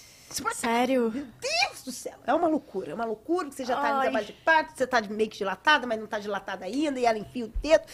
[0.52, 1.12] Sério?
[1.14, 3.96] Meu Deus do céu, é uma loucura, é uma loucura que você já tá no
[3.96, 4.02] Ai.
[4.02, 7.18] trabalho de parto, você tá meio que dilatada, mas não tá dilatada ainda, e ela
[7.18, 7.84] enfia o dedo.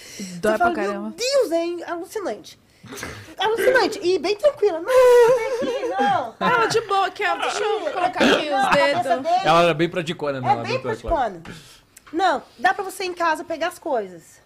[0.40, 1.00] Dói você pra fala, caramba.
[1.00, 2.58] Meu Deus, é alucinante.
[3.38, 3.98] Alucinante.
[4.02, 4.80] E bem tranquila.
[4.80, 6.34] Não, não.
[6.40, 7.36] Ah, de boa, aqui, ó.
[7.36, 9.22] Deixa eu colocar aqui os dedos.
[9.22, 10.52] dele Ela era bem praticona, né?
[10.52, 11.42] é bem praticona.
[12.12, 14.42] Não, dá pra você em casa pegar as coisas.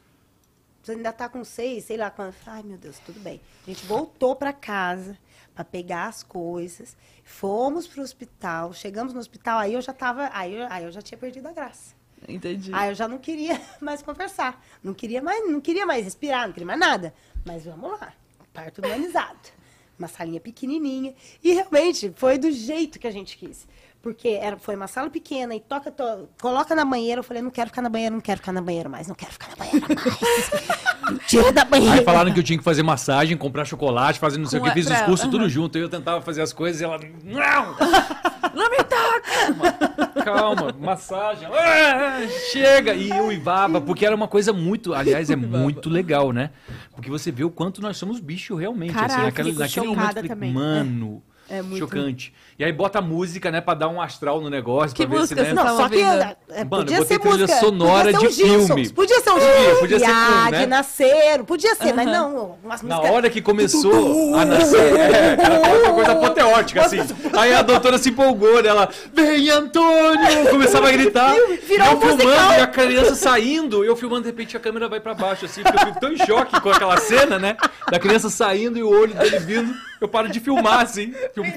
[0.82, 2.36] Você ainda tá com seis, sei lá quanto.
[2.46, 3.40] Ai, meu Deus, tudo bem.
[3.66, 5.16] A gente voltou pra casa
[5.54, 6.94] pra pegar as coisas.
[7.24, 8.74] Fomos pro hospital.
[8.74, 10.28] Chegamos no hospital, aí eu já tava.
[10.32, 11.94] Aí eu, aí eu já tinha perdido a graça.
[12.28, 12.70] Entendi.
[12.74, 14.62] Aí eu já não queria mais conversar.
[14.82, 17.14] Não queria mais, não queria mais respirar, não queria mais nada.
[17.46, 18.12] Mas vamos lá.
[18.54, 19.50] Parto humanizado.
[19.98, 21.14] Uma salinha pequenininha.
[21.42, 23.66] E realmente foi do jeito que a gente quis.
[24.04, 27.20] Porque era, foi uma sala pequena e toca, to- coloca na banheira.
[27.20, 29.32] Eu falei, não quero ficar na banheira, não quero ficar na banheira mais, não quero
[29.32, 31.24] ficar na banheira mais.
[31.26, 31.94] Tira da banheira.
[32.00, 34.70] Aí falaram que eu tinha que fazer massagem, comprar chocolate, fazer não sei o que,
[34.72, 35.48] fiz a- os pra- cursos tudo aham.
[35.48, 35.78] junto.
[35.78, 37.00] Eu tentava fazer as coisas e ela.
[37.24, 37.74] Não!
[38.54, 40.22] Não me toca!
[40.22, 41.48] Calma, massagem.
[41.52, 42.20] Ah,
[42.52, 42.94] chega!
[42.94, 44.94] E eu uivava, porque era uma coisa muito.
[44.94, 46.50] Aliás, é muito legal, né?
[46.94, 48.92] Porque você vê o quanto nós somos bicho realmente.
[48.94, 50.52] Caraca, assim, naquele momento, falei, também.
[50.52, 51.20] mano.
[51.48, 52.32] É muito- Chocante.
[52.56, 55.34] E aí bota música, né, pra dar um astral no negócio, Que pra ver se,
[55.34, 55.52] música né?
[55.54, 56.22] Não, só que ouvindo?
[56.50, 57.56] é, Mano, podia ser música.
[57.60, 58.88] sonora podia ser de Gilsons, filme.
[58.90, 60.58] Podia ser um Podia, podia ser filme, né?
[60.60, 61.44] de nasceram.
[61.44, 62.56] Podia ser, mas não.
[62.62, 66.98] Umas Na músicas- hora que começou a nascer, é, era uma coisa apoteótica, assim.
[67.36, 68.68] Aí a doutora se empolgou, né?
[68.68, 70.48] Ela, vem Antônio!
[70.50, 71.34] Começava a gritar.
[71.66, 72.52] Virou eu um filmando musical.
[72.52, 73.84] e a criança saindo.
[73.84, 76.18] Eu filmando, de repente a câmera vai pra baixo, assim, porque eu fico tão em
[76.18, 77.56] choque com aquela cena, né?
[77.90, 79.74] Da criança saindo e o olho dele vindo.
[80.00, 81.14] Eu paro de filmar, assim.
[81.34, 81.50] Filmo,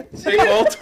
[0.48, 0.78] volto.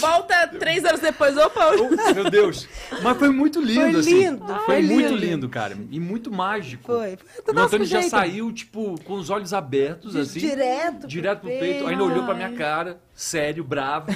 [0.00, 1.36] Volta três anos depois.
[1.36, 1.70] Opa!
[1.72, 2.68] Oh, meu Deus.
[3.02, 4.18] Mas foi muito lindo, Foi assim.
[4.30, 5.16] lindo, Foi, foi muito lindo.
[5.16, 5.76] lindo, cara.
[5.90, 6.84] E muito mágico.
[6.84, 7.16] Foi.
[7.44, 8.10] Foi O Antônio já jeito.
[8.10, 10.40] saiu, tipo, com os olhos abertos, assim.
[10.40, 11.60] Direto pro Direto pro peito.
[11.60, 11.86] peito.
[11.86, 14.08] Ainda olhou pra minha cara, sério, bravo.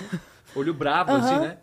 [0.57, 1.59] Olho bravo, assim, né?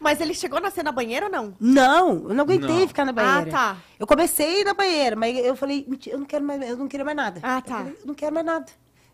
[0.00, 1.54] Mas ele chegou a nascer na banheira ou não?
[1.58, 2.88] Não, eu não aguentei Não.
[2.88, 3.48] ficar na banheira.
[3.48, 3.76] Ah, tá.
[3.98, 7.04] Eu comecei na banheira, mas eu falei, "Mentira, eu não quero mais, eu não queria
[7.04, 7.40] mais nada.
[7.42, 7.76] Ah, Eu tá.
[7.78, 8.66] falei, eu não quero mais nada.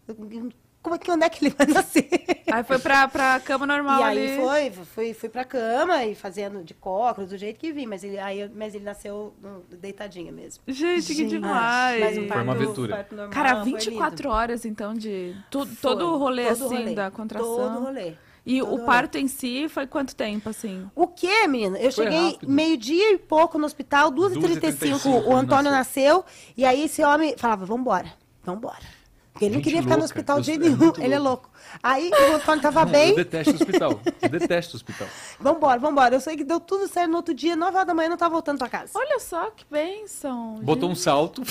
[0.08, 0.48] Eu- eu-
[0.82, 2.08] como é que onde é que ele vai nascer?
[2.50, 4.42] Aí foi pra, pra cama normal e aí ali.
[4.42, 8.18] foi, fui, fui pra cama e fazendo de cócoras, do jeito que vim, mas ele,
[8.18, 10.60] aí, mas ele nasceu no- deitadinho mesmo.
[10.66, 12.00] Gente, que demais.
[12.00, 12.96] Mas um Foi uma parto- aventura.
[12.96, 16.94] parto normal, Cara, foi 24 horas, então, de tu- todo o rolê, todo assim, rolê,
[16.94, 17.56] da contração.
[17.56, 18.14] Todo o rolê.
[18.44, 18.84] E todo o rolê.
[18.86, 20.90] parto em si foi quanto tempo, assim?
[20.96, 21.78] O quê, menina?
[21.78, 25.24] Eu Foi cheguei meio-dia e pouco no hospital, 2h35 2h35.
[25.26, 26.24] O Antônio nasceu.
[26.56, 28.12] E aí esse homem falava, vambora,
[28.42, 28.98] vambora.
[29.40, 30.76] Porque ele não Gente queria ficar no hospital de jeito é nenhum.
[30.76, 31.48] muito ele é louco.
[31.82, 33.08] Aí o Antônio tava bem.
[33.10, 34.00] Eu detesto o hospital.
[34.20, 35.08] Eu detesto o hospital.
[35.40, 36.14] Vambora, vambora.
[36.14, 38.16] Eu sei que deu tudo certo no outro dia, 9 horas da manhã, eu não
[38.18, 38.90] tava voltando pra casa.
[38.94, 40.60] Olha só, que bênção.
[40.62, 41.42] Botou um salto.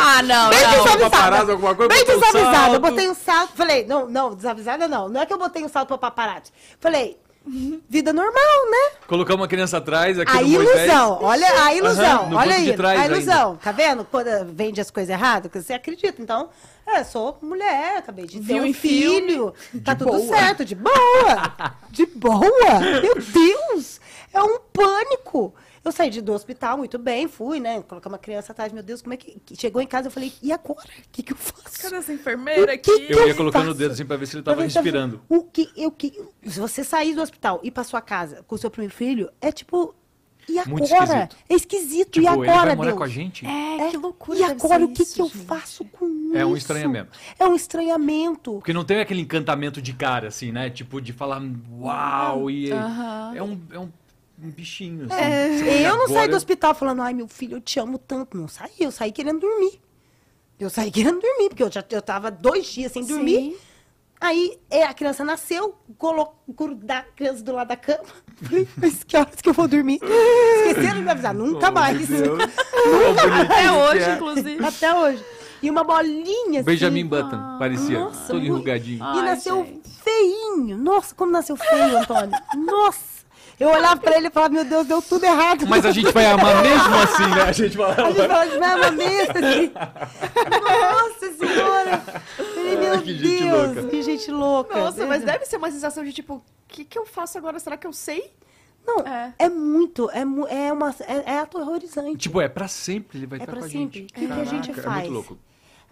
[0.00, 0.84] Ah, não, Bem não.
[0.84, 1.52] desavisada.
[1.52, 2.56] alguma coisa, Bem botou um desavisada.
[2.56, 2.80] Eu salto.
[2.80, 3.52] botei um salto.
[3.54, 5.08] Falei, não, não, desavisada não.
[5.08, 6.50] Não é que eu botei um salto pra paparazzi.
[6.80, 7.16] Falei,
[7.88, 8.98] vida normal, né?
[9.06, 10.76] Colocamos uma criança atrás aqui A no Moisés.
[10.88, 13.16] ilusão, olha a ilusão, Aham, olha de aí, trás a ainda.
[13.16, 14.04] ilusão, tá vendo?
[14.04, 16.20] Quando vende as coisas erradas, que você acredita.
[16.20, 16.48] Então,
[16.86, 20.26] é, sou mulher, acabei de ter Viu um em filho, tá tudo boa.
[20.36, 20.94] certo, de boa,
[21.90, 22.80] de boa.
[23.02, 24.00] Meu Deus,
[24.32, 25.54] é um pânico.
[25.86, 27.80] Eu saí de- do hospital muito bem, fui, né?
[27.82, 29.40] Colocar uma criança atrás, meu Deus, como é que.
[29.54, 30.80] Chegou em casa, eu falei, e agora?
[30.88, 31.80] O que, que eu faço?
[31.80, 32.90] Cadê essa enfermeira aqui?
[33.06, 33.78] que Eu ia eu colocando o faço?
[33.78, 35.20] dedo assim pra ver se ele tava respirando.
[35.28, 36.12] O que, eu, que,
[36.44, 39.30] se você sair do hospital e ir pra sua casa com o seu primeiro filho,
[39.40, 39.94] é tipo.
[40.48, 40.70] E agora?
[40.70, 41.36] Muito esquisito.
[41.48, 42.10] É esquisito.
[42.10, 42.98] Tipo, e ele agora, vai morar Deus?
[42.98, 43.46] com a gente?
[43.46, 44.38] É, que loucura.
[44.38, 45.38] E agora, o que, isso, que eu gente.
[45.44, 46.36] faço com isso?
[46.36, 47.18] É um estranhamento.
[47.38, 48.52] É um estranhamento.
[48.54, 50.68] Porque não tem aquele encantamento de cara, assim, né?
[50.68, 51.40] Tipo, de falar
[51.78, 52.72] uau e.
[52.72, 53.32] Aham.
[53.36, 53.88] É um, é um,
[54.42, 55.14] um bichinho, assim.
[55.68, 58.36] É, eu não saí do hospital falando, ai, meu filho, eu te amo tanto.
[58.36, 59.80] Não saí, eu saí querendo dormir.
[60.58, 63.36] Eu saí querendo dormir, porque eu já eu tava dois dias sem dormir.
[63.52, 63.56] Sim.
[64.18, 68.04] Aí é, a criança nasceu, colocou grudar a criança do lado da cama.
[68.42, 70.00] Falei, mas que horas que eu vou dormir?
[70.02, 72.08] Esqueceram de me avisar, nunca Oh, mais.
[72.08, 74.14] Tão bonitinho Até que hoje, é.
[74.14, 74.64] inclusive.
[74.64, 75.24] Até hoje.
[75.62, 76.64] E uma bolinha assim.
[76.64, 77.98] Benjamin Button, parecia.
[78.00, 78.98] Nossa, todo enrugadinho.
[78.98, 79.88] E Ai, nasceu gente.
[80.02, 80.76] feinho.
[80.78, 82.30] Nossa, como nasceu feio, Antônio.
[82.56, 83.15] Nossa.
[83.58, 85.66] Eu olhava pra ele e falava, meu Deus, deu tudo errado.
[85.66, 87.42] Mas a gente vai amar mesmo assim, né?
[87.42, 88.48] A gente vai A gente amar.
[88.48, 89.72] de mesma mesa, assim.
[90.60, 91.98] Nossa senhora!
[92.36, 93.88] Falei, Meu Que gente Deus, louca.
[93.88, 94.76] que gente louca.
[94.78, 97.58] Nossa, mas deve ser uma sensação de tipo, o que, que eu faço agora?
[97.58, 98.30] Será que eu sei?
[98.86, 99.32] Não, É.
[99.38, 102.18] é, muito, é, é, uma, é, é aterrorizante.
[102.18, 104.00] Tipo, é pra sempre, ele vai É estar pra com a sempre.
[104.00, 104.10] gente.
[104.12, 104.96] O que que a gente Caraca, É faz?
[105.02, 105.38] muito louco.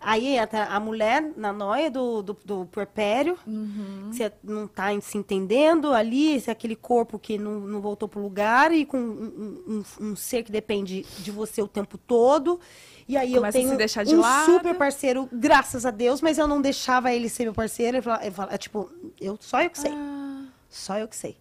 [0.06, 4.10] Aí entra a mulher na noia do, do, do puerpério, Uhum.
[4.10, 8.06] que você não tá se entendendo ali, se é aquele corpo que não, não voltou
[8.06, 12.60] pro lugar e com um, um- um ser que depende de você o tempo todo.
[13.08, 14.44] E aí Começa a eu se tenho deixar de um lado.
[14.52, 17.96] super parceiro, graças a Deus, mas eu não deixava ele ser meu parceiro.
[17.96, 19.92] Ele falava, ele falava, tipo, eu, só eu que sei.
[19.94, 21.36] Ah, Só eu que sei.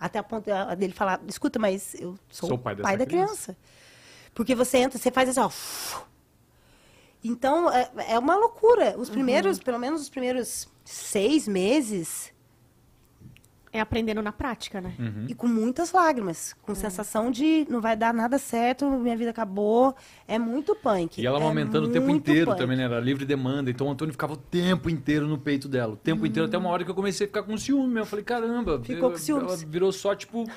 [0.00, 3.06] Até a ponto de- dele falar, escuta, mas eu sou, Sou o pai pai, da
[3.06, 3.56] criança." criança.
[4.34, 5.50] Porque você entra, você faz assim, ó.
[7.22, 8.94] Então, é, é uma loucura.
[8.98, 12.32] Os primeiros, pelo menos os primeiros seis meses,
[13.72, 14.92] É aprendendo na prática, né?
[14.98, 15.26] Uhum.
[15.28, 16.56] e com muitas lágrimas.
[16.62, 19.94] Com sensação de não vai dar nada certo, minha vida acabou.
[20.26, 21.20] É muito punk.
[21.22, 22.58] E ela é amamentando o tempo inteiro punk.
[22.58, 22.82] também, né?
[22.82, 23.70] Era livre demanda.
[23.70, 25.92] Então o Antônio ficava o tempo inteiro no peito dela.
[25.92, 28.00] O tempo inteiro, até uma hora que eu comecei a ficar com ciúme.
[28.00, 28.80] Eu falei, caramba.
[28.82, 29.52] Ficou eu- com ciúmes.
[29.62, 30.50] Ela virou só, tipo,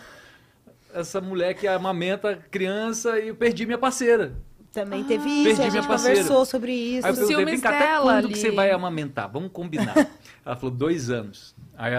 [0.91, 4.33] essa mulher que amamenta criança e eu perdi minha parceira.
[4.73, 5.55] Também teve isso, Ah.
[5.55, 6.15] Perdi a gente parceira.
[6.19, 7.05] conversou sobre isso.
[7.05, 8.33] Aí eu perguntei, ciúmes vem cá, até dela quando ali.
[8.33, 9.31] que você vai amamentar?
[9.31, 9.93] Vamos combinar.
[10.45, 11.55] Ela falou, dois anos.
[11.77, 11.93] Aí,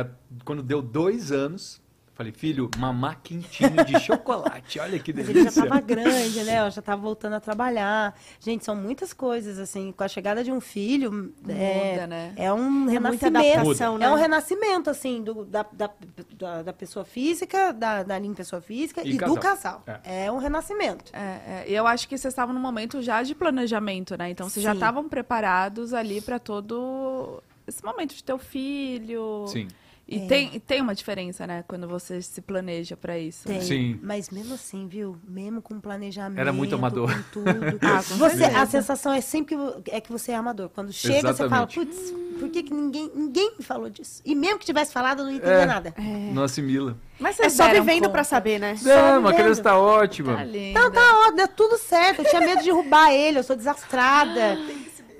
[0.44, 1.80] quando deu dois anos,
[2.14, 4.78] falei, filho, mamar quentinho de chocolate.
[4.78, 5.60] Olha que Mas ele já delícia.
[5.64, 6.52] estava grande, né?
[6.54, 8.14] Ela já estava voltando a trabalhar.
[8.40, 9.92] Gente, são muitas coisas, assim.
[9.92, 12.32] Com a chegada de um filho, é, Muda, né?
[12.36, 13.98] é um É renascimento.
[13.98, 14.04] né?
[14.06, 15.90] É um renascimento, assim, do- da, da,
[16.38, 19.82] da, da pessoa física, da, da linha pessoa física E e, do casal.
[19.84, 20.00] casal.
[20.04, 20.30] É.
[20.30, 21.10] um renascimento.
[21.12, 24.30] É, é, e eu acho que vocês estavam num momento já de planejamento, né?
[24.30, 24.76] Então vocês já Sim.
[24.76, 29.46] estavam preparados ali para todo esse momento de ter o filho.
[29.48, 29.68] Sim.
[30.06, 30.26] E É.
[30.26, 31.64] tem, tem uma diferença, né?
[31.66, 33.46] Quando você se planeja para isso.
[33.48, 33.60] Tem.
[33.62, 33.98] Sim.
[34.02, 35.16] Mas mesmo assim, viu?
[35.26, 36.38] Mesmo com planejamento.
[36.38, 37.10] Era muito amador.
[37.14, 37.50] Com tudo.
[37.80, 40.68] Ah, com você, a sensação é sempre que é que você é amador.
[40.68, 41.78] Quando chega, você fala, Exatamente.
[41.80, 44.20] putz, por que, que ninguém, ninguém me falou disso?
[44.26, 45.66] E mesmo que tivesse falado, eu não entendia É.
[45.66, 45.94] nada.
[46.34, 46.98] Não assimila.
[47.18, 48.74] Mas É só vivendo pra saber, né?
[48.82, 49.34] Não, uma vivendo.
[49.42, 50.36] criança tá ótima.
[50.36, 50.80] Tá linda.
[50.80, 52.18] Não, tá ótimo, deu tudo certo.
[52.20, 54.58] Eu tinha medo de derrubar ele, eu sou desastrada.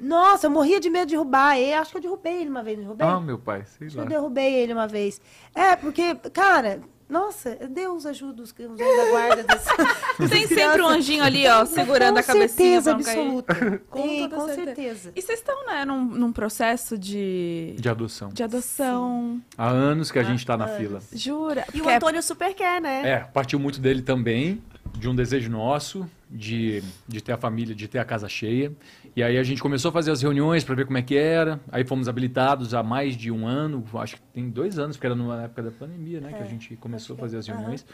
[0.05, 1.73] Nossa, eu morria de medo de derrubar ele.
[1.75, 3.07] Acho que eu derrubei ele uma vez, não derrubei?
[3.07, 4.09] Ah, meu pai, sei Acho que eu lá.
[4.11, 5.21] derrubei ele uma vez.
[5.55, 9.69] É, porque, cara, nossa, Deus ajuda os, os anjos da guarda desse.
[10.31, 12.83] Tem sempre um anjinho ali, ó, segurando com a cabecinha.
[12.83, 13.19] certeza pra não cair.
[13.19, 13.79] absoluta.
[13.91, 14.65] Com Tem, com certeza.
[14.65, 15.13] certeza.
[15.17, 18.29] E vocês estão, né, num, num processo de, De adoção.
[18.31, 19.41] de adoção.
[19.57, 21.01] Há anos que a gente tá na fila.
[21.13, 21.65] Jura?
[21.75, 23.09] E o é- Antônio super quer, né?
[23.09, 24.63] É, partiu muito dele também,
[24.99, 28.73] de um desejo nosso, de, de ter a família, de ter a casa cheia.
[29.17, 31.61] E aí a gente começou a fazer as reuniões para ver como é que era.
[31.71, 35.15] Aí fomos habilitados há mais de um ano, acho que tem dois anos, porque era
[35.15, 37.87] na época da pandemia, né, que a gente começou a fazer as reuniões.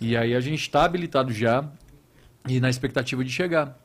[0.00, 1.64] E aí a gente está habilitado já
[2.48, 3.78] e na expectativa de chegar.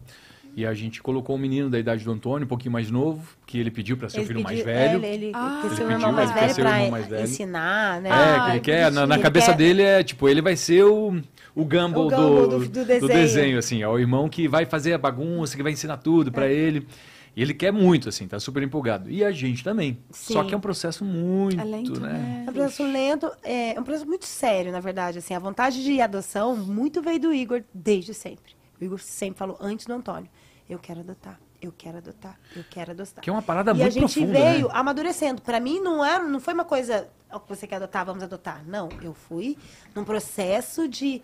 [0.55, 3.57] E a gente colocou um menino da idade do Antônio, um pouquinho mais novo, que
[3.57, 5.03] ele pediu para ser o Ele filho mais pediu- velho.
[5.05, 5.59] É, ele, ele Ah.
[5.61, 7.23] quer Ele ser o pediu, irmão mais ele quer velho ser o irmão mais velho.
[7.23, 8.09] ensinar, né?
[8.09, 10.83] É, que ele quer, na, na Ele cabeça quer- dele é, tipo, ele vai ser
[10.83, 11.19] o,
[11.55, 13.57] o Gumball, O Gumball do, do- do desenho.
[13.57, 16.53] assim, é o irmão que vai fazer a bagunça, que vai ensinar tudo pra É.
[16.53, 16.87] ele.
[17.35, 19.09] E ele quer muito, assim, tá super empolgado.
[19.09, 19.97] E a gente também.
[20.11, 20.47] Só Sim.
[20.49, 22.13] que é um processo muito, É lento, né?
[22.13, 22.43] né?
[22.45, 25.17] É um processo lento, é um processo muito sério, na verdade.
[25.17, 28.53] Assim, a vontade de adoção muito veio do Igor desde sempre.
[28.79, 30.29] O Igor sempre falou, antes do Antônio,
[30.69, 33.23] eu quero adotar, eu quero adotar, eu quero adotar.
[33.23, 34.73] Que é uma parada e muito a gente profunda, veio né?
[34.73, 35.41] amadurecendo.
[35.41, 37.09] Pra mim não era, não foi uma coisa,
[37.47, 38.63] você quer adotar, vamos adotar.
[38.65, 39.57] Não, eu fui
[39.95, 41.21] num processo de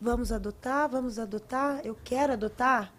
[0.00, 2.92] vamos adotar, vamos adotar, eu quero adotar.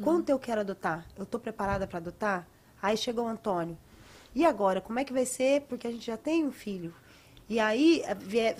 [0.00, 1.04] Quanto eu quero adotar?
[1.16, 2.46] Eu tô preparada para adotar?
[2.80, 3.76] Aí chegou o Antônio.
[4.34, 5.62] E agora, como é que vai ser?
[5.62, 6.94] Porque a gente já tem um filho.
[7.48, 8.56] E aí, eh,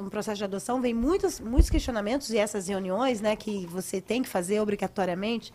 [0.00, 4.22] no processo de adoção, vem muitos, muitos questionamentos e essas reuniões, né, que você tem
[4.22, 5.52] que fazer obrigatoriamente.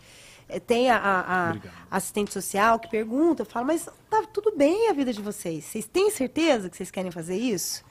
[0.48, 1.52] Eh, Tem a, a-
[1.90, 5.64] a assistente social que pergunta, fala, mas tá tudo bem a vida de vocês?
[5.64, 7.84] Vocês têm certeza que vocês querem fazer isso?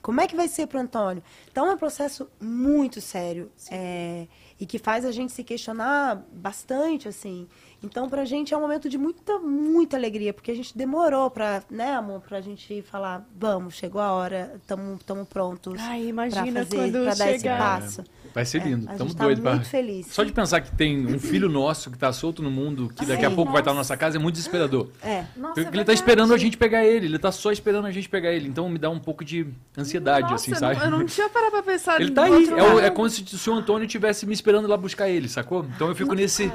[0.00, 1.22] Como é que vai ser para o Antônio?
[1.50, 4.26] Então, é um processo muito sério é,
[4.60, 7.46] e que faz a gente se questionar bastante, assim.
[7.84, 11.30] Então, para a gente é um momento de muita, muita alegria, porque a gente demorou
[11.30, 16.64] para, né, amor, para a gente falar, vamos, chegou a hora, estamos prontos Ai, imagina
[16.64, 17.58] fazer, quando para dar esse chegar.
[17.58, 18.04] passo.
[18.34, 18.86] Vai ser lindo.
[18.86, 19.44] É, a Estamos gente tá doidos.
[19.44, 20.06] muito pra- feliz.
[20.08, 23.24] Só de pensar que tem um filho nosso que tá solto no mundo, que daqui
[23.24, 23.36] a Sim.
[23.36, 24.88] pouco vai estar na nossa casa, é muito desesperador.
[25.02, 25.24] É.
[25.36, 27.92] Nossa, Porque é ele tá esperando a gente pegar ele, ele tá só esperando a
[27.92, 28.48] gente pegar ele.
[28.48, 29.46] Então me dá um pouco de
[29.78, 30.80] ansiedade, Nossa, assim, sabe?
[30.84, 32.30] Eu não tinha parado pra pensar Ele tá aí.
[32.32, 35.64] outro É, é como se o seu Antônio tivesse me esperando lá buscar ele, sacou?
[35.76, 36.50] Então eu fico nesse.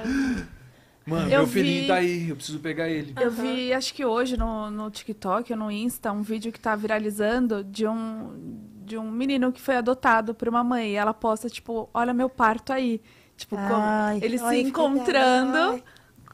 [1.05, 3.13] Mano, Eu meu filhinho vi- tá aí, eu preciso pegar ele.
[3.19, 6.75] Eu vi, acho que hoje no, no TikTok ou no Insta, um vídeo que tá
[6.75, 10.91] viralizando de um, de um menino que foi adotado por uma mãe.
[10.91, 13.01] E ela posta, tipo, olha meu parto aí.
[13.35, 15.81] Tipo, como Ai, ele ai, se encontrando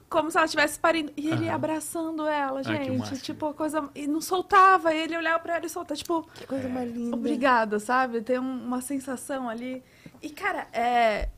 [0.10, 1.12] como se ela estivesse parindo.
[1.16, 1.56] E ele Aham.
[1.56, 2.98] abraçando ela, Ai, gente.
[2.98, 3.18] máximo.
[3.20, 3.90] tipo, a coisa.
[3.96, 4.94] E não soltava.
[4.94, 5.98] E ele olhava pra ela e soltava.
[5.98, 7.16] Tipo, Que coisa mais linda.
[7.16, 8.22] obrigada, sabe?
[8.22, 9.84] Tem um- uma sensação ali.
[10.22, 11.30] E, cara, é.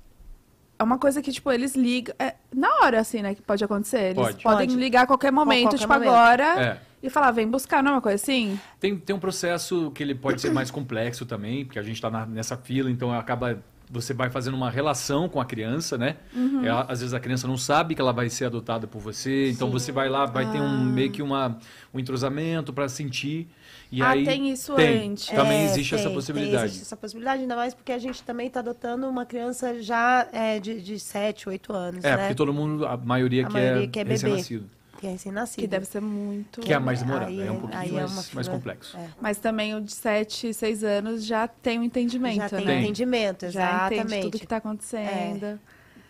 [0.79, 2.13] É uma coisa que, tipo, eles ligam.
[2.19, 3.33] É, na hora, assim, né?
[3.33, 4.11] Que pode acontecer.
[4.11, 4.43] Eles Pode.
[4.43, 4.79] podem Pode.
[4.79, 6.09] ligar a qualquer momento, qualquer tipo, momento.
[6.09, 6.61] agora.
[6.63, 6.77] É.
[7.01, 8.59] E falar, vem buscar, não é uma coisa assim?
[8.79, 12.09] Tem, tem um processo que ele pode ser mais complexo também, porque a gente está
[12.25, 13.59] nessa fila, então acaba
[13.89, 16.17] você vai fazendo uma relação com a criança, né?
[16.35, 16.65] Uhum.
[16.65, 19.71] É, às vezes a criança não sabe que ela vai ser adotada por você, então
[19.71, 20.61] você vai lá, vai ter Ah.
[20.63, 21.57] um meio que uma,
[21.93, 23.47] um entrosamento para sentir.
[23.91, 25.11] E Ah, aí tem isso tem.
[25.11, 25.27] antes.
[25.27, 26.65] Também É, existe tem, essa tem, possibilidade.
[26.65, 30.59] existe essa possibilidade, ainda mais porque a gente também está adotando uma criança já é,
[30.59, 32.17] de, de 7, 8 anos, É, né?
[32.17, 34.69] porque todo mundo, a maioria, A que, maioria é que é recém-nascido.
[34.99, 35.61] Que é recém-nascido.
[35.61, 36.59] Que deve ser muito.
[36.59, 38.97] Que é mais demorado, Aí é um é- pouquinho é mais, mais fila- complexo.
[38.97, 39.07] é.
[39.21, 42.81] Mas também o de 7, 6 anos já tem o entendimento, Já tem né?
[42.81, 44.21] entendimento, Já entende exatamente.
[44.23, 45.59] tudo que tá acontecendo.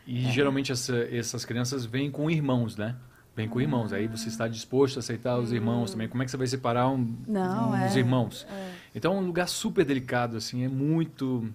[0.08, 2.96] E geralmente essa- essas crianças vêm com irmãos, né?
[3.38, 3.94] Vem com irmãos.
[3.94, 6.08] Aí você está disposto a aceitar os irmãos também.
[6.10, 8.00] Como é que você vai separar um, Não, uns é.
[8.00, 8.48] irmãos?
[8.96, 11.48] Então é um lugar super delicado, assim, é muito.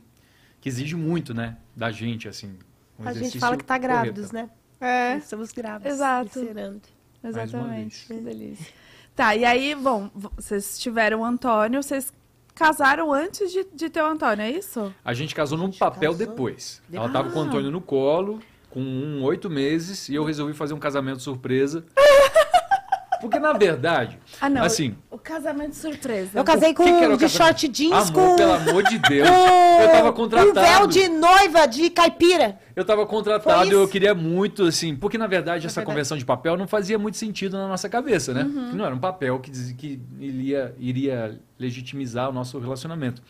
[0.61, 1.57] que exige muito, né?
[1.75, 2.57] Da gente, assim.
[2.97, 3.95] Um A gente fala que tá porreta.
[3.95, 4.49] grávidos, né?
[4.81, 5.93] É, Estamos grávidos.
[5.93, 6.39] Exato.
[6.41, 8.07] Uma exatamente.
[8.07, 8.73] Que delícia.
[9.17, 12.13] Tá, e aí, bom, vocês tiveram o Antônio, vocês
[12.55, 14.95] casaram antes de, de ter o Antônio, é isso?
[15.05, 16.27] A gente casou num papel casou.
[16.27, 16.81] depois.
[16.93, 18.41] Ela tava com o Antônio no colo,
[18.73, 21.85] com um, oito meses, e eu resolvi fazer um casamento surpresa.
[23.20, 24.65] Porque, na verdade, Ah, não.
[24.65, 26.31] assim, O casamento surpresa.
[26.36, 29.28] Eu casei com que que o de short jeans amor, com, pelo amor de Deus,
[29.28, 30.53] eu tava um contratado.
[30.55, 32.59] véu de noiva de caipira.
[32.74, 35.86] Eu tava contratado e eu queria muito, assim, porque na verdade essa verdade.
[35.93, 38.43] conversão de papel não fazia muito sentido na nossa cabeça, né?
[38.43, 38.70] Uhum.
[38.70, 43.23] Que não era um papel que, dizia que iria, iria legitimizar o nosso relacionamento.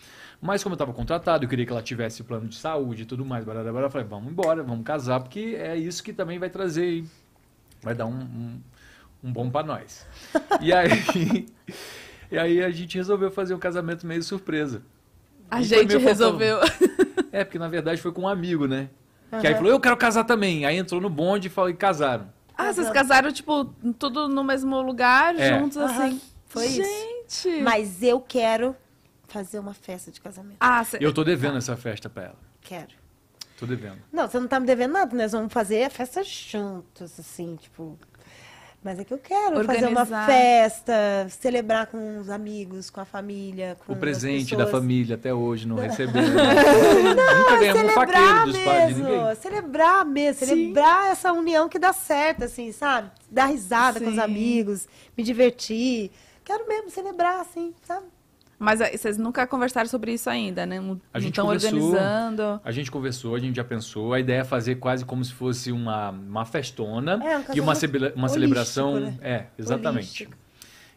[0.45, 3.25] Mas como eu tava contratado, eu queria que ela tivesse plano de saúde e tudo
[3.25, 6.51] mais, barará, barará, eu falei, vamos embora, vamos casar, porque é isso que também vai
[6.51, 7.05] trazer,
[7.81, 8.61] vai dar um, um,
[9.23, 10.05] um bom pra nós.
[10.61, 10.89] e aí,
[12.29, 14.83] e aí a gente resolveu fazer um casamento meio surpresa.
[15.49, 16.59] A E gente resolveu.
[17.31, 18.89] É, porque na verdade foi com um amigo, né?
[19.41, 20.67] Que aí falou, eu quero casar também.
[20.67, 22.27] Aí entrou no bonde e falou, e casaram.
[22.59, 23.65] Ah, vocês casaram, tipo,
[23.99, 25.59] tudo no mesmo lugar, É.
[25.59, 26.21] juntos, Aham, assim.
[26.47, 26.83] foi isso.
[26.83, 27.63] Gente!
[27.63, 28.77] Mas eu quero
[29.33, 30.57] fazer uma festa de casamento.
[30.61, 30.99] Ah, cê...
[31.01, 32.39] Eu tô devendo essa festa pra ela.
[32.61, 32.93] Quero.
[33.59, 33.99] Tô devendo.
[34.13, 35.17] Não, você não tá me devendo nada.
[35.17, 37.99] Nós vamos fazer a festa juntos, assim, tipo.
[38.85, 40.27] Mas é que eu quero fazer uma Organizar.
[40.27, 40.93] festa,
[41.31, 45.77] celebrar com os amigos, com a família, com O presente da família até hoje não
[45.77, 46.21] recebeu.
[46.27, 49.35] Nunca ganhamos um faqueiro celebrar dos pais de mesmo, ninguém.
[49.37, 50.47] celebrar mesmo, Sim.
[50.47, 53.09] celebrar essa união que dá certo, assim, sabe?
[53.31, 54.21] Dar risada com os Sim.
[54.21, 56.11] amigos, me divertir.
[56.45, 58.07] Quero mesmo celebrar, assim, sabe?
[58.63, 60.79] Mas aí, vocês nunca conversaram sobre isso ainda, né?
[60.81, 61.71] Não A gente estão conversou.
[61.73, 62.61] organizando.
[62.65, 64.13] A gente conversou, a gente já pensou.
[64.13, 67.75] A ideia é fazer quase como se fosse uma, uma festona É, um e uma,
[67.75, 69.01] cele- uma celebração.
[69.01, 69.19] né?
[69.21, 69.99] É, exatamente.
[70.05, 70.42] Holístico.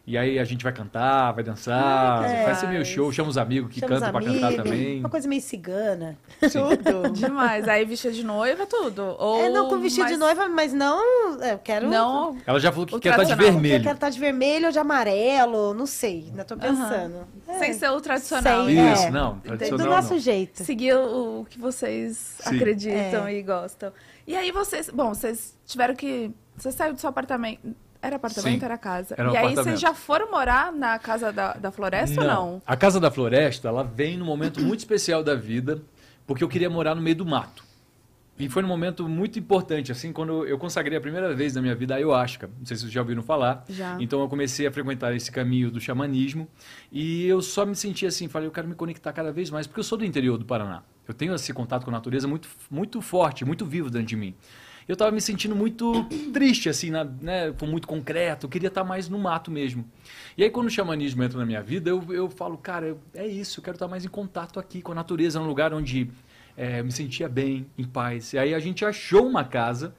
[0.06, 3.72] E aí a gente vai cantar, vai dançar, vai ser meio show, chama os amigos
[3.74, 5.00] que cantam pra cantar também.
[5.00, 6.16] Uma coisa meio cigana.
[6.48, 6.60] Sim.
[6.84, 7.10] Tudo.
[7.12, 7.66] Demais.
[7.66, 9.16] Aí vestida de noiva, tudo.
[9.18, 11.42] Ou É, não com vestido de noiva, mas não.
[11.42, 11.88] é, Eu quero.
[11.90, 12.36] Não.
[12.46, 13.46] Ela já falou que quer estar de tradicional.
[13.56, 13.82] Eu vermelho.
[13.82, 16.26] quero estar de vermelho ou de amarelo, não sei.
[16.30, 17.26] Ainda tô pensando.
[17.48, 17.58] É.
[17.58, 18.66] Sem ser o tradicional.
[18.66, 18.92] Sem- né?
[18.92, 19.10] Isso, É.
[19.10, 20.20] não, Do tradicional nosso não.
[20.20, 20.62] jeito.
[20.62, 22.54] Seguir o, o que vocês Sim.
[22.54, 23.34] acreditam É.
[23.34, 23.92] e gostam.
[24.24, 28.64] E aí vocês, bom, vocês tiveram que, você saiu do seu apartamento, era apartamento, Sim.
[28.64, 29.14] era casa.
[29.16, 32.62] Era um e aí vocês já foram morar na casa da, da floresta ou não?
[32.66, 35.82] A Casa da Floresta, ela vem num momento muito especial da vida,
[36.26, 37.64] porque eu queria morar no meio do mato.
[38.38, 41.74] E foi num momento muito importante, assim, quando eu consagrei a primeira vez na minha
[41.74, 42.50] vida a ayahuasca.
[42.58, 43.64] Não sei se vocês já ouviram falar.
[43.68, 43.96] Já.
[43.98, 46.46] Então eu comecei a frequentar esse caminho do xamanismo
[46.92, 49.80] e eu só me senti assim, falei, eu quero me conectar cada vez mais, porque
[49.80, 50.82] eu sou do interior do Paraná.
[51.08, 54.34] Eu tenho esse contato com a natureza muito, muito forte, muito vivo dentro de mim.
[54.88, 58.84] Eu estava me sentindo muito triste, assim, na, né, com muito concreto, eu queria estar
[58.84, 59.84] mais no mato mesmo.
[60.38, 63.26] E aí quando o xamanismo entra na minha vida, eu, eu falo, cara, eu- é
[63.26, 66.08] isso, eu quero estar mais em contato aqui com a natureza, num lugar onde
[66.56, 68.32] é, eu me sentia bem, em paz.
[68.32, 69.92] E aí a gente achou uma casa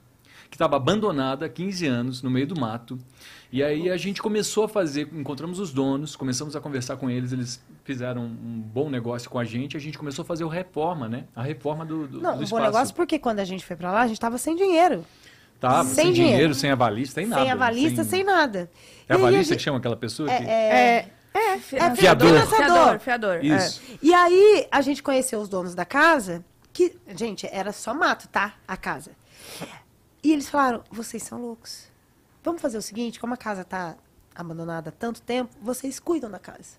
[0.50, 2.98] que estava abandonada há 15 anos, no meio do mato.
[3.52, 7.32] E aí a gente começou a fazer, encontramos os donos, começamos a conversar com eles,
[7.32, 11.08] eles fizeram um bom negócio com a gente, a gente começou a fazer o reforma,
[11.08, 11.24] né?
[11.34, 12.62] A reforma do, do, Não, do um bom espaço.
[12.64, 15.06] negócio porque quando a gente foi pra lá, a gente tava sem dinheiro.
[15.58, 16.54] Tava, sem sem, dinheiro, dinheiro.
[16.54, 17.42] sem avalista, sem nada.
[17.42, 18.70] sem avalista, sem, nada.
[19.08, 20.28] É avalista gente- que chama aquela pessoa?
[20.28, 20.34] que...
[20.34, 21.96] É, é, É, fiador.
[21.96, 22.98] Fiador, Fiador.
[23.00, 23.44] fiador.
[23.44, 23.80] Isso.
[24.02, 26.44] E aí a gente conheceu os donos da casa,
[26.74, 28.54] que, gente, era só mato, tá?
[28.68, 29.12] A casa.
[30.22, 31.88] E eles falaram: vocês são loucos.
[32.44, 33.96] Vamos fazer o seguinte: como a casa tá
[34.34, 36.76] abandonada há tanto tempo, vocês cuidam da casa.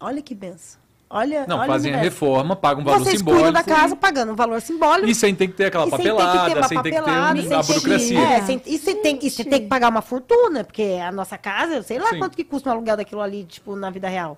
[0.00, 0.78] Olha que benção.
[1.10, 3.44] Olha, Não, olha fazem a reforma, pagam um valor Vocês simbólico.
[3.44, 5.08] cuidam da casa pagando um valor simbólico.
[5.08, 7.02] E sem ter que ter aquela sem ter que ter papelada, sem ter que ter
[7.10, 8.20] um- a burocracia.
[8.20, 11.38] É, sem- e você tem, e você tem que pagar uma fortuna, porque a nossa
[11.38, 12.18] casa, eu sei lá Sim.
[12.18, 14.36] quanto que custa um aluguel daquilo ali, tipo, na vida real.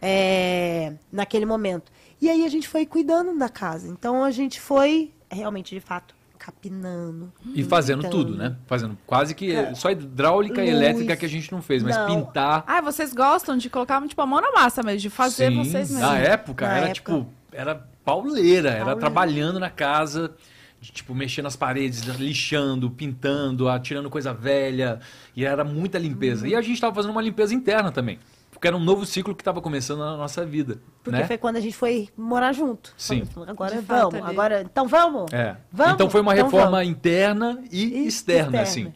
[0.00, 1.92] É, naquele momento.
[2.20, 3.86] E aí a gente foi cuidando da casa.
[3.88, 7.32] Então a gente foi, realmente, de fato, capinando.
[7.54, 8.24] E fazendo pintando.
[8.24, 8.56] tudo, né?
[8.66, 10.76] Fazendo quase que só hidráulica e Luz.
[10.82, 12.06] elétrica que a gente não fez, mas Não.
[12.24, 12.64] pintar.
[12.66, 15.90] Ah, vocês gostam de colocar, tipo, a mão na massa mesmo, de fazer Sim, vocês
[15.90, 16.00] mesmos.
[16.00, 16.94] Na época, Na era época.
[16.94, 17.74] tipo, era
[18.04, 19.00] pauleira, era Pauleira.
[19.00, 20.32] trabalhando na casa,
[20.80, 24.98] de, tipo, mexendo nas paredes, lixando, pintando, ah, tirando coisa velha,
[25.36, 26.48] e era muita limpeza.
[26.48, 28.18] E a gente estava fazendo uma limpeza interna também,
[28.62, 31.26] porque era um novo ciclo que estava começando na nossa vida, Porque né?
[31.26, 32.94] foi quando a gente foi morar junto.
[32.96, 33.24] Sim.
[33.24, 34.30] Falou, Agora De fato, vamos, ali.
[34.30, 34.62] agora.
[34.62, 35.32] Então vamos?
[35.32, 35.56] É.
[35.72, 35.94] Vamos?
[35.94, 36.88] Então foi uma Então reforma vamos.
[36.88, 38.62] interna e, E externa, externa.
[38.62, 38.92] assim.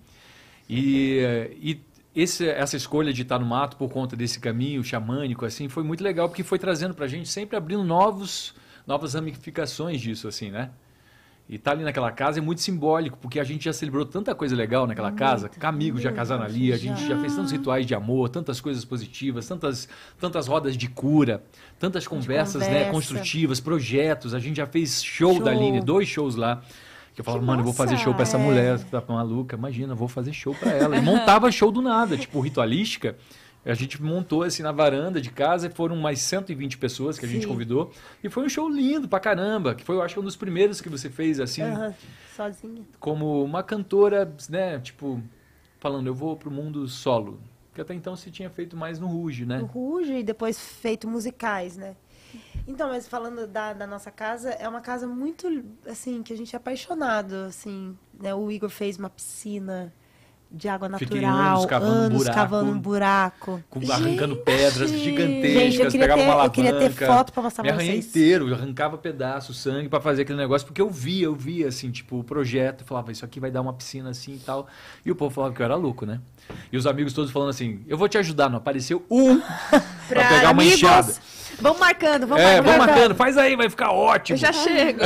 [0.71, 1.81] E, e
[2.15, 6.05] esse, essa escolha de estar no mato por conta desse caminho xamânico, assim, foi muito
[6.05, 8.55] legal, porque foi trazendo pra gente, sempre abrindo novos,
[8.87, 10.71] novas ramificações disso, assim, né?
[11.49, 14.57] E estar ali naquela casa é muito simbólico, porque a gente já celebrou tanta coisa
[14.57, 17.95] legal naquela casa, que amigos já casaram ali, a gente já fez tantos rituais de
[17.95, 21.45] amor, tantas coisas positivas, tantas, tantas rodas de cura,
[21.79, 22.91] tantas conversas né, conversa.
[22.91, 25.61] construtivas, projetos, a gente já fez show, da Show.
[25.63, 26.63] Aline, dois shows lá.
[27.15, 28.41] Que eu falava, mano, eu vou fazer show pra essa É.
[28.41, 29.57] mulher que tá maluca.
[29.57, 30.97] Imagina, vou fazer show pra ela.
[30.99, 33.17] E montava show do nada, tipo, ritualística.
[33.71, 37.29] A gente montou assim na varanda de casa e foram mais 120 pessoas que a
[37.29, 37.49] gente Sim.
[37.49, 37.93] convidou.
[38.23, 40.81] E foi um show lindo pra caramba, que foi, eu acho, que um dos primeiros
[40.81, 41.95] que você fez, assim, Aham,
[42.37, 42.85] sozinha.
[43.01, 45.21] como uma cantora, né, tipo,
[45.79, 47.41] falando, eu vou pro mundo solo.
[47.69, 49.59] Porque até então se tinha feito mais no Ruge, né?
[49.59, 51.97] Ruge e depois feito musicais, né?
[52.67, 55.47] Então, mas falando da, da nossa casa, é uma casa muito,
[55.87, 58.35] assim, que a gente é apaixonado, assim, né?
[58.35, 59.93] O Igor fez uma piscina
[60.51, 62.35] de água Fiquei natural, anos cavando anos buraco.
[62.37, 63.63] cavando um buraco.
[63.69, 67.07] Com- arrancando pedras Gente, gigantescas, Gente, eu queria, pegava ter, uma eu queria ter alavanca.
[67.07, 68.07] foto pra mostrar pra vocês.
[68.07, 71.91] inteiro, eu arrancava pedaço, sangue pra fazer aquele negócio, porque eu via, eu via, assim,
[71.91, 74.67] tipo, o projeto, falava, isso aqui vai dar uma piscina assim e tal.
[75.05, 76.21] E o povo falava que eu era louco, né?
[76.73, 79.41] E os amigos todos falando assim, eu vou te ajudar, não apareceu um
[80.09, 81.15] pra pegar uma amigos, enxada.
[81.61, 82.65] Vamos marcando, vamos É, marcando.
[82.67, 84.35] vamos marcando, faz aí, vai ficar ótimo.
[84.35, 85.01] Eu já chego.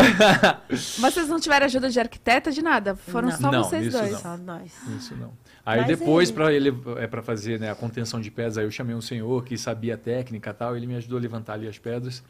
[0.98, 2.94] Mas vocês não tiveram ajuda de arquiteta, de nada?
[2.96, 3.36] Foram Não.
[3.38, 4.12] só Não, vocês isso dois.
[4.12, 4.18] não.
[4.20, 4.72] Só nós.
[4.98, 5.32] Isso não.
[5.64, 8.64] Aí Mas depois, é- pra ele, é, para fazer né, a contenção de pedras, aí
[8.64, 11.52] eu chamei um senhor que sabia a técnica e tal, ele me ajudou a levantar
[11.54, 12.22] ali as pedras.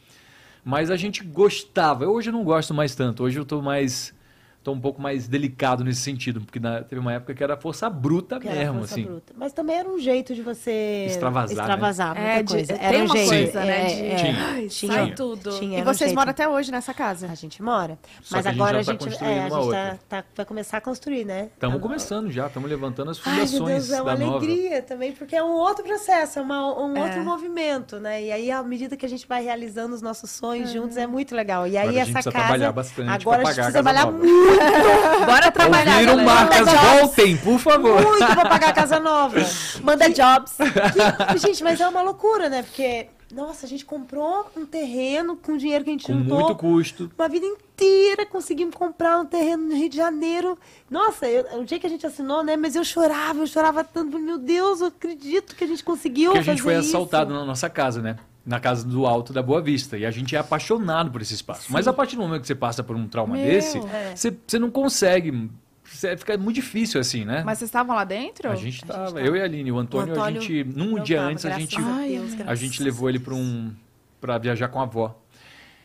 [0.63, 2.07] Mas a gente gostava.
[2.07, 3.23] Hoje eu não gosto mais tanto.
[3.23, 4.13] Hoje eu tô mais.
[4.63, 7.89] Tô um pouco mais delicado nesse sentido, porque na- teve uma época que era força
[7.89, 9.05] bruta Que era mesmo, força assim.
[9.05, 9.33] bruta.
[9.37, 11.63] Mas também era um jeito de você Extravasar, né?
[11.63, 12.73] extravasar muita É, de- coisa.
[12.75, 13.29] tem Era um uma jeito.
[13.31, 14.15] coisa, né, É, de- é.
[14.17, 14.47] Tinha.
[14.49, 14.93] Ai, Tinha.
[14.93, 15.51] sai tudo.
[15.59, 16.15] Tinha, E um vocês jeito.
[16.15, 17.27] moram até hoje nessa casa?
[17.31, 17.99] A gente mora.
[18.23, 20.25] Só Mas que a gente agora já a tá gente, é, a gente tá, tá-
[20.37, 21.49] vai começar a construir, né?
[21.55, 24.37] Estamos Agora- começando já, estamos levantando as Ai, meu fundações Deus, é uma nova.
[24.37, 27.03] alegria também, porque é um outro processo, é uma- um É.
[27.03, 28.23] outro movimento, né?
[28.25, 31.35] E aí, à medida que a gente vai realizando os nossos sonhos juntos, é muito
[31.35, 31.67] legal.
[31.67, 32.45] E aí, Agora a gente essa precisa casa.
[32.45, 34.50] trabalhar bastante pra agora a gente precisa trabalhar nova.
[34.51, 36.35] Muito, Bora trabalhar, Ouviram, galera.
[36.65, 38.03] marcas, voltem, por favor.
[38.03, 39.37] muito pra pagar a casa nova.
[39.83, 40.57] Manda jobs.
[40.57, 42.63] Que- gente, mas é uma loucura, né?
[42.63, 46.39] Porque, nossa, a gente comprou um terreno com dinheiro que a gente Com juntou.
[46.41, 47.11] muito custo.
[47.19, 50.59] Uma vida inteira conseguimos comprar um terreno no Rio de Janeiro.
[50.91, 52.57] Nossa, eu, o dia que a gente assinou, né?
[52.57, 54.19] Mas eu chorava, eu chorava tanto.
[54.19, 56.89] Meu Deus, eu acredito que a gente conseguiu Porque a gente foi isso.
[56.89, 58.17] assaltado na nossa casa, né?
[58.45, 59.99] Na casa do Alto da Boa Vista.
[59.99, 61.71] E a gente é apaixonado por esse espaço.
[61.71, 63.45] Mas a partir do momento que você passa por um trauma Meu.
[63.45, 64.15] desse, É.
[64.17, 65.51] você, você não consegue.
[65.85, 67.43] Fica muito difícil assim, né?
[67.45, 68.49] Mas vocês estavam lá dentro?
[68.49, 69.07] a gente tava.
[69.07, 71.45] tava, eu e a Aline, o Antônio, O a Antônio gente, num dia tava, antes,
[71.45, 73.73] a gente, a Ai, Deus, a gente levou ele para um
[74.21, 75.19] para viajar com a avó.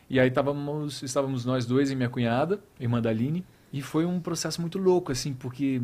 [0.08, 4.20] E aí estávamos, estávamos nós dois e minha cunhada, irmã da Aline, e foi um
[4.20, 5.82] processo muito louco assim, porque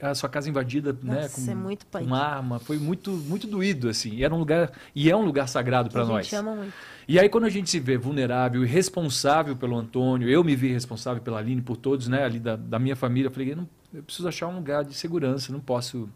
[0.00, 2.04] a sua casa invadida, né, Nossa, com é muito punk.
[2.04, 4.10] uma arma, foi muito muito doído assim.
[4.14, 6.32] E era um lugar e é um lugar sagrado para a nós.
[6.32, 6.72] ama muito.
[7.08, 10.72] E aí, quando a gente se vê vulnerável e responsável pelo Antônio, eu me vi
[10.72, 13.68] responsável pela Aline, por todos, né, ali da, da minha família, eu falei, eu, não-
[13.94, 16.08] eu preciso achar um lugar de segurança, não posso,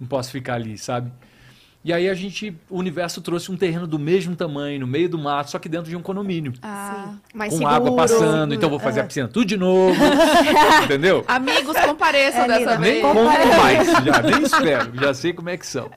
[0.00, 1.12] não posso ficar ali, sabe?
[1.84, 5.18] E aí a gente, o universo trouxe um terreno do mesmo tamanho, no meio do
[5.18, 6.54] mato, só que dentro de um condomínio.
[6.62, 7.12] Ah.
[7.34, 7.74] Mais com seguro.
[7.76, 9.94] água passando, então vou fazer a piscina tudo de novo,
[10.82, 11.22] entendeu?
[11.28, 12.94] Amigos, compareçam É, dessa vez.
[12.94, 13.20] Nem conto
[13.60, 15.90] mais, já, nem espero, já sei como é que são.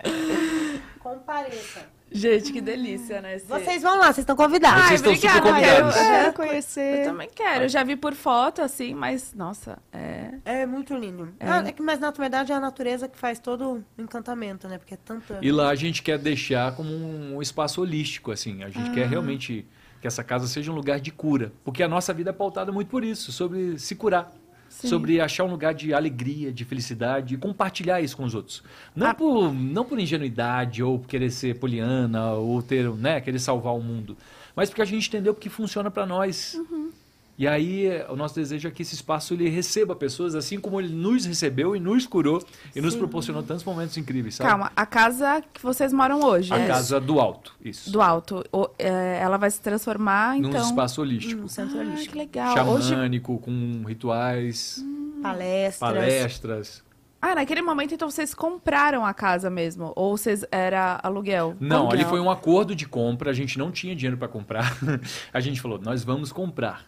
[0.99, 1.96] Compareça.
[2.17, 3.35] Gente, que delícia, né?
[3.35, 4.85] esse- Vocês vão lá, vocês estão convidados.
[4.87, 5.95] Vocês estão super obrigada, convidados.
[5.95, 6.99] Eu, Eu é, quero conhecer.
[6.99, 7.63] eu também quero.
[7.65, 10.31] Eu já vi por foto, assim, mas, nossa, é...
[10.45, 11.29] É muito lindo.
[11.39, 11.71] Ah, É.
[11.71, 14.77] que, mas na verdade é a natureza que faz todo o encantamento, né?
[14.77, 15.39] Porque é tanta.
[15.41, 18.63] E lá a gente quer deixar como um espaço holístico, assim.
[18.63, 18.93] A gente Ah.
[18.93, 19.65] quer realmente
[20.01, 21.51] que essa casa seja um lugar de cura.
[21.63, 24.31] Porque a nossa vida é pautada muito por isso, sobre se curar.
[24.79, 24.87] Sim.
[24.89, 28.61] sobre achar um lugar de alegria, de felicidade e compartilhar isso com os outros.
[28.95, 29.13] Não, Ah.
[29.15, 33.81] por, não por ingenuidade ou por querer ser poliana ou ter, né, querer salvar o
[33.81, 34.15] mundo,
[34.55, 36.53] mas porque a gente entendeu que funciona para nós.
[36.53, 36.91] Uhum.
[37.37, 40.91] E aí, o nosso desejo é que esse espaço ele receba pessoas assim como ele
[40.91, 42.43] nos recebeu e nos curou
[42.75, 44.49] e nos proporcionou tantos momentos incríveis, sabe?
[44.49, 47.91] Calma, a casa que vocês moram hoje, A é casa do alto, isso.
[47.91, 50.61] do alto, o- é, ela vai se transformar, Num então...
[50.65, 51.41] espaço holístico.
[51.41, 52.13] No centro Ah, holístico.
[52.13, 52.67] que legal.
[52.69, 52.89] Hoje...
[52.89, 54.83] Xamânico, com rituais,
[55.21, 55.77] Palestras.
[55.79, 56.83] palestras.
[57.21, 59.91] Ah, naquele momento, então, vocês compraram a casa mesmo?
[59.95, 61.55] Ou vocês era aluguel?
[61.59, 62.07] Não, que ali é?
[62.07, 64.75] foi um acordo de compra, a gente não tinha dinheiro para comprar.
[65.33, 66.85] a gente falou, nós vamos comprar.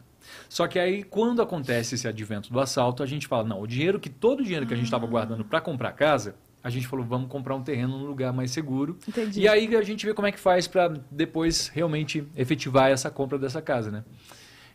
[0.50, 4.00] Só que aí, quando acontece esse advento do assalto, a gente fala, não, o dinheiro
[4.00, 6.88] que todo o dinheiro que a gente estava guardando para comprar a casa, a gente
[6.88, 8.98] falou, vamos comprar um terreno num lugar mais seguro.
[9.08, 9.42] Entendi.
[9.42, 13.38] E aí a gente vê como é que faz para depois realmente efetivar essa compra
[13.38, 14.04] dessa casa, né?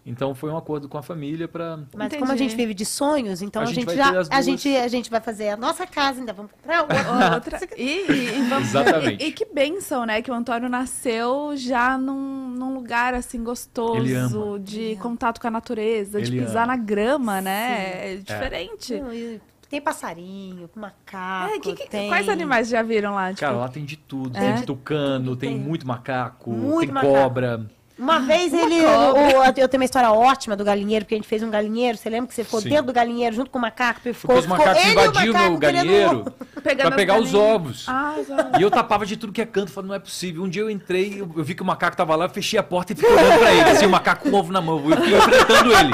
[0.06, 2.18] Então foi um acordo com a família para Mas Entendi.
[2.20, 4.26] como a gente vive de sonhos, então A a, gente gente, vai já ter as
[4.28, 4.44] a duas.
[4.44, 6.94] gente a gente vai fazer a nossa casa, ainda vamos comprar outra.
[7.34, 7.60] Outra.
[7.78, 9.24] E, e- vamos- Exatamente.
[9.24, 10.20] E, e que benção, né?
[10.20, 14.58] Que o Antônio nasceu já num, num lugar assim gostoso, Ele ama.
[14.58, 16.76] de contato com a natureza, de Ele pisar ama.
[16.76, 18.12] na grama, né?
[18.12, 19.00] É diferente.
[19.00, 19.40] Não, e
[19.70, 22.08] Tem passarinho, macaco, É, que- que- tem...
[22.08, 23.30] Quais animais já viram lá?
[23.30, 24.36] Tipo, Cara, lá tem de tudo.
[24.36, 24.52] É?
[24.56, 25.58] Tem tucano, tem Tem.
[25.58, 27.12] muito macaco, Muito tem macaco.
[27.14, 27.66] cobra.
[27.96, 28.80] Uma vez ele.
[28.82, 29.38] cobra.
[29.38, 31.96] o- o- eu tenho uma história ótima do galinheiro, porque a gente fez um galinheiro.
[31.96, 32.68] Você lembra que você ficou Sim.
[32.70, 34.00] dentro do galinheiro junto com o macaco?
[34.08, 34.92] e Porque os ficou macacos ele e
[35.30, 36.24] o macaco o galinheiro
[36.82, 37.84] pra pegar os ovos.
[37.88, 38.14] Ah.
[38.58, 40.42] E eu tapava de tudo que é canto, falando, não é possível.
[40.42, 42.62] Um dia eu entrei, eu, eu vi que o macaco tava lá, eu fechei a
[42.64, 44.78] porta e fiquei olhando pra ele, assim, o macaco com o ovo na mão.
[44.90, 45.90] Eu fiquei enfrentando ele.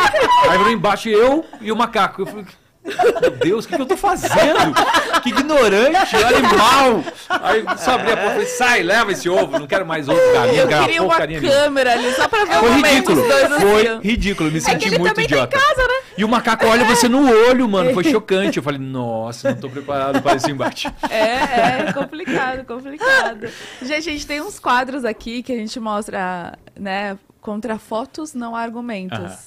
[0.48, 2.22] Aí virou embaixo eu e o macaco.
[2.22, 2.46] Eu falei,
[2.82, 4.74] meu Deus, o que, que eu tô fazendo?
[5.22, 7.04] Que ignorante, animal.
[7.28, 10.18] Aí só abri a porta e falei, sai, leva esse ovo, não quero mais ovo,
[10.32, 13.22] galinha, Eu queria uma câmera ali só pra ver o Foi momento ridículo,
[13.60, 14.00] foi fio.
[14.00, 15.58] ridículo, me É senti ele muito tá idiota.
[15.58, 15.94] casa, né?
[16.16, 18.56] E o macaco olha você no olho, mano, foi chocante.
[18.56, 20.88] Eu falei, nossa, não tô preparado para esse embate.
[21.10, 23.46] É, é complicado, complicado.
[23.82, 28.56] Gente, a gente tem uns quadros aqui que a gente mostra, né, contra fotos, não
[28.56, 29.18] argumentos.
[29.18, 29.38] Aham.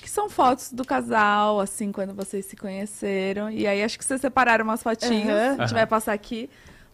[0.00, 3.50] Que são fotos do casal, assim, quando vocês se conheceram.
[3.50, 5.28] E aí acho que vocês separaram umas fotinhas.
[5.28, 5.56] Aham.
[5.58, 6.48] A gente vai passar aqui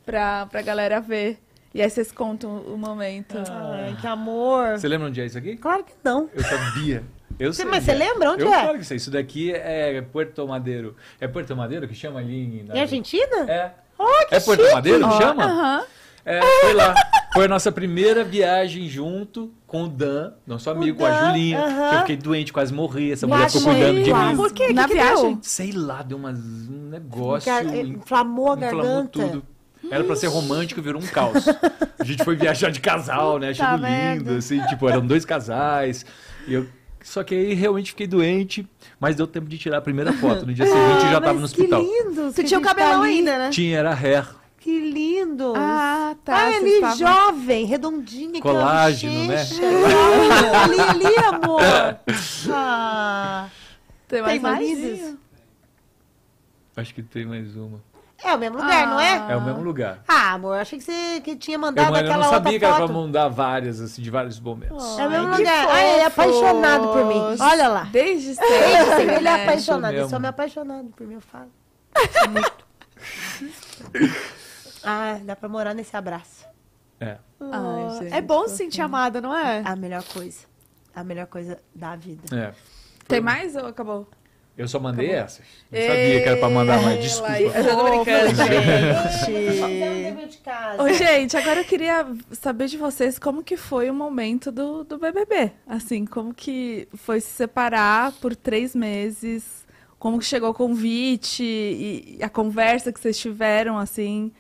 [0.05, 1.39] pra, pra galera ver.
[1.73, 3.37] E aí vocês contam o momento.
[3.39, 4.79] Ai, que amor.
[4.79, 5.57] Você lembra onde é isso aqui?
[5.57, 6.29] Claro que não.
[6.35, 7.05] Eu sabia.
[7.39, 7.71] Eu Você- sei.
[7.71, 8.31] mas você lembra?
[8.33, 8.63] Onde eu, é?
[8.63, 8.97] Claro que sei.
[8.97, 10.97] Isso daqui é Puerto Madeiro.
[11.21, 12.63] É Puerto Madeiro que chama ali em...
[12.65, 13.51] na- Em Argentina?
[13.51, 13.73] É.
[13.99, 14.75] Oh, que É Puerto chique.
[14.75, 15.45] Madeiro que Ó, chama?
[15.45, 15.85] aham.
[16.27, 16.95] É, foi lá.
[17.33, 21.61] Foi a nossa primeira viagem junto com o Dan, nosso amigo, com a Dan, Julinha.
[21.61, 21.89] aham.
[21.91, 23.13] que Eu fiquei doente, quase morri.
[23.13, 24.37] Essa mulher ficou cuidando de mim.
[24.37, 24.73] Por quê?
[24.73, 25.33] Na Que que viagem?
[25.35, 25.39] deu?
[25.43, 27.47] Sei lá, deu umas, um negócio.
[27.53, 29.11] Gar- Inflamou a inflamou garganta.
[29.13, 29.43] tudo.
[29.89, 31.45] Era pra ser romântico, virou um caos.
[31.99, 33.51] A gente foi viajar de casal, né?
[33.51, 36.05] Achando Puta lindo, assim, tipo, eram dois casais.
[36.49, 36.67] E eu...
[37.05, 40.45] Só que aí realmente fiquei doente, mas deu tempo de tirar a primeira foto.
[40.45, 41.85] No dia seguinte eu já tava no hospital.
[41.85, 42.33] Que lindo.
[42.33, 43.51] Tu tinha o cabelão ainda, né?
[43.51, 44.27] Tinha, era hair.
[44.67, 45.53] Que lindo.
[45.57, 46.35] Ah, tá.
[46.35, 48.41] Ah, vocês ali, estavam- jovem, redondinha.
[48.41, 49.37] aquela Colágeno, né?
[49.37, 49.63] bochecha.
[50.65, 51.61] ali, ali, amor.
[52.53, 53.47] Ah.
[54.09, 55.15] Tem mais, Tem mais?
[56.77, 57.81] Acho que tem mais uma.
[58.25, 59.27] É o mesmo lugar, não é?
[59.33, 60.01] É o mesmo lugar.
[60.09, 62.59] Ah, amor, achei que você que tinha Eu mandado não, eu aquela não sabia outra
[62.59, 62.93] que era pra foto.
[62.97, 64.99] mandar várias, assim, de vários momentos.
[64.99, 65.69] É o mesmo Ai, lugar.
[65.71, 67.37] Ah, ele é apaixonado por mim.
[67.39, 67.85] Olha lá.
[67.85, 69.15] Desde sempre.
[69.15, 69.95] Ele é apaixonado.
[69.95, 71.53] Eu sou me apaixonado por mim, eu falo.
[72.33, 72.67] Muito.
[74.87, 76.47] Ah, dá pra morar nesse abraço.
[77.01, 77.19] É.
[77.41, 78.57] Ai, gente, é bom se fofinho.
[78.57, 79.63] sentir amada, não é?
[79.65, 80.47] A melhor coisa.
[80.95, 82.35] A melhor coisa da vida.
[82.35, 82.55] É.
[83.07, 84.09] Tem mais ou acabou?
[84.57, 85.45] Eu só mandei essas.
[85.71, 86.97] Não sabia que era pra mandar mais.
[86.97, 87.39] Ei, Desculpa.
[87.39, 88.35] Eu tô brincando,
[89.27, 90.81] gente.
[90.81, 94.97] Ô, gente, agora eu queria saber de vocês como que foi o momento do, do
[94.97, 95.53] BBB.
[95.67, 99.67] Assim, como que foi se separar por três meses,
[99.99, 104.33] como que chegou o convite e a conversa que vocês tiveram, assim.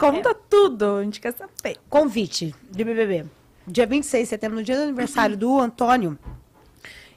[0.00, 1.76] Conta tudo, a gente quer saber.
[1.88, 3.26] Convite de BBB.
[3.66, 6.18] Dia 26 de setembro, no dia do aniversário do Antônio,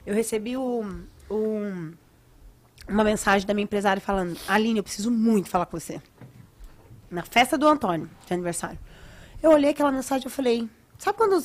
[0.05, 1.93] eu recebi um, um-
[2.87, 6.01] uma mensagem da minha empresária falando: Aline, eu preciso muito falar com você.
[7.09, 8.77] Na festa do Antônio, de aniversário.
[9.41, 11.41] Eu olhei aquela mensagem e falei: Sabe quando.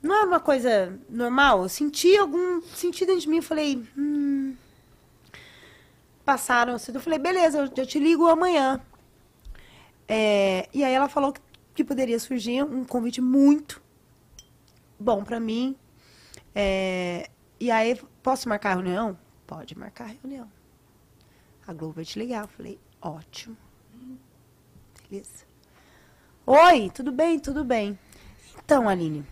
[0.00, 1.62] Não é uma coisa normal?
[1.62, 2.60] Eu senti algum.
[2.62, 4.54] Senti dentro de mim, eu falei: Hum.
[6.24, 6.74] Passaram.
[6.74, 8.80] Eu falei: Beleza, eu te ligo amanhã.
[10.14, 11.40] É, e aí ela falou que,
[11.74, 13.80] que poderia surgir um convite muito
[15.00, 15.74] bom pra mim.
[16.54, 19.18] É, e aí, posso marcar a reunião?
[19.46, 20.52] Pode marcar a reunião.
[21.66, 22.42] A Globo vai te ligar.
[22.42, 23.56] Eu falei, ótimo.
[25.08, 25.46] Beleza.
[26.44, 27.38] Oi, tudo bem?
[27.38, 27.98] Tudo bem.
[28.62, 29.24] Então, Aline,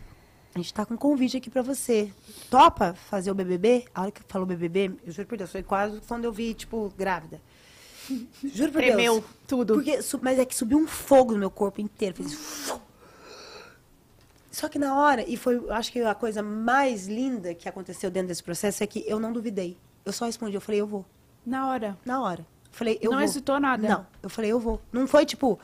[0.55, 2.11] a gente tá com um convite aqui pra você.
[2.49, 3.85] Topa fazer o BBB?
[3.95, 6.91] A hora que falou BBB, eu juro por Deus, foi quase quando eu vi, tipo,
[6.97, 7.39] grávida.
[8.45, 9.25] Juro por Tremeu Deus.
[9.47, 9.75] tudo.
[9.75, 12.17] Porque, mas é que subiu um fogo no meu corpo inteiro.
[12.17, 12.73] Fez...
[14.51, 18.11] Só que na hora, e foi, eu acho que a coisa mais linda que aconteceu
[18.11, 19.77] dentro desse processo é que eu não duvidei.
[20.05, 21.05] Eu só respondi, eu falei, eu vou.
[21.47, 21.97] Na hora.
[22.05, 22.41] Na hora.
[22.41, 23.25] Eu falei, eu Não vou.
[23.25, 23.89] hesitou nada?
[23.89, 24.81] Não, eu falei, eu vou.
[24.93, 25.59] Não foi tipo,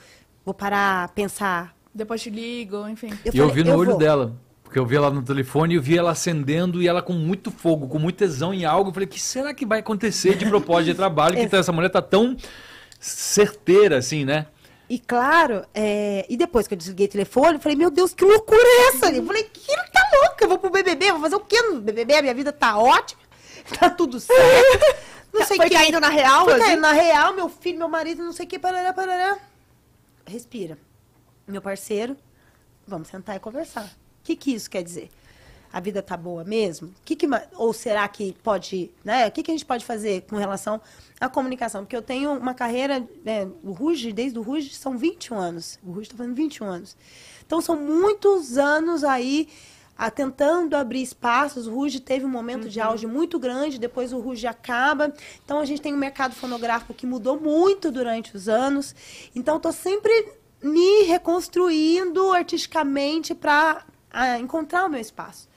[0.44, 1.74] vou parar, pensar.
[1.94, 3.10] Depois te ligo, enfim.
[3.24, 3.98] Eu e eu falei, vi no olho vou.
[3.98, 4.36] dela.
[4.76, 7.50] Porque eu vi ela no telefone e eu vi ela acendendo e ela com muito
[7.50, 8.90] fogo, com muito tesão em algo.
[8.90, 11.34] Eu falei, o que será que vai acontecer de propósito de trabalho?
[11.34, 12.36] que essa mulher tá tão
[13.00, 14.48] certeira assim, né?
[14.86, 18.22] E claro, é, e depois que eu desliguei o telefone, eu falei, meu Deus, que
[18.22, 19.10] loucura é essa?
[19.10, 20.44] Eu falei, que tá louca?
[20.44, 22.16] Eu vou pro BBB, vou fazer o quê no BBB?
[22.16, 23.22] A minha vida tá ótima,
[23.80, 24.96] tá tudo certo.
[25.32, 25.74] Não sei o Foi quê.
[25.74, 26.64] caindo na real, Foi assim?
[26.64, 29.38] caindo na real, meu filho, meu marido, não sei o que, parará, parará.
[30.26, 30.76] Respira.
[31.48, 32.14] Meu parceiro,
[32.86, 33.90] vamos sentar e conversar.
[34.26, 35.08] O que que isso quer dizer?
[35.72, 36.92] A vida tá boa mesmo?
[37.04, 39.28] Que que, ou será que pode, né?
[39.28, 40.80] O que, que a gente pode fazer com relação
[41.20, 41.84] à comunicação?
[41.84, 45.78] Porque eu tenho uma carreira, né, o Ruge, desde o Ruge, são 21 anos.
[45.84, 46.96] O Ruge está fazendo 21 anos.
[47.46, 49.48] Então, são muitos anos aí
[49.96, 51.68] a, tentando abrir espaços.
[51.68, 55.14] O Ruge teve um momento de auge muito grande, depois o Ruge acaba.
[55.44, 58.92] Então, a gente tem um mercado fonográfico que mudou muito durante os anos.
[59.36, 63.84] Então, estou sempre me reconstruindo artisticamente para
[64.40, 65.48] encontrar o meu espaço.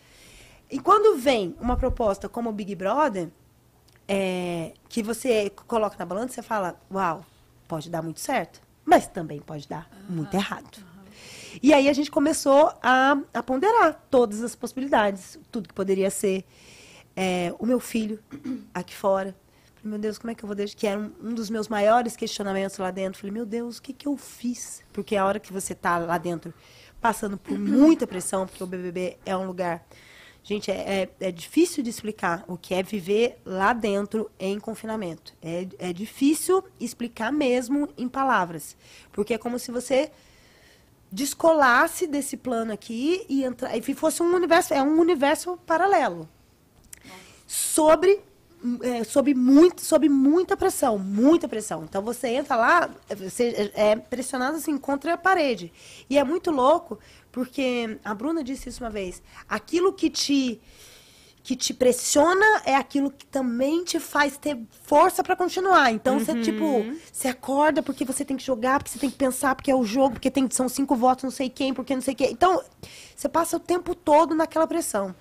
[0.69, 3.29] E quando vem uma proposta como o Big Brother,
[4.07, 7.25] é, que você coloca na balança, você fala, uau,
[7.67, 10.83] pode dar muito certo, mas também pode dar muito errado.
[11.61, 16.45] E aí a gente começou a, a ponderar todas as possibilidades, tudo que poderia ser.
[17.15, 18.19] É, o meu filho
[18.73, 19.35] aqui fora.
[19.75, 20.75] Falei, meu Deus, como é que eu vou deixar?
[20.75, 23.19] Que era um, um dos meus maiores questionamentos lá dentro.
[23.19, 24.83] Falei, meu Deus, o que, que eu fiz?
[24.93, 26.53] Porque a hora que você tá lá dentro
[27.01, 29.85] passando por muita pressão, porque o BBB é um lugar.
[30.43, 35.33] Gente, é, é, é difícil de explicar o que é viver lá dentro em confinamento.
[35.41, 38.75] É, é difícil explicar mesmo em palavras.
[39.11, 40.11] Porque é como se você
[41.11, 46.29] descolasse desse plano aqui e e fosse um universo, é um universo paralelo.
[47.47, 48.21] Sobre
[48.81, 51.83] é, sob, muito, sob muita pressão, muita pressão.
[51.83, 55.71] Então você entra lá, você é pressionado assim contra a parede.
[56.09, 56.99] E é muito louco,
[57.31, 59.21] porque a Bruna disse isso uma vez.
[59.47, 60.61] Aquilo que te
[61.41, 65.91] que te pressiona é aquilo que também te faz ter força para continuar.
[65.91, 69.55] Então você tipo, você acorda porque você tem que jogar, porque você tem que pensar,
[69.55, 72.13] porque é o jogo, porque tem são cinco votos, não sei quem, porque não sei
[72.13, 72.31] quem.
[72.31, 72.61] Então,
[73.15, 75.15] você passa o tempo todo naquela pressão.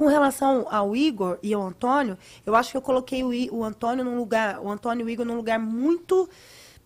[0.00, 2.16] Com relação ao Igor e ao Antônio,
[2.46, 5.10] eu acho que eu coloquei o, I, o Antônio num lugar, o Antônio e o
[5.10, 6.26] Igor num lugar muito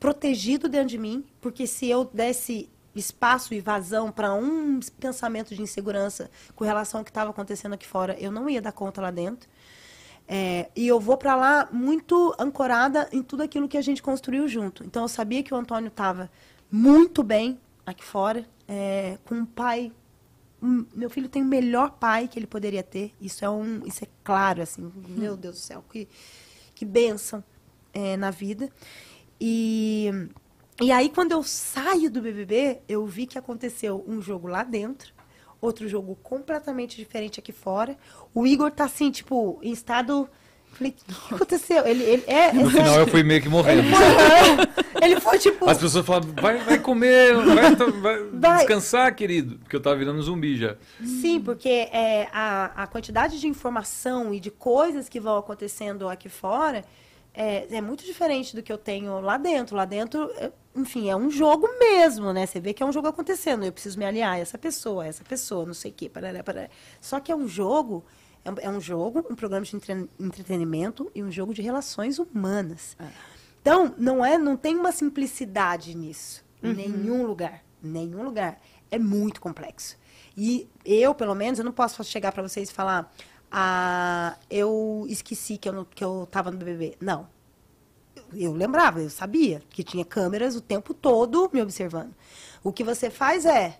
[0.00, 5.62] protegido dentro de mim, porque se eu desse espaço e vazão para um pensamento de
[5.62, 9.12] insegurança com relação ao que estava acontecendo aqui fora, eu não ia dar conta lá
[9.12, 9.48] dentro.
[10.26, 14.48] É, e eu vou para lá muito ancorada em tudo aquilo que a gente construiu
[14.48, 14.82] junto.
[14.82, 16.28] Então eu sabia que o Antônio estava
[16.68, 19.92] muito bem aqui fora, é, com um pai
[20.64, 23.12] Hum, meu filho tem o melhor pai que ele poderia ter.
[23.20, 24.90] Isso é um, isso é claro assim.
[25.08, 26.08] Meu Deus do céu, que
[26.74, 27.44] que bênção
[27.92, 28.70] é, na vida.
[29.38, 30.10] E
[30.80, 35.12] e aí quando eu saio do BBB, eu vi que aconteceu um jogo lá dentro,
[35.60, 37.98] outro jogo completamente diferente aqui fora.
[38.32, 40.28] O Igor tá assim, tipo, em estado
[40.74, 41.86] Falei, o que aconteceu?
[41.86, 43.82] Ele, ele é, No final eu fui meio que morrendo.
[43.82, 45.68] ele foi, ele foi tipo.
[45.70, 48.56] As pessoas falavam, vai, vai comer, vai, vai Vai.
[48.58, 49.58] descansar, querido.
[49.60, 50.76] Porque eu tava virando zumbi já.
[51.02, 56.28] Sim, porque é, a, a quantidade de informação e de coisas que vão acontecendo aqui
[56.28, 56.84] fora
[57.32, 59.76] é, é muito diferente do que eu tenho lá dentro.
[59.76, 62.46] Lá dentro, é, enfim, é um jogo mesmo, né?
[62.46, 63.64] Você vê que é um jogo acontecendo.
[63.64, 66.08] Eu preciso me aliar a essa pessoa, a essa pessoa, não sei o quê.
[66.08, 66.68] Parará, parará.
[67.00, 68.04] Só que é um jogo,
[68.44, 72.18] é um- é um jogo, um programa de entre- entretenimento e um jogo de relações
[72.18, 72.96] humanas.
[73.60, 76.44] Então, não é, não tem uma simplicidade nisso.
[76.62, 77.62] Em nenhum lugar.
[77.82, 78.60] Em nenhum lugar.
[78.90, 79.96] É muito complexo.
[80.36, 83.12] E eu, pelo menos, eu não posso chegar para vocês e falar,
[83.50, 86.96] ah, eu esqueci que eu, não, que eu tava no BBB.
[87.00, 87.26] Não.
[88.14, 92.14] Eu, eu lembrava, eu sabia que tinha câmeras o tempo todo me observando.
[92.62, 93.78] O que você faz é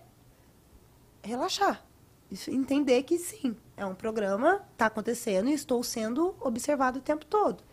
[1.23, 1.83] relaxar.
[2.31, 7.25] Isso, entender que sim, é um programa, está acontecendo e estou sendo observado o tempo
[7.25, 7.63] todo.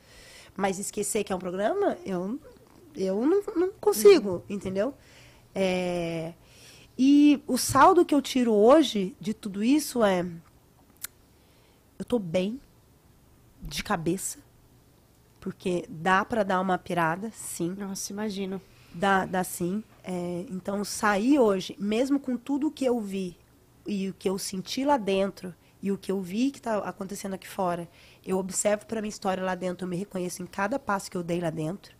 [0.56, 2.38] Mas esquecer que é um programa, eu,
[2.94, 4.94] eu não, não consigo, entendeu?
[5.54, 6.34] É,
[6.98, 10.20] e o saldo que eu tiro hoje de tudo isso é.
[11.98, 12.60] Eu estou bem,
[13.62, 14.40] de cabeça,
[15.40, 17.76] porque dá para dar uma pirada, sim.
[17.78, 18.60] Nossa, imagino.
[18.92, 19.84] Dá, dá sim.
[20.02, 23.36] É, então, sair hoje, mesmo com tudo que eu vi
[23.86, 27.34] e o que eu senti lá dentro e o que eu vi que está acontecendo
[27.34, 27.88] aqui fora,
[28.24, 31.22] eu observo para minha história lá dentro, eu me reconheço em cada passo que eu
[31.22, 31.94] dei lá dentro,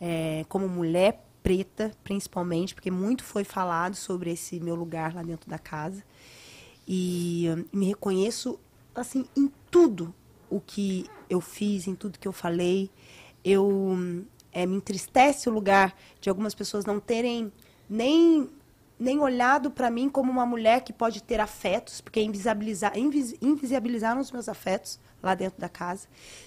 [0.00, 5.50] é, como mulher preta, principalmente, porque muito foi falado sobre esse meu lugar lá dentro
[5.50, 6.02] da casa.
[6.88, 8.58] E hum, me reconheço,
[8.94, 10.14] assim, em tudo
[10.48, 12.90] o que eu fiz, em tudo que eu falei.
[13.44, 17.52] Eu é, me entristece o lugar de algumas pessoas não terem
[17.88, 18.48] nem
[19.02, 24.20] nem olhado para mim como uma mulher que pode ter afetos, porque invisibilizar, invis, invisibilizaram
[24.20, 26.06] os meus afetos lá dentro da casa.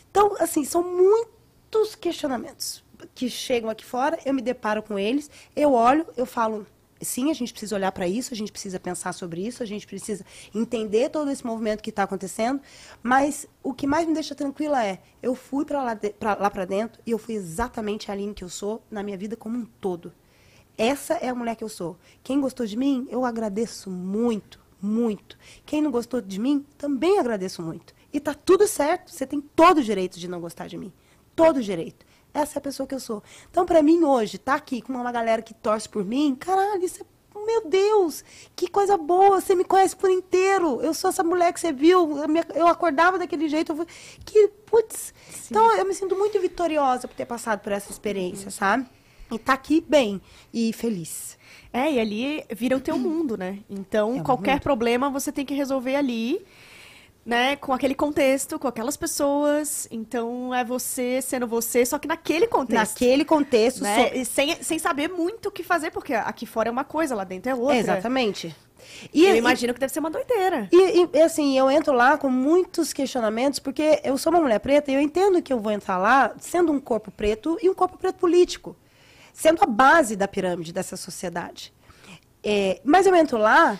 [0.10, 2.84] Então, assim, são muitos questionamentos
[3.14, 6.66] que chegam aqui fora, eu me deparo com eles, eu olho, eu falo,
[7.02, 9.86] sim, a gente precisa olhar para isso, a gente precisa pensar sobre isso, a gente
[9.86, 12.62] precisa entender todo esse movimento que está acontecendo,
[13.04, 17.12] mas o que mais me deixa tranquila é, eu fui para lá para dentro e
[17.12, 20.14] eu fui exatamente a Aline que eu sou na minha vida como um todo.
[20.78, 21.98] Essa é a mulher que eu sou.
[22.24, 25.38] Quem gostou de mim, eu agradeço muito, muito.
[25.66, 27.94] Quem não gostou de mim, também agradeço muito.
[28.12, 30.92] E tá tudo certo, você tem todo o direito de não gostar de mim.
[31.36, 32.06] Todo o direito.
[32.34, 33.24] Essa é a pessoa que eu sou.
[33.50, 37.02] Então, para mim, hoje, tá aqui com uma galera que torce por mim, caralho, isso
[37.02, 37.06] é
[37.46, 38.24] meu Deus,
[38.56, 40.82] que coisa boa, você me conhece por inteiro.
[40.82, 43.72] Eu sou essa mulher que você viu, eu, me, eu acordava daquele jeito.
[43.72, 43.86] Eu,
[44.26, 45.14] que, putz.
[45.50, 48.88] Então, eu me sinto muito vitoriosa por ter passado por essa experiência, sabe?
[49.32, 50.22] E tá aqui bem
[50.54, 51.38] e feliz.
[51.74, 53.60] É, e ali vira o teu mundo, né?
[53.70, 54.62] Então, é qualquer mundo.
[54.62, 56.46] problema você tem que resolver ali
[57.26, 59.88] né, com aquele contexto, com aquelas pessoas.
[59.90, 62.94] Então é você sendo você, só que naquele contexto.
[62.94, 63.82] Naquele contexto.
[63.82, 64.24] Né?
[64.24, 64.32] So...
[64.32, 67.52] sem, sem saber muito o que fazer, porque aqui fora é uma coisa, lá dentro
[67.52, 67.78] é outra.
[67.78, 68.56] exatamente.
[69.12, 70.70] E, eu imagino que deve ser uma doideira.
[70.72, 74.92] E, e, assim, eu entro lá com muitos questionamentos, porque eu sou uma mulher preta
[74.92, 77.98] e eu entendo que eu vou entrar lá sendo um corpo preto e um corpo
[77.98, 78.76] preto político.
[79.36, 81.74] Sendo a base da pirâmide dessa sociedade.
[82.42, 83.78] É, mas eu entro lá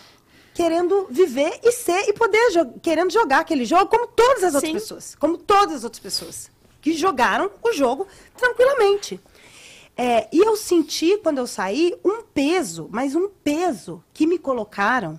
[0.52, 4.70] querendo viver e ser e poder jo querendo jogar aquele jogo como todas as outras
[4.70, 4.78] Sim.
[4.78, 6.50] pessoas, como todas as outras pessoas
[6.82, 8.06] que jogaram o jogo
[8.36, 9.18] tranquilamente.
[9.96, 15.18] É, e eu senti quando eu saí um peso, mas um peso que me colocaram,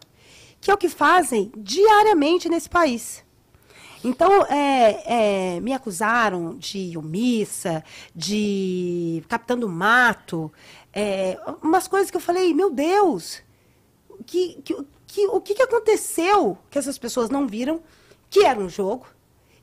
[0.62, 3.26] que é o que fazem diariamente nesse país.
[4.08, 7.84] Então, é, é, me acusaram de omissa,
[8.16, 10.50] de captando mato,
[10.94, 13.44] é, umas coisas que eu falei, meu Deus,
[14.26, 17.82] que, que, que o que, que aconteceu que essas pessoas não viram
[18.30, 19.06] que era um jogo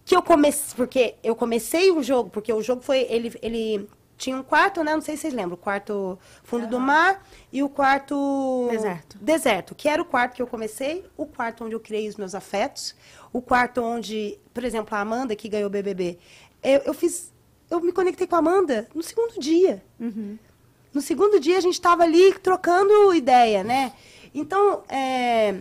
[0.05, 4.37] que eu comecei porque eu comecei o jogo porque o jogo foi ele ele tinha
[4.37, 7.69] um quarto né não sei se vocês lembram o quarto fundo do mar e o
[7.69, 9.19] quarto deserto.
[9.21, 12.35] deserto que era o quarto que eu comecei o quarto onde eu criei os meus
[12.35, 12.95] afetos
[13.35, 16.19] o quarto onde por exemplo a Amanda que ganhou o BBB
[16.63, 17.31] eu, eu fiz
[17.71, 20.39] eu me conectei com a Amanda no segundo dia uhum.
[20.95, 23.93] no segundo dia a gente estava ali trocando ideia né
[24.35, 25.55] então, é,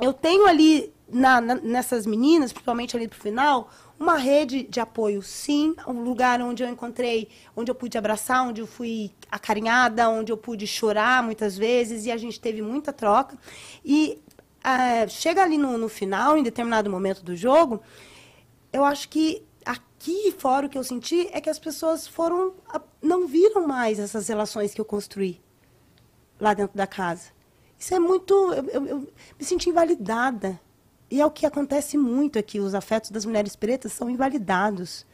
[0.00, 3.70] eu tenho ali na, na, nessas meninas, principalmente ali pro final,
[4.00, 8.62] uma rede de apoio, sim, um lugar onde eu encontrei, onde eu pude abraçar, onde
[8.62, 13.36] eu fui acarinhada, onde eu pude chorar muitas vezes e a gente teve muita troca.
[13.84, 14.18] E
[14.64, 17.82] é, chega ali no, no final, em determinado momento do jogo,
[18.72, 22.54] eu acho que aqui fora o que eu senti é que as pessoas foram
[23.00, 25.40] não viram mais essas relações que eu construí
[26.40, 27.30] lá dentro da casa.
[27.78, 28.34] Isso é muito.
[28.52, 28.98] Eu, eu, eu,
[29.38, 30.58] me senti invalidada.
[31.10, 32.58] E é o que acontece muito aqui.
[32.58, 35.06] Os afetos das mulheres pretas são invalidados.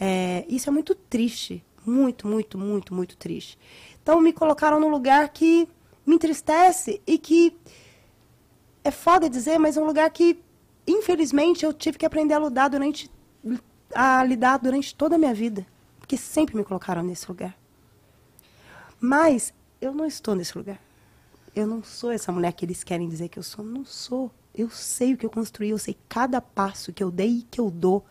[0.00, 1.64] É, isso é muito triste.
[1.86, 3.58] Muito, muito, muito, muito triste.
[4.02, 5.68] Então, me colocaram num lugar que
[6.04, 7.56] me entristece e que.
[8.84, 10.42] É foda dizer, mas é um lugar que,
[10.86, 13.10] infelizmente, eu tive que aprender a lidar durante.
[13.94, 15.66] a lidar durante toda a minha vida.
[15.98, 17.56] Porque sempre me colocaram nesse lugar.
[19.00, 20.80] Mas eu não estou nesse lugar.
[21.54, 23.64] Eu não sou essa mulher que eles querem dizer que eu sou.
[23.64, 24.30] Não sou.
[24.54, 27.60] Eu sei o que eu construí, eu sei cada passo que eu dei e que
[27.60, 28.04] eu dou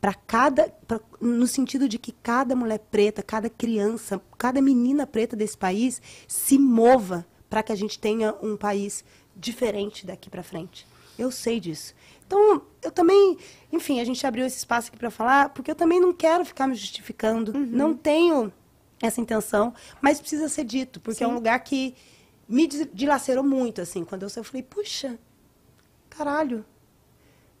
[0.00, 5.36] para cada pra, no sentido de que cada mulher preta, cada criança, cada menina preta
[5.36, 9.04] desse país se mova para que a gente tenha um país
[9.40, 10.86] diferente daqui para frente.
[11.18, 11.94] Eu sei disso.
[12.26, 13.36] Então, eu também,
[13.72, 16.66] enfim, a gente abriu esse espaço aqui para falar, porque eu também não quero ficar
[16.66, 17.66] me justificando, uhum.
[17.66, 18.52] não tenho
[19.02, 21.24] essa intenção, mas precisa ser dito, porque Sim.
[21.24, 21.94] é um lugar que
[22.48, 25.18] me dilacerou muito, assim, quando eu, eu falei, puxa,
[26.08, 26.64] caralho,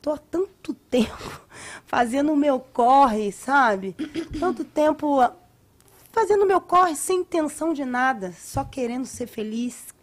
[0.00, 1.40] tô há tanto tempo
[1.86, 3.96] fazendo o meu corre, sabe?
[4.38, 5.18] Tanto tempo
[6.12, 9.94] fazendo o meu corre sem intenção de nada, só querendo ser feliz.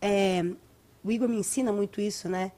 [0.00, 0.44] É,
[1.08, 2.52] o Igor me ensina muito isso, né?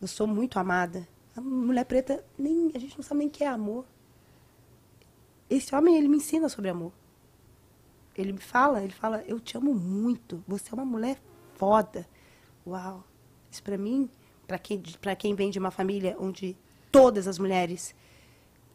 [0.00, 1.08] Eu sou muito amada.
[1.36, 3.84] A mulher preta, nem, a gente não sabe nem o que é amor.
[5.48, 6.92] Esse homem, ele me ensina sobre amor
[8.16, 11.20] ele me fala, ele fala, eu te amo muito, você é uma mulher
[11.56, 12.06] foda.
[12.66, 13.04] Uau,
[13.50, 14.08] Isso para mim,
[14.46, 16.56] para quem, pra quem vem de uma família onde
[16.92, 17.94] todas as mulheres,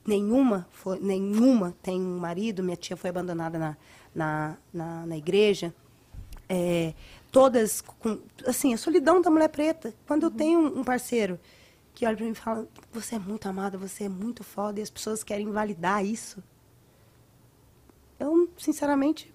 [0.05, 3.77] nenhuma, foi, nenhuma tem um marido, minha tia foi abandonada na,
[4.13, 5.73] na, na, na igreja,
[6.47, 6.93] é,
[7.31, 9.93] todas, com, assim, a solidão da mulher preta.
[10.07, 11.39] Quando eu tenho um parceiro
[11.93, 14.83] que olha para mim e fala, você é muito amada, você é muito foda, e
[14.83, 16.41] as pessoas querem invalidar isso,
[18.19, 19.33] eu, sinceramente,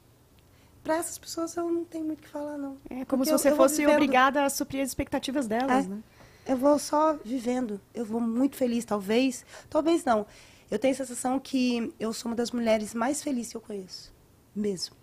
[0.82, 2.76] para essas pessoas eu não tenho muito o que falar, não.
[2.90, 5.46] É como Porque se eu- você eu vou fosse vivendo- obrigada a suprir as expectativas
[5.46, 5.88] delas, É.
[5.88, 6.02] né?
[6.46, 7.80] Eu vou só vivendo.
[7.94, 9.46] Eu vou muito feliz, talvez.
[9.70, 10.26] Talvez não.
[10.70, 14.12] Eu tenho a sensação que eu sou uma das mulheres mais felizes que eu conheço.
[14.54, 14.94] Mesmo.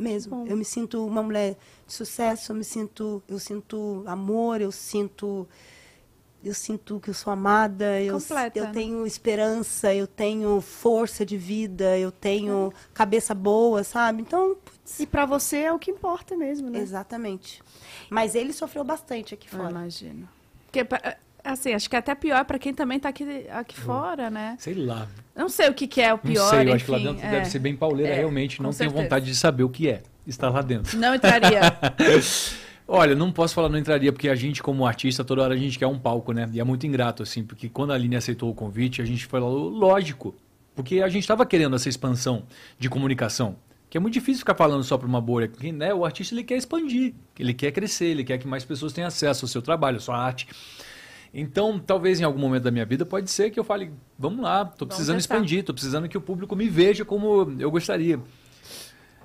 [0.00, 0.36] Mesmo.
[0.36, 0.46] Bom.
[0.46, 1.56] Eu me sinto uma mulher
[1.86, 5.46] de sucesso, eu me sinto, eu sinto amor, eu sinto
[6.42, 8.72] eu sinto que eu sou amada, eu, Completa, eu né?
[8.72, 14.22] tenho esperança, eu tenho força de vida, eu tenho cabeça boa, sabe?
[14.22, 16.78] Então, putz, E pra você é o que importa mesmo, né?
[16.78, 17.62] exatamente.
[18.08, 19.70] Mas ele sofreu bastante aqui Eu fora.
[19.70, 20.26] imagino.
[20.64, 20.82] Porque,
[21.44, 24.56] assim, acho que é até pior pra quem também tá aqui, aqui fora, né?
[24.58, 25.06] Sei lá.
[25.34, 26.72] Não sei o que, que é o pior, não sei, eu enfim.
[26.72, 27.30] acho que lá dentro é.
[27.30, 28.60] deve ser bem pauleira, É, realmente.
[28.60, 29.02] Não tenho certeza.
[29.02, 30.98] vontade de saber o que é estar lá dentro.
[30.98, 31.60] Não entraria.
[32.86, 35.78] Olha, não posso falar não entraria, porque a gente, como artista, toda hora a gente
[35.78, 36.50] quer um palco, né?
[36.52, 39.68] E é muito ingrato, assim, porque quando a Aline aceitou o convite, a gente falou,
[39.68, 40.34] lógico,
[40.74, 42.42] porque a gente estava querendo essa expansão
[42.78, 43.54] de comunicação.
[43.88, 45.48] Que é muito difícil ficar falando só para uma bolha.
[45.48, 48.92] Porque, né, o artista ele quer expandir, ele quer crescer, ele quer que mais pessoas
[48.92, 50.48] tenham acesso ao seu trabalho, à sua arte.
[51.32, 54.68] Então, talvez em algum momento da minha vida pode ser que eu fale, vamos lá,
[54.70, 55.36] estou precisando testar.
[55.36, 58.20] expandir, estou precisando que o público me veja como eu gostaria.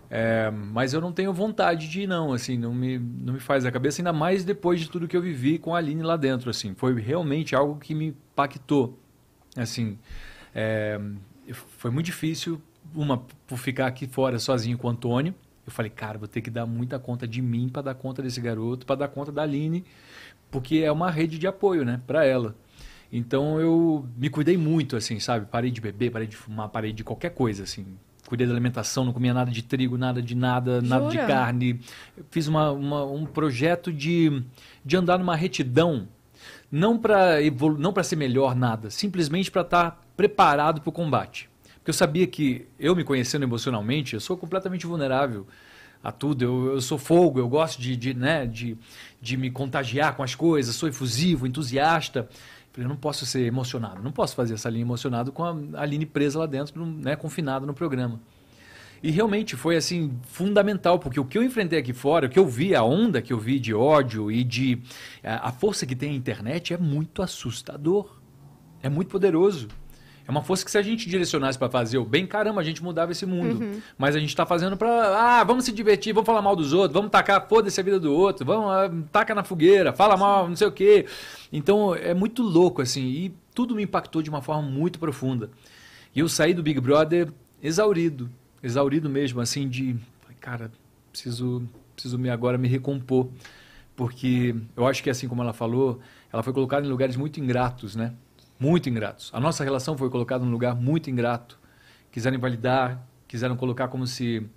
[0.10, 3.66] É, mas eu não tenho vontade de ir, não, assim, não me, não me faz
[3.66, 6.50] a cabeça, ainda mais depois de tudo que eu vivi com a Aline lá dentro,
[6.50, 9.00] assim, foi realmente algo que me impactou,
[9.58, 9.98] assim,
[10.54, 11.00] é,
[11.54, 12.62] foi muito difícil,
[12.94, 13.18] uma,
[13.48, 15.34] por ficar aqui fora sozinho com o Antônio,
[15.66, 18.40] eu falei, cara, vou ter que dar muita conta de mim para dar conta desse
[18.40, 19.84] garoto, para dar conta da Aline,
[20.56, 22.56] porque é uma rede de apoio, né, para ela.
[23.12, 25.46] Então eu me cuidei muito, assim, sabe?
[25.46, 27.86] Parei de beber, parei de fumar, parei de qualquer coisa, assim.
[28.26, 31.28] Cuidei da alimentação, não comia nada de trigo, nada de nada, nada de Jura?
[31.28, 31.80] carne.
[32.32, 34.42] Fiz uma, uma- um projeto de,
[34.84, 36.08] de andar numa retidão,
[36.72, 37.38] não para
[37.78, 41.50] não para ser melhor nada, simplesmente para estar preparado para o combate.
[41.76, 45.46] Porque eu sabia que eu me conhecendo emocionalmente, eu sou completamente vulnerável
[46.06, 46.44] a tudo.
[46.44, 48.78] Eu, eu sou fogo, eu gosto de, de, né, de,
[49.20, 52.30] de me contagiar com as coisas, sou efusivo, entusiasta.
[52.78, 56.40] Eu não posso ser emocionado, não posso fazer essa linha emocionado com a Aline presa
[56.40, 58.20] lá dentro, né, confinada no programa.
[59.02, 62.46] E realmente foi assim fundamental, porque o que eu enfrentei aqui fora, o que eu
[62.48, 64.82] vi, a onda que eu vi de ódio e de
[65.24, 68.18] a, a força que tem a internet é muito assustador.
[68.84, 69.68] É muito poderoso.
[70.28, 72.84] É uma força que se a gente direcionasse para fazer o bem, caramba, a gente
[72.84, 73.82] mudava esse mundo.
[73.98, 76.94] Mas a gente está fazendo para, ah, vamos se divertir, vamos falar mal dos outros,
[76.94, 80.56] vamos tacar, foda-se a vida do outro, vamos, ah, taca na fogueira, fala mal, não
[80.56, 81.06] sei o quê.
[81.54, 85.52] Então é muito louco, assim, e tudo me impactou de uma forma muito profunda.
[86.16, 87.32] E eu saí do Big Brother
[87.62, 88.30] exaurido,
[88.64, 89.96] exaurido mesmo, assim, de,
[90.40, 90.72] cara,
[91.12, 93.30] preciso, preciso me agora me recompor.
[93.96, 97.96] Porque eu acho que, assim como ela falou, ela foi colocada em lugares muito ingratos,
[97.96, 98.14] né?
[98.60, 99.30] Muito ingratos.
[99.34, 101.60] A nossa relação foi colocada num lugar muito ingrato.
[102.12, 104.48] Quiseram invalidar, quiseram colocar como se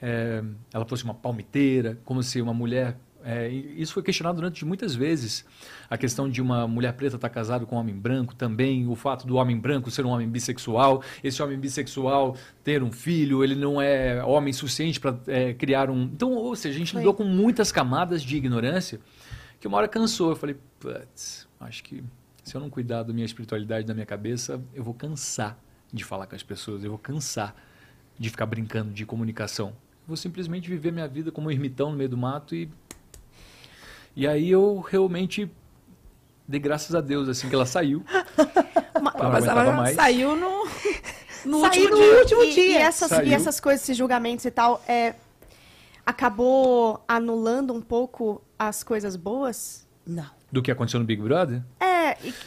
[0.00, 0.42] é,
[0.72, 2.98] ela fosse uma palmiteira, como se uma mulher.
[3.26, 5.44] é, isso foi questionado durante muitas vezes.
[5.90, 9.26] A questão de uma mulher preta estar casada com um homem branco também, o fato
[9.26, 13.82] do homem branco ser um homem bissexual, esse homem bissexual ter um filho, ele não
[13.82, 15.16] é homem suficiente para
[15.58, 16.02] criar um.
[16.04, 17.00] Então, ou seja, a gente Foi.
[17.00, 19.00] lidou com muitas camadas de ignorância
[19.58, 20.30] que uma hora cansou.
[20.30, 22.04] Eu falei, putz, acho que
[22.46, 25.58] se eu não cuidar da minha espiritualidade, da minha cabeça, eu vou cansar
[25.92, 27.54] de falar com as pessoas, eu vou cansar
[28.16, 29.68] de ficar brincando de comunicação.
[29.70, 32.70] Eu vou simplesmente viver minha vida como um ermitão no meio do mato e
[34.14, 35.50] e aí eu realmente
[36.48, 38.04] dei graças a Deus assim que ela saiu.
[38.98, 39.96] Uma- Ela não Mas ela mais.
[39.96, 40.64] saiu no,
[41.44, 42.18] no Saiu último no dia.
[42.20, 42.64] último e, dia.
[42.64, 43.32] E essas, e Saiu.
[43.32, 45.14] essas coisas, esses julgamentos e tal, é,
[46.04, 49.86] acabou anulando um pouco as coisas boas?
[50.06, 50.30] Não.
[50.50, 51.62] Do que aconteceu no Big Brother?
[51.80, 51.95] É, e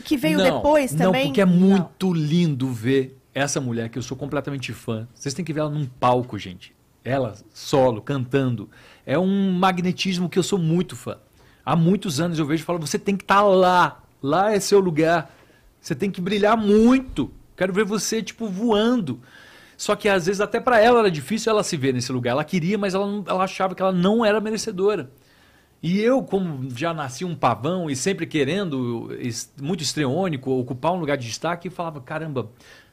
[0.04, 1.24] que veio não, depois também?
[1.24, 5.08] Não, porque é muito lindo ver essa mulher que eu sou completamente fã.
[5.14, 6.74] Vocês têm que ver ela num palco, gente.
[7.04, 8.70] Ela, solo, cantando.
[9.06, 11.18] É um magnetismo que eu sou muito fã.
[11.66, 14.02] Há muitos anos eu vejo e falo, você tem que estar lá.
[14.22, 15.34] Lá é seu lugar.
[15.80, 17.32] Você tem que brilhar muito.
[17.56, 19.20] Quero ver você, tipo, voando.
[19.78, 22.32] Só que às vezes até para ela era difícil ela se ver nesse lugar.
[22.32, 25.10] Ela queria, mas ela, não- ela achava que ela não era merecedora.
[25.82, 29.10] E eu, como já nasci um pavão e sempre querendo,
[29.62, 32.50] muito estreônico, ocupar um lugar de destaque, falava: caramba,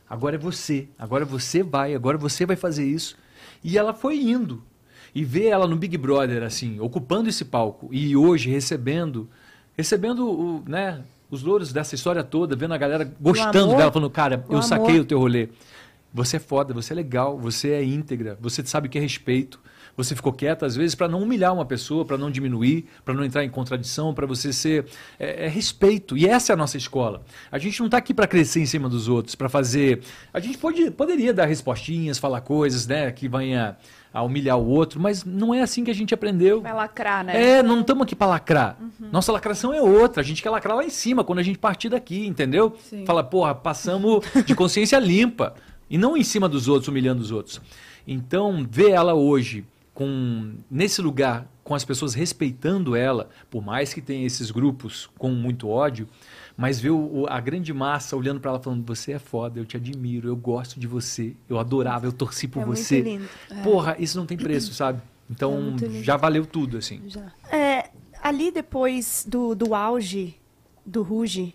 [0.09, 3.17] agora é você, agora você vai, agora você vai fazer isso.
[3.63, 4.63] E ela foi indo.
[5.15, 9.29] E ver ela no Big Brother, assim, ocupando esse palco e hoje recebendo
[9.77, 14.45] recebendo o, né, os louros dessa história toda, vendo a galera gostando dela, falando, cara,
[14.49, 15.03] eu saquei amor.
[15.03, 15.49] o teu rolê.
[16.13, 19.61] Você é foda, você é legal, você é íntegra, você sabe o que é respeito.
[19.97, 23.24] Você ficou quieta às vezes para não humilhar uma pessoa, para não diminuir, para não
[23.24, 24.86] entrar em contradição, para você ser
[25.18, 26.16] é, é respeito.
[26.16, 27.23] E essa é a nossa escola.
[27.51, 30.02] A gente não está aqui para crescer em cima dos outros, para fazer.
[30.32, 33.77] A gente pode, poderia dar respostinhas, falar coisas, né, que venha
[34.12, 36.62] a humilhar o outro, mas não é assim que a gente aprendeu.
[36.62, 37.59] Vai lacrar, né?
[37.59, 38.78] É, não estamos aqui para lacrar.
[39.12, 40.23] Nossa lacração é outra.
[40.23, 42.74] A gente quer lacrar lá em cima, quando a gente partir daqui, entendeu?
[42.81, 43.05] Sim.
[43.05, 45.55] Fala, porra, passamos de consciência limpa.
[45.90, 47.60] E não em cima dos outros, humilhando os outros.
[48.06, 49.66] Então, ver ela hoje
[49.97, 55.31] com nesse lugar, com as pessoas respeitando ela, por mais que tenha esses grupos com
[55.31, 56.06] muito ódio,
[56.55, 59.74] mas ver o- a grande massa olhando para ela falando: Você é foda, eu te
[59.78, 63.01] admiro, eu gosto de você, eu adorava, eu torci por É muito você.
[63.01, 63.27] lindo.
[63.64, 65.01] Porra, isso não tem preço, sabe?
[65.31, 67.01] Então, É muito já valeu tudo, assim.
[67.06, 67.32] Já.
[67.51, 67.89] É,
[68.23, 70.36] ali depois do, do auge
[70.85, 71.55] do Ruge,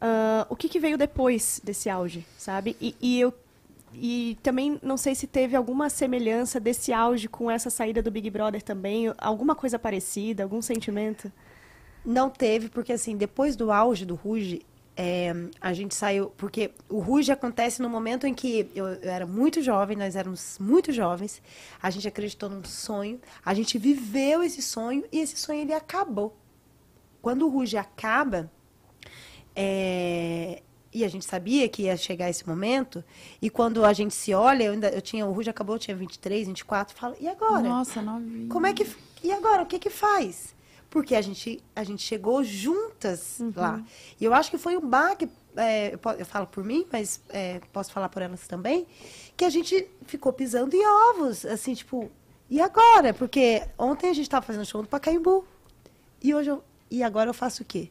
[0.00, 2.76] ah, o que, que veio depois desse auge, sabe?
[2.80, 3.32] E, e eu
[3.94, 8.28] e também não sei se teve alguma semelhança desse auge com essa saída do Big
[8.30, 11.30] Brother também, alguma coisa parecida, algum sentimento?
[12.04, 14.64] Não teve, porque assim, depois do auge do Ruge,
[14.96, 16.32] é, a gente saiu.
[16.36, 20.58] Porque o Ruge acontece no momento em que eu, eu era muito jovem, nós éramos
[20.58, 21.42] muito jovens,
[21.80, 26.36] a gente acreditou num sonho, a gente viveu esse sonho e esse sonho ele acabou.
[27.20, 28.50] Quando o Ruge acaba,
[29.54, 30.62] é,
[30.94, 33.02] e a gente sabia que ia chegar esse momento,
[33.40, 35.96] e quando a gente se olha, eu, ainda, eu tinha, o Ruge acabou, eu tinha
[35.96, 37.62] 23, 24, fala, e agora?
[37.62, 38.48] Nossa, novinha.
[38.48, 38.86] Como é que.
[39.22, 40.54] E agora, o que que faz?
[40.90, 43.82] Porque a gente, a gente chegou juntas lá.
[44.20, 47.60] E eu acho que foi um baque, é, eu, eu falo por mim, mas é,
[47.72, 48.86] posso falar por elas também,
[49.34, 52.10] que a gente ficou pisando em ovos, assim, tipo,
[52.50, 53.14] e agora?
[53.14, 55.46] Porque ontem a gente estava fazendo show no Pacaembu.
[56.22, 57.90] E hoje eu, e agora eu faço o quê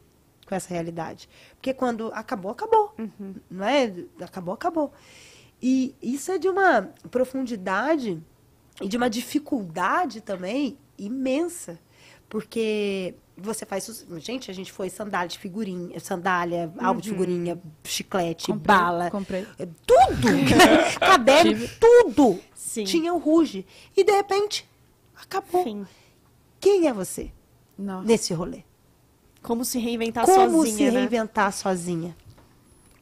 [0.52, 1.30] com essa realidade?
[1.54, 2.94] Porque quando acabou, acabou.
[3.50, 3.90] Não é?
[4.20, 4.92] Acabou, acabou.
[5.62, 8.22] E isso é de uma profundidade
[8.78, 11.78] e de uma dificuldade também imensa.
[12.28, 14.04] Porque você faz.
[14.18, 19.10] Gente, a gente foi sandália de figurinha, sandália, álbum de figurinha, chiclete, Comprei, bala.
[19.10, 19.46] comprei.
[19.58, 20.28] é, Tudo!
[21.00, 21.68] Caderno, Tive.
[21.80, 22.38] tudo!
[22.54, 22.84] Sim.
[22.84, 23.64] Tinha o ruge.
[23.96, 24.68] E de repente,
[25.16, 25.64] acabou.
[25.64, 25.86] Fim.
[26.60, 27.30] Quem é você
[27.78, 28.06] Nossa.
[28.06, 28.62] nesse rolê?
[29.42, 31.00] Como se reinventar Como sozinha, se né?
[31.00, 32.16] reinventar sozinha?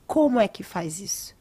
[0.07, 1.37] Como é que faz isso?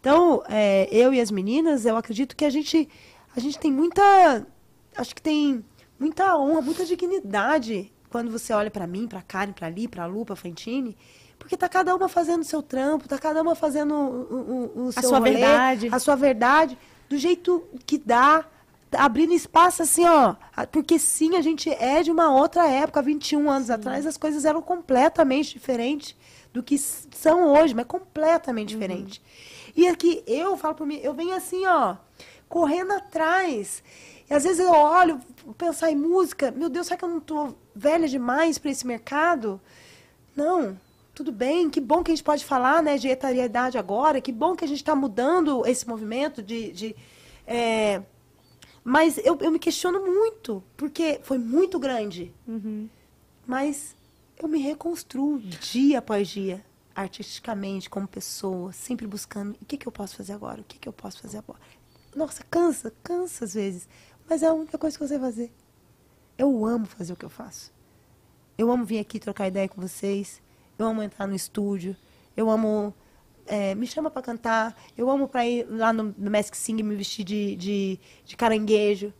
[0.00, 2.88] Então, é, eu e as meninas, eu acredito que a gente,
[3.34, 4.46] a gente tem muita,
[4.96, 5.64] acho que tem
[5.98, 10.24] muita honra, muita dignidade quando você olha pra mim, pra Karen, pra Li, pra Lu,
[10.24, 10.96] pra Fantine,
[11.38, 14.88] porque tá cada uma fazendo o seu trampo, tá cada uma fazendo o, o- o
[14.90, 15.88] A seu sua rolê, verdade.
[15.90, 16.78] a sua verdade,
[17.08, 18.44] do jeito que dá,
[18.92, 20.34] abrindo espaço assim, ó,
[20.72, 24.60] porque sim, a gente é de uma outra época, 21 anos atrás, as coisas eram
[24.60, 26.16] completamente diferentes
[26.52, 29.22] do que são hoje, mas completamente diferente.
[29.76, 31.96] E aqui, eu falo por mim, eu venho assim, ó,
[32.48, 33.82] correndo atrás.
[34.28, 35.20] E às vezes eu olho,
[35.56, 39.60] pensar em música, meu Deus, será que eu não tô velha demais para esse mercado?
[40.34, 40.78] Não,
[41.14, 44.56] tudo bem, que bom que a gente pode falar né, de etariedade agora, que bom
[44.56, 46.72] que a gente está mudando esse movimento de.
[46.72, 46.96] de
[47.46, 48.02] é,
[48.90, 52.34] Mas eu, eu me questiono muito, porque foi muito grande.
[53.46, 53.94] Mas
[54.36, 59.92] eu me reconstruo dia após dia, artisticamente, como pessoa, sempre buscando o que, que eu
[59.92, 61.60] posso fazer agora, o que, que eu posso fazer agora.
[62.16, 63.88] Nossa, cansa, cansa às vezes,
[64.28, 65.52] mas é a única coisa que eu sei fazer.
[66.36, 67.72] Eu amo fazer o que eu faço.
[68.58, 70.42] Eu amo vir aqui trocar ideia com vocês.
[70.76, 71.96] Eu amo entrar no estúdio.
[72.36, 72.92] Eu amo.
[73.50, 74.76] É, me chama pra cantar.
[74.96, 79.12] Eu amo pra ir lá no, no Mask Sing me vestir de, de, de caranguejo.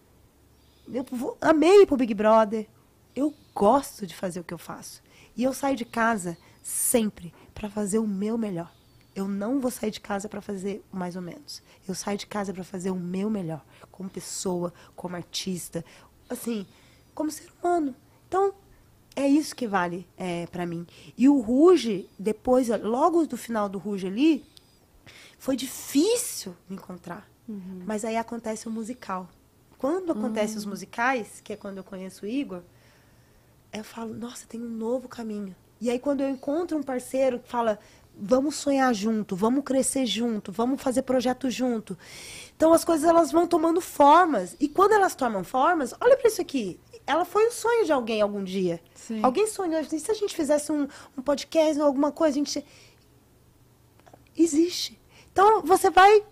[0.93, 2.67] Eu vou- amei pro Big Brother.
[3.15, 5.03] Eu gosto de fazer o que eu faço.
[5.37, 8.71] E eu saio de casa sempre para fazer o meu melhor.
[9.15, 11.63] Eu não vou sair de casa para fazer mais ou menos.
[11.89, 15.85] Eu saio de casa para fazer o meu melhor, como pessoa, como artista,
[16.29, 16.65] assim,
[17.15, 17.95] como ser humano.
[18.29, 18.55] Então,
[19.21, 20.87] é isso que vale é, para mim.
[21.17, 24.45] E o Ruge, depois, logo do final do Ruge ali,
[25.39, 27.29] foi difícil me encontrar.
[27.87, 29.29] Mas aí acontece o musical.
[29.79, 32.63] Quando acontece os musicais, que é quando eu conheço o Igor,
[33.73, 35.57] eu falo, nossa, tem um novo caminho.
[35.81, 37.79] E aí quando eu encontro um parceiro que fala,
[38.15, 41.97] vamos sonhar junto, vamos crescer junto, vamos fazer projeto junto.
[42.55, 44.55] Então as coisas elas vão tomando formas.
[44.61, 46.79] E quando elas tomam formas, olha para isso aqui.
[47.11, 48.81] Ela foi o sonho de alguém algum dia.
[48.95, 49.21] Sim.
[49.23, 52.65] Alguém sonhou, e se a gente fizesse um, um podcast ou alguma coisa, a gente
[54.37, 54.99] existe.
[55.33, 56.23] Então você vai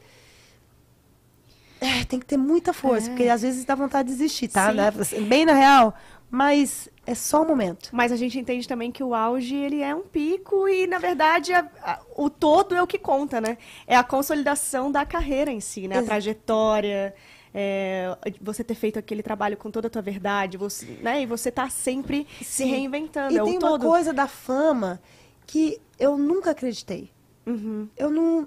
[1.80, 4.72] é, tem que ter muita força, porque às vezes dá vontade de desistir, tá?
[4.72, 4.90] Né?
[5.28, 5.94] Bem na real.
[6.30, 7.88] Mas É só um momento.
[7.90, 11.55] Mas a gente entende também que o auge, ele é um pico e, na verdade,
[11.55, 13.56] a- a- o todo é o que conta, né?
[13.86, 15.94] É a consolidação da carreira em si, né?
[15.94, 17.14] A Ex- trajetória,
[17.54, 21.22] é, você ter feito aquele trabalho com toda a tua verdade, você, né?
[21.22, 22.70] E você tá sempre se Sim.
[22.70, 23.86] reinventando, E é tem uma todo.
[23.86, 25.00] coisa da fama
[25.46, 27.10] que eu nunca acreditei.
[27.46, 27.88] Uhum.
[27.96, 28.46] Eu não,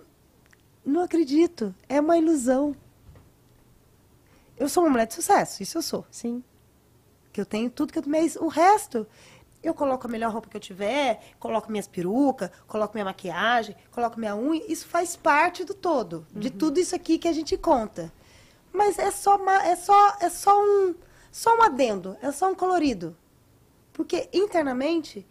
[0.85, 1.73] não acredito.
[1.89, 2.75] É uma ilusão.
[4.57, 6.05] Eu sou uma mulher de sucesso, isso eu sou.
[6.11, 6.43] Sim.
[7.33, 8.03] Que eu tenho tudo que eu.
[8.05, 9.07] Mas o resto,
[9.63, 14.19] eu coloco a melhor roupa que eu tiver, coloco minhas perucas, coloco minha maquiagem, coloco
[14.19, 14.63] minha unha.
[14.71, 16.27] Isso faz parte do todo.
[16.31, 18.13] De tudo isso aqui que a gente conta.
[18.73, 20.95] Mas é só, é só, é só um.
[21.31, 23.15] Só um adendo, é só um colorido.
[23.93, 25.26] Porque internamente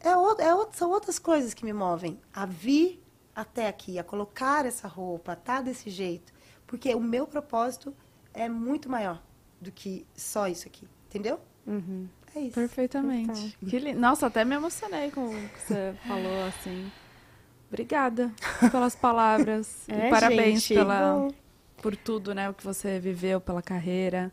[0.00, 3.02] é outro, é outro- são outras coisas que me movem a vir
[3.34, 6.32] até aqui, a colocar essa roupa, a tá desse jeito.
[6.66, 7.94] Porque o meu propósito
[8.34, 9.22] é muito maior
[9.60, 10.86] do que só isso aqui.
[11.08, 11.40] Entendeu?
[11.66, 12.06] Uhum.
[12.36, 12.54] É isso.
[12.54, 13.56] Perfeitamente.
[13.66, 16.90] Que li- Nossa, até me emocionei com o que você falou, assim.
[17.68, 18.30] Obrigada
[18.70, 19.88] pelas palavras.
[19.88, 20.74] É, e parabéns gente.
[20.74, 21.28] pela, Bom,
[21.80, 22.48] por tudo, né?
[22.50, 24.32] O que você viveu, pela carreira.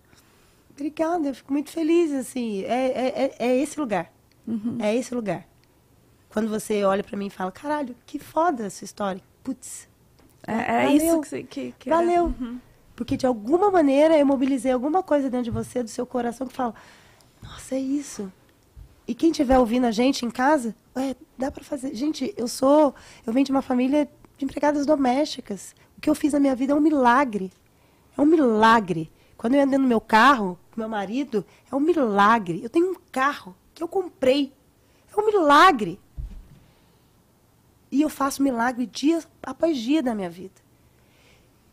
[0.72, 2.64] obrigada, eu fico muito feliz, assim.
[2.64, 4.12] É, é, é, é esse lugar.
[4.80, 5.48] É esse lugar.
[6.30, 9.22] Quando você olha pra mim e fala, caralho, que foda essa história.
[9.44, 9.88] Putz,
[10.46, 10.96] É, é Valeu.
[10.98, 12.26] isso que, que, que valeu.
[12.40, 12.60] Uhum.
[12.96, 16.54] Porque de alguma maneira eu mobilizei alguma coisa dentro de você, do seu coração, que
[16.54, 16.74] fala,
[17.42, 18.32] nossa, é isso.
[19.08, 21.94] E quem estiver ouvindo a gente em casa, ué, dá pra fazer.
[21.96, 22.94] Gente, eu sou.
[23.26, 24.08] Eu venho de uma família
[24.38, 25.76] de empregadas domésticas.
[26.06, 27.52] O que eu fiz na minha vida é um milagre.
[28.16, 29.12] É um milagre.
[29.36, 32.62] Quando eu ando no meu carro, com meu marido, é um milagre.
[32.62, 34.54] Eu tenho um carro que eu comprei.
[35.12, 36.00] É um milagre.
[37.90, 40.54] E eu faço milagre dia após dia da minha vida.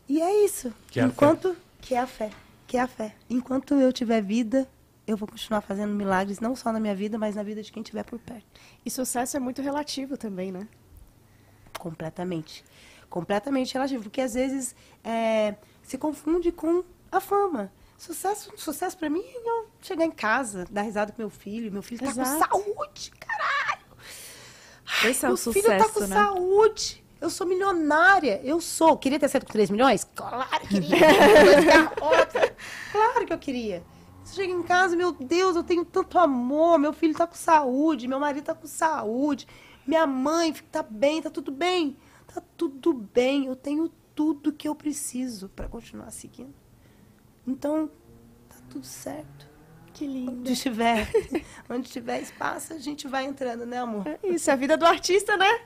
[0.08, 0.72] E é isso.
[0.90, 2.30] Que é Enquanto que é a fé,
[2.66, 3.14] que é a fé.
[3.28, 4.66] Enquanto eu tiver vida,
[5.06, 7.82] eu vou continuar fazendo milagres não só na minha vida, mas na vida de quem
[7.82, 8.46] estiver por perto.
[8.82, 10.66] E sucesso é muito relativo também, né?
[11.78, 12.64] Completamente.
[13.12, 14.04] Completamente relativo.
[14.04, 14.74] Porque às vezes
[15.04, 17.70] é, se confunde com a fama.
[17.98, 21.70] Sucesso, sucesso para mim é eu chegar em casa, dar risada com meu filho.
[21.70, 22.48] Meu filho tá Exato.
[22.48, 23.82] com saúde, caralho.
[25.04, 26.06] Esse é meu o filho tá com né?
[26.06, 27.04] saúde.
[27.20, 28.40] Eu sou milionária.
[28.42, 28.96] Eu sou.
[28.96, 30.08] Queria ter sido com 3 milhões?
[30.14, 31.92] Claro que queria.
[32.92, 33.82] Claro que eu queria.
[34.24, 36.78] Você chega em casa, meu Deus, eu tenho tanto amor.
[36.78, 38.08] Meu filho tá com saúde.
[38.08, 39.46] Meu marido tá com saúde.
[39.86, 41.96] Minha mãe tá bem, tá tudo bem.
[42.34, 43.46] Tá tudo bem.
[43.46, 46.54] Eu tenho tudo que eu preciso para continuar seguindo.
[47.46, 47.90] Então,
[48.48, 49.50] tá tudo certo.
[49.92, 50.40] Que lindo.
[50.40, 51.06] Onde tiver,
[51.68, 54.06] onde tiver espaço, a gente vai entrando, né, amor?
[54.06, 55.60] É isso, é a vida do artista, né?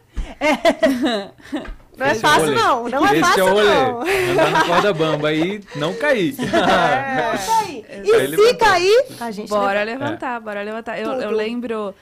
[1.96, 2.54] Não é Esse fácil, rolê.
[2.56, 2.88] não.
[2.88, 3.64] Não é fácil, é rolê.
[3.64, 4.00] não.
[4.32, 6.34] Andar na corda bamba e não cair.
[6.36, 7.86] Não cair.
[7.88, 8.56] Aí E se levantou.
[8.58, 10.04] cair, a gente Bora levanta.
[10.06, 10.98] levantar, bora levantar.
[10.98, 11.94] Eu, eu lembro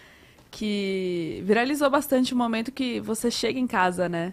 [0.51, 4.33] que viralizou bastante o momento que você chega em casa, né?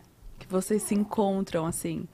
[0.52, 2.06] Vocês se encontram, assim.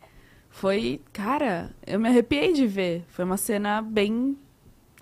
[0.50, 3.04] Foi, cara, eu me arrepiei de ver.
[3.10, 4.38] Foi uma cena bem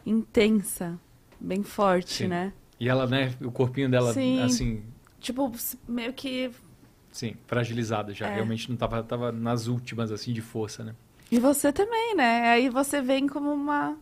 [0.06, 0.98] intensa,
[1.40, 2.28] bem forte, Sim.
[2.28, 2.54] né?
[2.80, 4.42] E ela, né, o corpinho dela, Sim.
[4.42, 4.84] assim,
[5.20, 5.52] Tipo,
[5.88, 6.52] meio que.
[7.12, 8.28] sim, fragilizada já.
[8.28, 8.36] É.
[8.36, 10.96] Realmente não tava, tava nas últimas, assim, de força, né?
[11.32, 12.50] E você também, né?
[12.52, 13.98] Aí você vem como uma.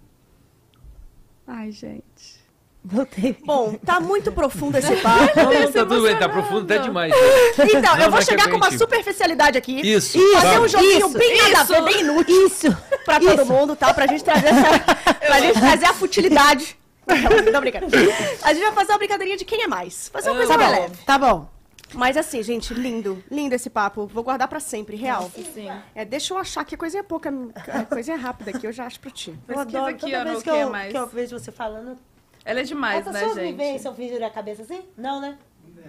[1.47, 2.42] Ai, gente.
[2.85, 3.38] Voltei.
[3.45, 5.23] Bom, tá muito profundo esse papo.
[5.39, 7.11] Não, tá tudo bem, tá profundo até demais.
[7.11, 7.18] né?
[7.65, 9.80] Então, Não, eu vou chegar com uma superficialidade aqui.
[9.81, 11.84] Isso, Fazer um joguinho Isso, bem nada a ver, isso.
[11.85, 12.47] bem inútil.
[12.47, 12.77] Isso.
[13.05, 13.45] pra todo Isso.
[13.45, 13.93] mundo, tá?
[13.93, 14.80] Pra gente trazer essa.
[15.15, 16.77] pra gente trazer a futilidade.
[17.07, 18.14] Não, não brincadeira.
[18.43, 20.10] A gente vai fazer uma brincadeirinha de quem é mais.
[20.10, 20.95] Fazer uma coisa Tá mais bom, leve.
[21.05, 21.49] tá bom.
[21.93, 23.23] Mas assim, gente, lindo.
[23.31, 24.07] Lindo esse papo.
[24.07, 25.31] Vou guardar pra sempre, real.
[25.53, 25.69] Sim.
[25.95, 27.31] É, deixa eu achar que a coisinha é pouca,
[27.72, 29.30] a coisinha é rápida aqui, eu já acho pra ti.
[29.47, 29.95] Eu Pesquisa adoro.
[29.95, 30.91] aqui, Toda no vez que é eu, mais.
[30.91, 31.97] que eu vejo você falando...
[32.45, 33.81] Ela é demais, As né, pessoas me veem gente?
[33.81, 34.81] se eu fiz a cabeça assim?
[34.97, 35.37] Não, né?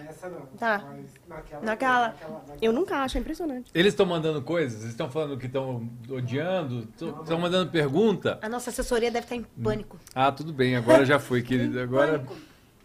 [0.09, 0.41] Essa não.
[0.59, 0.85] Tá.
[0.89, 1.63] Mas naquela.
[1.63, 2.09] Naquela.
[2.09, 3.71] naquela- Eu nunca acho, é impressionante.
[3.75, 4.81] Eles estão mandando coisas?
[4.81, 6.89] Eles estão falando que estão odiando?
[6.91, 8.39] Estão mandando pergunta?
[8.43, 9.99] A nossa assessoria deve estar em pânico.
[10.15, 11.79] Ah, tudo bem, agora já foi, querido.
[11.81, 12.19] Agora.
[12.19, 12.35] Pânico.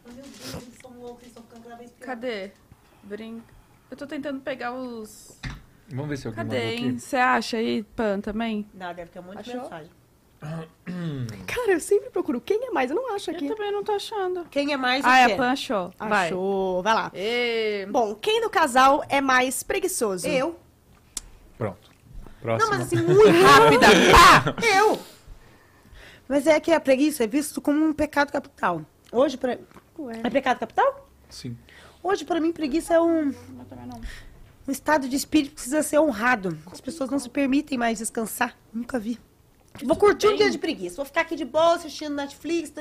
[0.06, 2.06] Meu Deus, eles são loucos, eles estão ficando cada vez pior.
[2.06, 2.52] Cadê?
[3.04, 3.42] Brin...
[3.90, 5.40] Eu tô tentando pegar os.
[5.90, 6.90] Vamos ver se alguém Cadê, mandou hein?
[6.92, 7.00] aqui.
[7.00, 8.68] Você acha aí, Pan, também?
[8.74, 9.64] Não, deve ter um monte de Achou?
[9.64, 9.92] mensagem.
[11.48, 13.46] Cara, eu sempre procuro quem é mais, eu não acho aqui.
[13.48, 14.46] Eu também não tô achando.
[14.50, 15.34] Quem é mais Ah, o é quê?
[15.34, 15.94] a Pan achou.
[16.00, 16.28] Vai.
[16.28, 17.12] Achou, vai lá.
[17.14, 20.28] Ê, Bom, quem do casal é mais preguiçoso?
[20.28, 20.58] Eu.
[21.58, 21.90] Pronto.
[22.42, 22.70] Não, Próximo.
[22.72, 23.88] mas assim, muito rápida.
[24.12, 24.56] Pá!
[24.78, 25.00] Eu.
[26.28, 28.82] Mas é que a preguiça é visto como um pecado capital.
[29.12, 29.58] Hoje, pra...
[29.98, 30.22] Ué.
[30.24, 31.10] É pecado capital?
[31.30, 31.58] Sim.
[32.02, 34.00] Hoje, pra mim, preguiça é um, eu também não.
[34.68, 36.58] um estado de espírito que precisa ser honrado.
[36.72, 38.56] As pessoas não se permitem mais descansar.
[38.72, 39.20] Nunca vi.
[39.84, 40.98] Vou curtir um dia de preguiça.
[40.98, 42.72] Vou ficar aqui de boa, assistindo Netflix.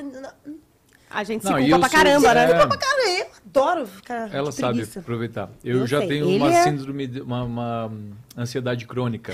[1.10, 2.44] A gente Não, se e culpa pra sou- caramba, né?
[2.44, 2.48] é.
[2.76, 5.00] Cara, eu adoro ficar Ela de sabe preguiça.
[5.00, 5.50] aproveitar.
[5.64, 6.08] Eu, Eu já sei.
[6.08, 7.92] tenho Ele uma é- síndrome, de, uma, uma,
[8.36, 9.32] ansiedade crônica.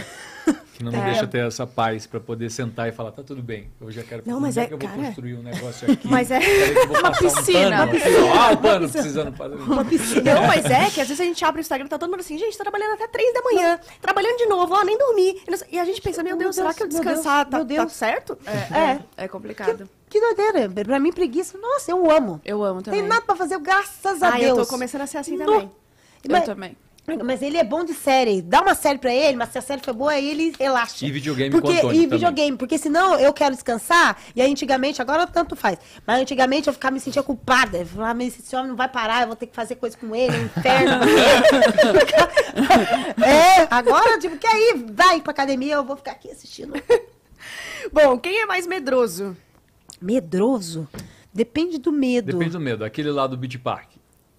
[0.74, 1.04] Que não me É.
[1.04, 4.22] deixa ter essa paz pra poder sentar e falar, tá tudo bem, eu já quero
[4.26, 6.06] Não, como mas é é- que eu vou cara, construir um negócio aqui.
[6.08, 6.40] mas é-
[6.86, 7.86] vou passar piscina, um uma
[8.28, 8.34] ó.
[8.38, 9.56] Ah, o pano precisando fazer.
[9.56, 12.20] Não, mas é que às vezes a gente abre o Instagram e tá todo mundo
[12.20, 15.40] assim, gente, tô trabalhando até três da manhã, trabalhando de novo, ó, nem dormi.
[15.46, 17.50] E não a gente pensa, meu Meu Deus, será Deus, que eu meu descansar Deus,
[17.50, 17.82] tá, meu Deus.
[17.84, 18.38] tá certo?
[18.46, 19.76] É, É complicado.
[19.78, 19.82] que
[20.20, 20.68] doideira.
[20.84, 22.40] Pra mim, preguiça, nossa, eu amo.
[22.44, 23.00] Eu amo também.
[23.00, 24.58] Tem nada pra fazer, graças a Ah, Deus.
[24.58, 25.70] eu tô começando a ser assim No- também.
[26.24, 26.76] Eu Mas- também.
[27.22, 28.40] Mas ele é bom de série.
[28.40, 31.04] Dá uma série pra ele, mas se a série for boa, aí ele relaxa.
[31.04, 32.08] E videogame porque, com o E também.
[32.08, 35.76] videogame, porque senão eu quero descansar, e aí antigamente, agora tanto faz.
[36.06, 37.76] Mas antigamente eu ficava me sentia culpada.
[37.76, 40.16] Eu falava, mas esse homem não vai parar, eu vou ter que fazer coisa com
[40.16, 41.04] ele, é um inferno.
[43.22, 46.72] é, agora, tipo, que aí, vai pra academia, eu vou ficar aqui assistindo.
[47.92, 49.36] Bom, quem é mais medroso?
[50.04, 50.86] Medroso?
[51.32, 52.32] Depende do medo.
[52.32, 52.84] Depende do medo.
[52.84, 53.88] Aquele lá do Beach Park.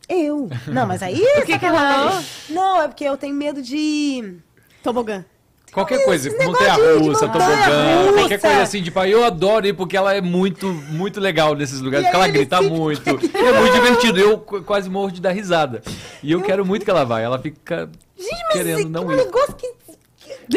[0.07, 0.49] Eu.
[0.67, 1.19] Não, mas aí.
[1.41, 2.23] O que que ela?
[2.49, 4.35] Não, é porque eu tenho medo de.
[4.83, 5.25] Tobogã.
[5.73, 8.13] Qualquer coisa, esse montanha russa, tobogã, russa.
[8.13, 9.13] qualquer coisa assim de pai.
[9.13, 12.61] Eu adoro ir porque ela é muito, muito legal nesses lugares, E porque ela grita
[12.61, 13.09] muito.
[13.09, 14.17] E é muito divertido.
[14.19, 15.81] Eu qu- quase morro de dar risada.
[16.23, 17.19] E eu quero muito que ela vá.
[17.19, 19.17] Ela fica Gente, mas querendo não um ir.
[19.17, 19.67] negócio que.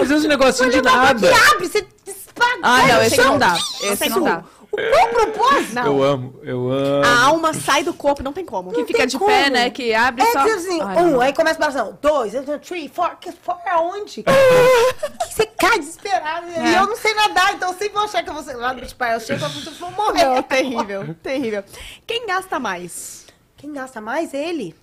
[0.00, 1.28] Às vezes um negocinho de nada.
[1.32, 2.58] que abre, você dispara.
[2.62, 3.58] Ah, não, esse não dá.
[3.82, 4.44] Esse não dá.
[4.70, 5.74] O qual propósito?
[5.74, 5.86] Não.
[5.86, 7.04] Eu amo, eu amo.
[7.04, 8.70] A alma sai do corpo, não tem como.
[8.70, 9.30] Que fica de como.
[9.30, 9.70] pé, né?
[9.70, 10.44] Que abre É só.
[10.44, 11.20] que assim, Ai, um, não.
[11.22, 12.32] aí começa a balação, dois,
[12.66, 14.22] three, four, que four aonde?
[14.22, 14.30] que
[15.30, 16.48] você cai desesperado.
[16.50, 16.78] E É.
[16.78, 18.80] eu não sei nadar, então eu sempre vou achar que eu vou ser lá no
[18.80, 19.14] beach bar.
[19.14, 20.24] Eu chego, eu vou morrer.
[20.24, 21.64] Não, terrível, terrível.
[22.06, 23.26] Quem gasta mais?
[23.56, 24.34] Quem gasta mais?
[24.34, 24.74] Ele.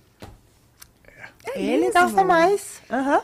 [1.46, 1.92] É Ele mesmo?
[1.92, 2.82] gasta mais.
[2.90, 3.22] Aham.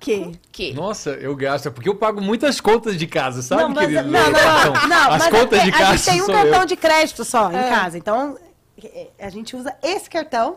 [0.00, 0.32] O quê?
[0.50, 0.72] Que?
[0.72, 4.08] Nossa, eu gasto, é porque eu pago muitas contas de casa, sabe, Não, mas, querido?
[4.10, 6.26] não, não, não, Então, não, As mas contas é de casa A gente tem um
[6.26, 6.66] cartão eu.
[6.66, 7.68] de crédito só em É.
[7.68, 8.36] casa, então
[8.82, 10.56] é, a gente usa esse cartão,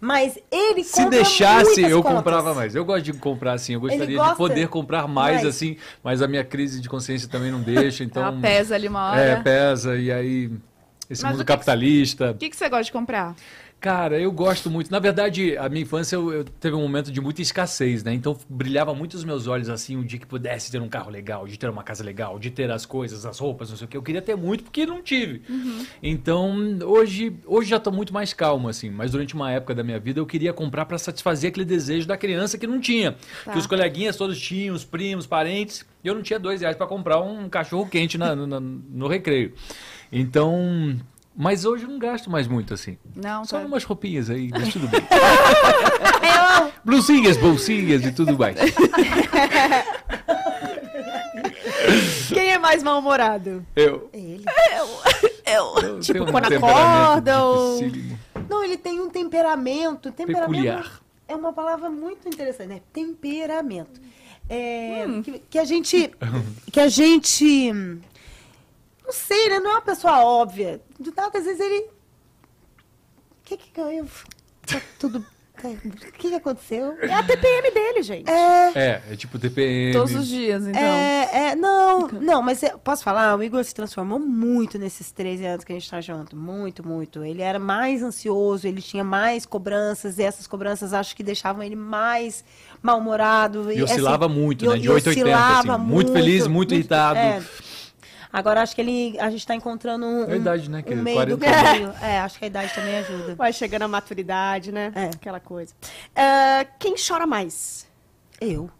[0.00, 2.16] mas ele Se deixasse, eu contas.
[2.18, 2.74] comprava mais.
[2.74, 5.46] Eu gosto de comprar assim, eu gostaria de poder comprar mais, mais.
[5.46, 8.22] assim, mas a minha crise de consciência também não deixa, então...
[8.22, 9.20] Ela pesa ali uma hora.
[9.20, 10.50] É, pesa, e aí...
[11.08, 12.32] Esse Mas mundo que- capitalista.
[12.32, 13.36] O que, que você gosta de comprar?
[13.78, 14.90] Cara, eu gosto muito.
[14.90, 18.12] Na verdade, a minha infância eu, eu teve um momento de muita escassez, né?
[18.12, 21.46] Então brilhava muito os meus olhos assim, um dia que pudesse ter um carro legal,
[21.46, 23.96] de ter uma casa legal, de ter as coisas, as roupas, não sei o que.
[23.96, 25.42] Eu queria ter muito porque não tive.
[26.02, 30.00] Então, hoje, hoje já tô muito mais calmo assim, mas durante uma época da minha
[30.00, 33.14] vida eu queria comprar para satisfazer aquele desejo da criança que não tinha.
[33.44, 33.52] Tá.
[33.52, 36.86] Que os coleguinhas todos tinham, os primos, parentes, e eu não tinha dois reais para
[36.86, 39.52] comprar um cachorro quente na- no- no recreio.
[40.10, 40.96] Então,
[41.36, 42.96] mas hoje eu não gasto mais muito assim.
[43.14, 43.66] Não, Só tá.
[43.66, 45.00] umas roupinhas aí, mas tudo bem.
[46.84, 48.56] Blusinhas, bolsinhas e tudo mais.
[52.32, 53.64] Quem é mais mal-humorado?
[53.74, 54.44] Eu, Ele.
[55.46, 55.74] Eu.
[55.84, 57.80] eu Tipo, um quando acorda ou-.
[58.48, 60.10] Não, ele tem um temperamento.
[60.12, 61.00] Temperamento Peculiar.
[61.28, 62.80] é uma palavra muito interessante, né?
[62.92, 64.00] Temperamento.
[64.48, 65.22] É, Hum.
[65.22, 66.10] que, que a gente.
[66.70, 67.72] Que a gente.
[69.06, 69.60] Não sei, né?
[69.60, 70.80] Não é uma pessoa óbvia.
[70.98, 71.82] Do nada, às vezes ele.
[71.82, 74.06] O que que eu.
[74.66, 75.24] Tá tudo.
[75.64, 76.98] O que que aconteceu?
[77.00, 78.28] É a TPM dele, gente.
[78.30, 78.72] É.
[78.74, 79.90] É, é tipo TPM.
[79.94, 80.82] Todos os dias, então.
[80.82, 85.46] É, é, não, não, mas é- posso falar, o Igor se transformou muito nesses 13
[85.46, 86.36] anos que a gente tá junto.
[86.36, 87.24] Muito, muito.
[87.24, 91.76] Ele era mais ansioso, ele tinha mais cobranças, e essas cobranças acho que deixavam ele
[91.76, 92.44] mais
[92.82, 93.72] mal-humorado.
[93.72, 94.78] E oscilava muito, e- né?
[94.78, 95.82] De e 8 a 80, oscilava assim.
[95.84, 97.18] Muito feliz, muito irritado.
[97.18, 97.42] é.
[98.32, 101.02] Agora acho que ele, a gente tá encontrando um, É a idade, né, um querido?
[101.02, 101.62] meio do 40.
[101.62, 101.94] caminho.
[102.02, 103.34] É, acho que a idade também ajuda.
[103.34, 104.92] Vai chegando a maturidade, né?
[104.94, 105.06] É.
[105.06, 105.72] Aquela coisa.
[106.14, 107.86] Ah, quem chora mais?
[108.40, 108.70] Eu.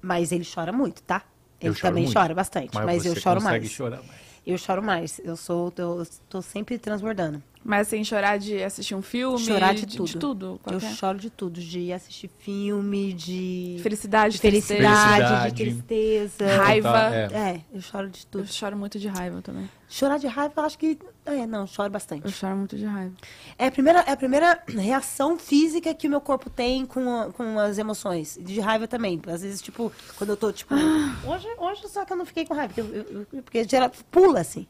[0.00, 1.22] Mas ele chora muito, tá?
[1.60, 2.16] Ele Eu também muito.
[2.16, 3.72] chora bastante, mas, eu você choro consegue mais.
[3.72, 4.20] chorar mais.
[4.46, 5.20] Eu choro mais.
[5.24, 7.42] Eu sou, eu tô sempre transbordando.
[7.64, 9.38] Mas sem chorar de assistir um filme.
[9.38, 10.18] Chorar de De tudo.
[10.18, 10.60] tudo.
[10.70, 15.54] Eu choro de tudo, de assistir filme, de Felicidade, de felicidade, de Felicidade.
[15.54, 16.56] tristeza.
[16.56, 17.14] Raiva.
[17.14, 17.24] É.
[17.50, 18.46] É, eu choro de Eu tudo.
[18.46, 19.68] choro muito de raiva também.
[19.90, 20.98] Chorar de raiva, eu acho que.
[21.26, 22.30] É, não, choro Eu bastante.
[22.30, 23.12] choro muito de raiva.
[23.58, 27.32] É a primeira, é a primeira reação física que o meu corpo tem com, a-
[27.32, 28.38] com as emoções.
[28.40, 29.20] De raiva também.
[29.26, 30.74] Às vezes, tipo, quando eu tô, tipo.
[30.74, 32.72] Hoje, hoje só que eu não fiquei com raiva.
[32.74, 34.66] Porque, eu- eu- porque gera, pula assim.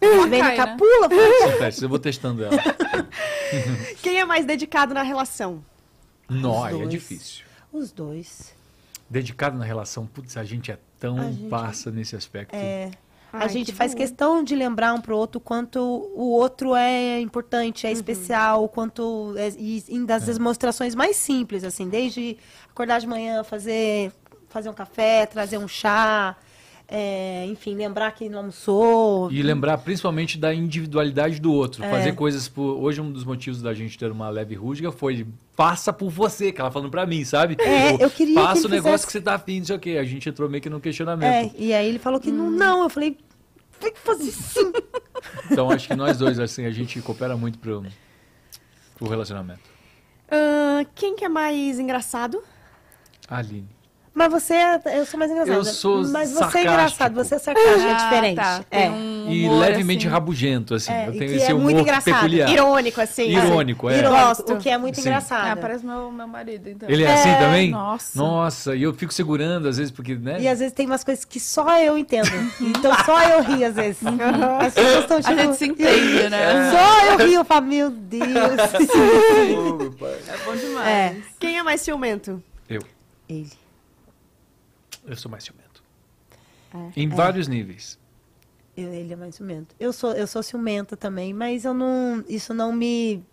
[0.00, 0.76] Vem né?
[0.76, 1.44] pula, pula.
[1.50, 2.56] Acontece, eu vou testando ela.
[4.02, 5.64] Quem é mais dedicado na relação?
[6.28, 7.44] Nó, Os é difícil.
[7.72, 8.54] Os dois.
[9.10, 12.54] Dedicado na relação, putz, a gente é tão A gente- passa nesse aspecto.
[12.54, 12.90] É.
[13.32, 13.98] Ai, a gente que faz bom.
[13.98, 17.90] questão de lembrar um pro outro quanto o outro é importante, Uhum.
[17.90, 22.38] é especial, o quanto é, e, e das demonstrações mais simples, assim, desde
[22.70, 24.12] acordar de manhã, fazer
[24.48, 26.34] fazer um café, trazer um chá,
[26.90, 29.30] é, enfim, lembrar que não almoçou.
[29.30, 31.84] E lembrar principalmente da individualidade do outro.
[31.84, 31.90] É.
[31.90, 32.62] Fazer coisas por.
[32.82, 36.60] Hoje, um dos motivos da gente ter uma leve rústica foi faça por você, que
[36.60, 37.56] ela falando pra mim, sabe?
[37.60, 39.66] É, Tipo, eu queria que Faça ele o negócio fizesse- que você tá afim, não
[39.66, 39.90] sei o quê.
[40.00, 41.30] A gente entrou meio que no questionamento.
[41.30, 42.82] É, e aí ele falou que não, não.
[42.84, 43.18] Eu falei,
[43.78, 44.72] tem que fazer sim.
[45.50, 47.84] Então acho que nós dois, assim, a gente coopera muito pro,
[48.96, 49.60] pro relacionamento.
[50.30, 52.40] Ah, quem que é mais engraçado?
[53.28, 53.68] Aline.
[54.18, 55.56] Mas você, é- eu sou mais engraçada.
[55.58, 56.58] Eu sou Mas você sarcástico.
[56.58, 58.36] é engraçado, você é sarcástico, é Ah, diferente.
[58.36, 58.60] tá.
[58.70, 58.90] É.
[58.90, 60.12] Um E levemente assim.
[60.12, 60.92] rabugento, assim.
[60.92, 62.14] É, eu tenho que esse é muito humor engraçado.
[62.14, 62.50] peculiar.
[62.50, 63.28] Irônico, assim.
[63.30, 63.98] Irônico, é.
[63.98, 64.52] Irônico, Gosto.
[64.54, 65.02] o que é muito Sim.
[65.02, 65.52] engraçado.
[65.52, 66.88] Ah, parece meu, meu marido, então.
[66.88, 67.70] Ele é assim também?
[67.70, 68.18] Nossa.
[68.18, 70.38] Nossa, e eu fico segurando, às vezes, porque, né?
[70.40, 72.28] E às vezes tem umas coisas que só eu entendo.
[72.60, 73.98] Então só eu rio às vezes.
[74.60, 75.36] As pessoas estão A tipo.
[75.36, 76.70] gente se entende, né?
[76.72, 78.26] Só eu rio, eu falo, meu Deus.
[80.28, 80.88] É bom demais.
[80.88, 81.16] É.
[81.38, 82.42] Quem é mais ciumento?
[82.68, 82.82] Eu.
[83.28, 83.48] Ele.
[85.08, 85.82] Eu sou mais ciumento.
[86.74, 87.00] É.
[87.00, 87.98] Em vários níveis.
[88.76, 89.74] Eu- ele é mais ciumento.
[89.80, 92.22] Eu sou, eu sou ciumenta também, mas eu não.
[92.28, 93.24] Isso não me.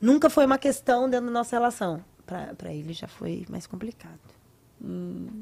[0.00, 2.04] Nunca foi uma questão dentro da nossa relação.
[2.26, 4.18] Pra, pra ele já foi mais complicado.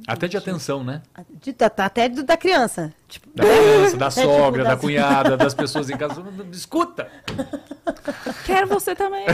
[0.07, 1.03] Até de atenção, né?
[1.41, 2.95] De- tá- tá até do- da criança.
[3.09, 6.23] Tipo, Da criança, da É, tipo, sogra, da das- cunhada, das pessoas em casa.
[6.53, 7.11] Escuta!
[8.47, 9.27] Quero você também.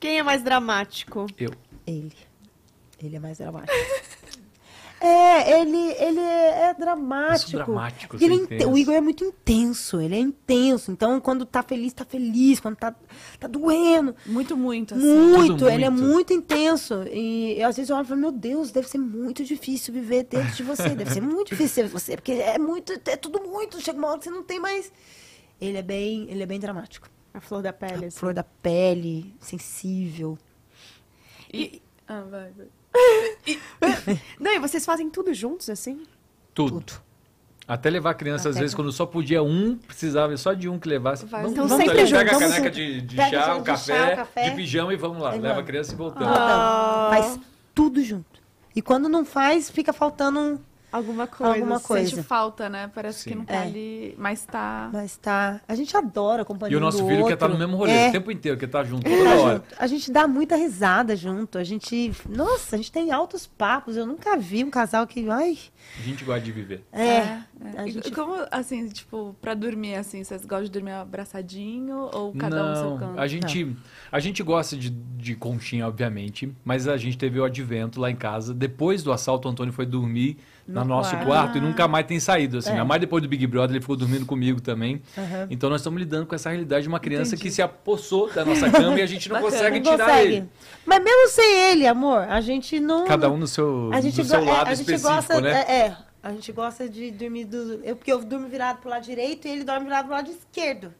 [0.00, 1.26] Quem é mais dramático?
[1.38, 1.52] Eu.
[1.86, 2.12] Ele.
[3.00, 3.72] Ele é mais dramático.
[5.00, 7.52] É, ele, ele é dramático.
[7.52, 10.92] Sou dramático, ele é o Igor é muito intenso, ele é intenso.
[10.92, 12.60] Então, quando tá feliz, tá feliz.
[12.60, 12.94] Quando tá,
[13.38, 14.14] tá doendo.
[14.26, 15.06] Muito, muito, assim.
[15.06, 16.34] Muito, Tudo ele é muito.
[16.34, 17.02] intenso.
[17.10, 20.24] E eu, às vezes eu olho e falo, meu Deus, deve ser muito difícil viver
[20.24, 20.90] dentro de você.
[20.90, 23.80] Deve ser muito difícil ser você, porque é muito, é tudo muito.
[23.80, 24.92] Chega uma hora que você não tem mais.
[25.58, 27.08] Ele é bem, ele é bem dramático.
[27.32, 28.18] A flor da pele, assim.
[28.18, 30.36] Flor da pele, sensível.
[31.50, 31.80] E...
[32.06, 32.66] Ah, vai, vai.
[34.38, 36.02] Não, e vocês fazem tudo juntos, assim?
[36.54, 36.80] Tudo.
[36.80, 37.00] Tudo.
[37.66, 40.68] Até levar a criança, às Até vezes, que- quando só podia um, precisava só de
[40.68, 41.24] um que levasse.
[41.26, 43.50] Vai, vamos, então vamos sempre ali, junto, Pega a caneca de, de Pega chá, de
[43.50, 44.50] o chá, café, café.
[44.50, 45.30] de pijama e vamos lá.
[45.30, 46.36] Leva a criança e voltamos.
[46.36, 47.10] Ah.
[47.12, 47.38] Faz
[47.72, 48.40] tudo junto.
[48.74, 50.58] E quando não faz, fica faltando um.
[50.92, 51.54] Alguma coisa.
[51.54, 52.10] Alguma coisa.
[52.10, 52.90] Sente falta, né?
[52.94, 53.30] Parece Sim.
[53.30, 53.62] que não tá É.
[53.62, 54.90] ali, mas tá...
[54.92, 55.60] Mas tá.
[55.68, 57.34] A gente adora a companhia E o nosso filho quer outro.
[57.34, 59.54] estar no mesmo rolê É, o tempo inteiro, quer estar junto tá toda hora.
[59.54, 59.74] junto.
[59.78, 61.58] A gente dá muita risada junto.
[61.58, 62.12] A gente.
[62.28, 63.96] Nossa, a gente tem altos papos.
[63.96, 65.28] Eu nunca vi um casal que.
[65.30, 65.58] Ai.
[65.98, 66.84] A gente gosta de viver.
[66.92, 67.38] É.
[67.76, 72.32] A E gente- Como, assim, tipo, pra dormir, assim, vocês gostam de dormir abraçadinho ou
[72.34, 73.20] cada um no seu Não, canto?
[73.20, 73.76] a gente,
[74.10, 78.16] a gente gosta de, de conchinha, obviamente, mas a gente teve o advento lá em
[78.16, 78.52] casa.
[78.54, 80.38] Depois do assalto, o Antônio foi dormir
[80.70, 81.26] no No nosso quarto.
[81.26, 82.58] quarto e nunca mais tem saído.
[82.58, 82.82] Assim, É.
[82.84, 85.02] Mais depois do Big Brother, ele ficou dormindo comigo também.
[85.18, 85.46] Aham.
[85.50, 87.42] Então nós estamos lidando com essa realidade de uma criança Entendi.
[87.42, 89.52] que se apossou da nossa cama e a gente não Bacana.
[89.52, 90.32] consegue Não tirar consegue.
[90.34, 90.48] ele.
[90.86, 93.04] Mas mesmo sem ele, amor, a gente não.
[93.06, 95.64] Cada um no seu, A gente, seu é, lado a gente específico, gosta, né?
[95.68, 97.80] é, é, a gente gosta de dormir do.
[97.84, 100.92] Eu, porque eu durmo virado pro lado direito e ele dorme virado pro lado esquerdo.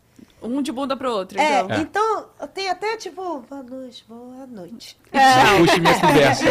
[0.43, 1.81] Um de bunda pro outro, É, então.
[1.81, 4.97] então eu tenho até tipo, boa noite, boa noite.
[5.59, 6.47] Puxe minhas conversas.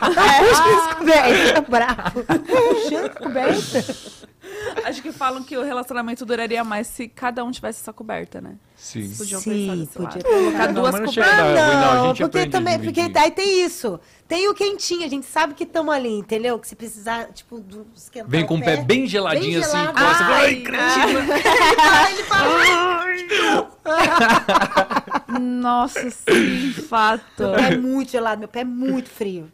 [0.00, 0.14] Não
[0.48, 2.24] puxa minhas cobertas, bravo.
[2.46, 4.26] Puxando cobertas.
[4.84, 8.56] Acho que falam que o relacionamento duraria mais se cada um tivesse essa coberta, né?
[8.76, 9.12] Sim.
[9.16, 10.22] Podiam Sim, podia.
[10.22, 11.18] Colocar Não, duas cobertas.
[11.18, 14.00] Ah, não, não, porque também, porque daí tem isso.
[14.26, 16.58] Tem o quentinho, a gente sabe que estamos ali, entendeu?
[16.58, 19.98] Que se precisar, tipo, do, esquentar Vem com o pé bem geladinho Bem assim, gelado.
[19.98, 20.24] encosta.
[20.24, 21.20] Ai, Ai, cretina.
[22.10, 23.00] ele fala,
[25.40, 27.22] Nossa, sim, fato.
[27.42, 29.50] meu pé é muito gelado, meu pé é muito frio.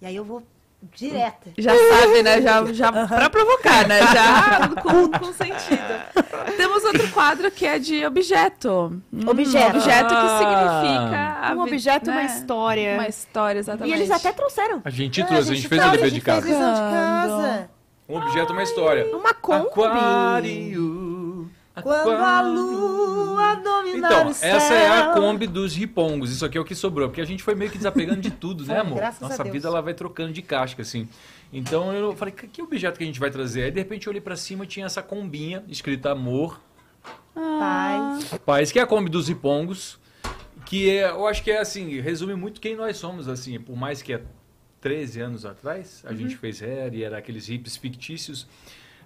[0.00, 0.42] E aí eu vou
[0.94, 1.50] direto.
[1.58, 2.40] Já sabe, né?
[2.42, 4.00] Já, já pra provocar, né?
[4.00, 6.56] Já com, com sentido.
[6.56, 9.00] Temos outro quadro que é de objeto.
[9.12, 9.76] Hum, Objeto.
[9.76, 10.38] Objeto que Ah.
[10.38, 11.54] significa...
[11.56, 12.26] Um objeto, uma né?
[12.26, 12.94] história.
[12.94, 13.96] Uma história, E exatamente.
[13.96, 16.24] eles até trouxeram A gente É, trouxe, a gente fez o dever a de gente
[16.24, 16.48] fez casa.
[16.48, 17.70] lição de casa.
[18.08, 19.16] Um objeto, uma história.
[19.16, 19.66] uma Kombi.
[19.66, 21.07] Aquário.
[21.82, 24.56] Quando a lua dominar Então, o céu.
[24.56, 26.30] essa é a Kombi dos ripongos.
[26.32, 27.08] Isso aqui é o que sobrou.
[27.08, 28.96] Porque a gente foi meio que desapegando de tudo, né, amor?
[28.96, 29.52] graças a Nossa Deus.
[29.52, 31.08] vida ela vai trocando de casca, assim.
[31.52, 33.62] Então eu falei, que, objeto que a gente vai trazer?
[33.64, 36.60] Aí de repente eu olhei pra cima e tinha essa combinha escrita amor,
[37.34, 38.34] Paz.
[38.44, 39.98] paz, que é a Kombi dos ripongos.
[40.66, 43.58] Que é, eu acho que é assim, resume muito quem nós somos, assim.
[43.58, 44.20] Por mais que é
[44.80, 48.46] 13 anos atrás, a gente fez hair e era aqueles hips fictícios.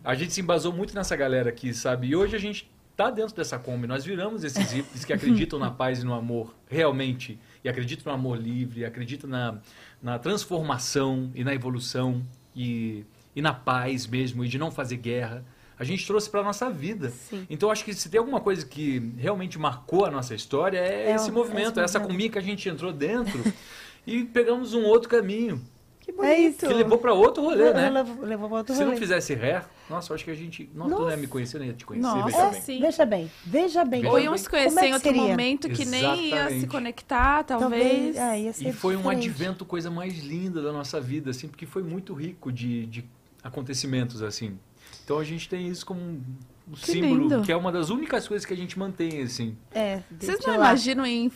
[0.05, 2.09] A gente se embasou muito nessa galera aqui, sabe?
[2.09, 3.87] E hoje a gente tá dentro dessa Kombi.
[3.87, 7.39] Nós viramos esses hippies que acreditam na paz e no amor realmente.
[7.63, 9.59] E acreditam no amor livre, acreditam na,
[10.03, 12.23] na transformação e na evolução
[12.55, 13.05] e,
[13.35, 15.45] e na paz mesmo, e de não fazer guerra.
[15.79, 17.11] A gente trouxe para nossa vida.
[17.11, 17.47] Sim.
[17.49, 21.15] Então acho que se tem alguma coisa que realmente marcou a nossa história é, É
[21.15, 22.09] esse movimento, esse essa movimento.
[22.09, 23.41] combinha que a gente entrou dentro
[24.07, 25.63] e pegamos um outro caminho.
[26.03, 26.49] Que É bonito.
[26.57, 26.67] isso.
[26.67, 27.89] Que levou pra outro rolê, né?
[27.89, 28.99] Levou, levou pra outro Se não rolê.
[29.01, 30.69] fizesse ré, nossa, eu acho que a gente.
[30.75, 32.07] Nossa, tu não ia me conhecer, nem ia te conhecer.
[32.09, 32.61] Nossa, veja bem.
[32.61, 32.81] sim.
[32.81, 34.07] Veja bem, veja bem.
[34.07, 35.23] Ou iam se é conhecer que em outro seria?
[35.23, 36.67] momento que nem ia se Exatamente.
[36.67, 38.17] conectar, talvez.
[38.17, 39.29] é, ia ser E foi um diferente.
[39.29, 43.05] advento, coisa mais linda da nossa vida, assim, porque foi muito rico de, de
[43.43, 44.59] acontecimentos, assim.
[45.05, 46.21] Então a gente tem isso como um
[46.69, 47.43] um Que símbolo, lindo.
[47.43, 49.57] que é uma das únicas coisas que a gente mantém, assim.
[49.75, 51.29] É, Vocês não imaginam em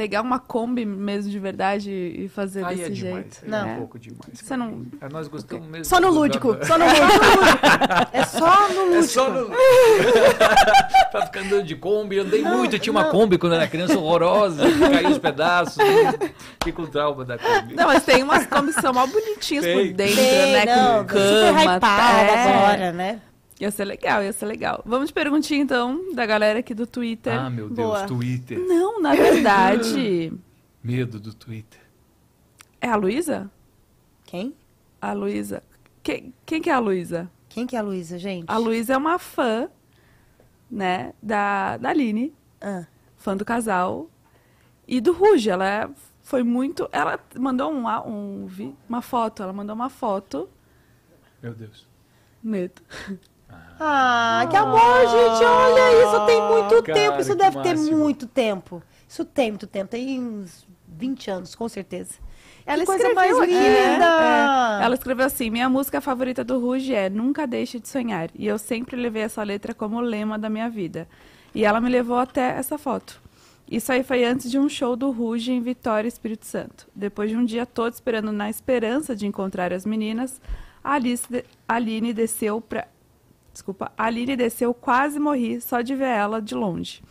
[0.00, 3.38] pegar uma Kombi mesmo de verdade e fazer Aí desse é demais, jeito?
[3.44, 3.68] aí Não.
[3.68, 4.20] é um pouco demais.
[4.32, 5.84] Você não- É, Nós gostamos mesmo.
[5.84, 6.56] Só no lúdico.
[6.64, 7.06] Só no lúdico.
[8.12, 8.96] É só no lúdico.
[8.96, 9.50] É só no...
[11.10, 12.16] pra ficar andando de Kombi.
[12.16, 12.76] Eu andei muito.
[12.76, 13.10] Eu tinha uma não.
[13.10, 14.62] Kombi quando era criança horrorosa.
[14.90, 15.76] Caiu os pedaços.
[16.54, 17.74] Fiquei com trauma da Kombi.
[17.74, 19.92] Não, mas tem umas Kombis que são mal bonitinhas por Tem.
[19.92, 20.64] dentro, Tem, né?
[20.76, 21.76] não, com super cama.
[21.76, 22.54] hypada é.
[22.56, 23.20] agora, né?
[23.60, 24.82] Ia ser legal, ia ser legal.
[24.86, 27.38] Vamos de perguntinha, então, da galera aqui do Twitter.
[27.38, 27.76] Ah, meu Deus.
[27.88, 28.06] Boa.
[28.06, 28.58] Twitter.
[28.58, 30.32] Não, na verdade...
[30.82, 31.78] Medo do Twitter.
[32.80, 33.50] É a Luísa?
[34.24, 34.54] Quem?
[35.00, 35.62] A Luísa.
[36.02, 37.30] Quem, quem que é a Luísa?
[37.50, 38.46] Quem que é a Luísa, gente?
[38.48, 39.68] A Luísa é uma fã,
[40.70, 42.32] né, da, da Aline,
[42.62, 42.86] Ah,
[43.18, 44.08] fã do casal,
[44.88, 45.50] e do Ruge.
[45.50, 45.90] Ela é-
[46.22, 46.88] foi muito...
[46.92, 50.48] Ela mandou um, um, vi- uma foto, ela mandou uma foto...
[51.42, 51.86] Meu Deus.
[52.42, 52.80] Medo.
[53.82, 54.78] Ah, que amor,
[55.08, 57.96] gente, olha, isso tem muito cara, tempo, isso deve ter máximo.
[57.96, 58.82] muito tempo.
[59.08, 62.14] Isso tem muito tempo, tem uns 20 anos, com certeza.
[62.66, 64.78] Ela que coisa escreveu mais aqui, É, linda!
[64.80, 64.84] é.
[64.84, 68.28] Ela escreveu assim: Minha música favorita do Ruge é Nunca Deixe de Sonhar.
[68.34, 71.08] E eu sempre levei essa letra como lema da minha vida.
[71.54, 73.20] E ela me levou até essa foto.
[73.68, 76.86] Isso aí foi antes de um show do Ruge em Vitória, Espírito Santo.
[76.94, 80.40] Depois de um dia todo esperando na esperança de encontrar as meninas,
[80.84, 82.86] a Alice de- a Aline desceu pra.
[83.52, 87.02] Desculpa, a Aline desceu, quase morri só de ver ela de longe.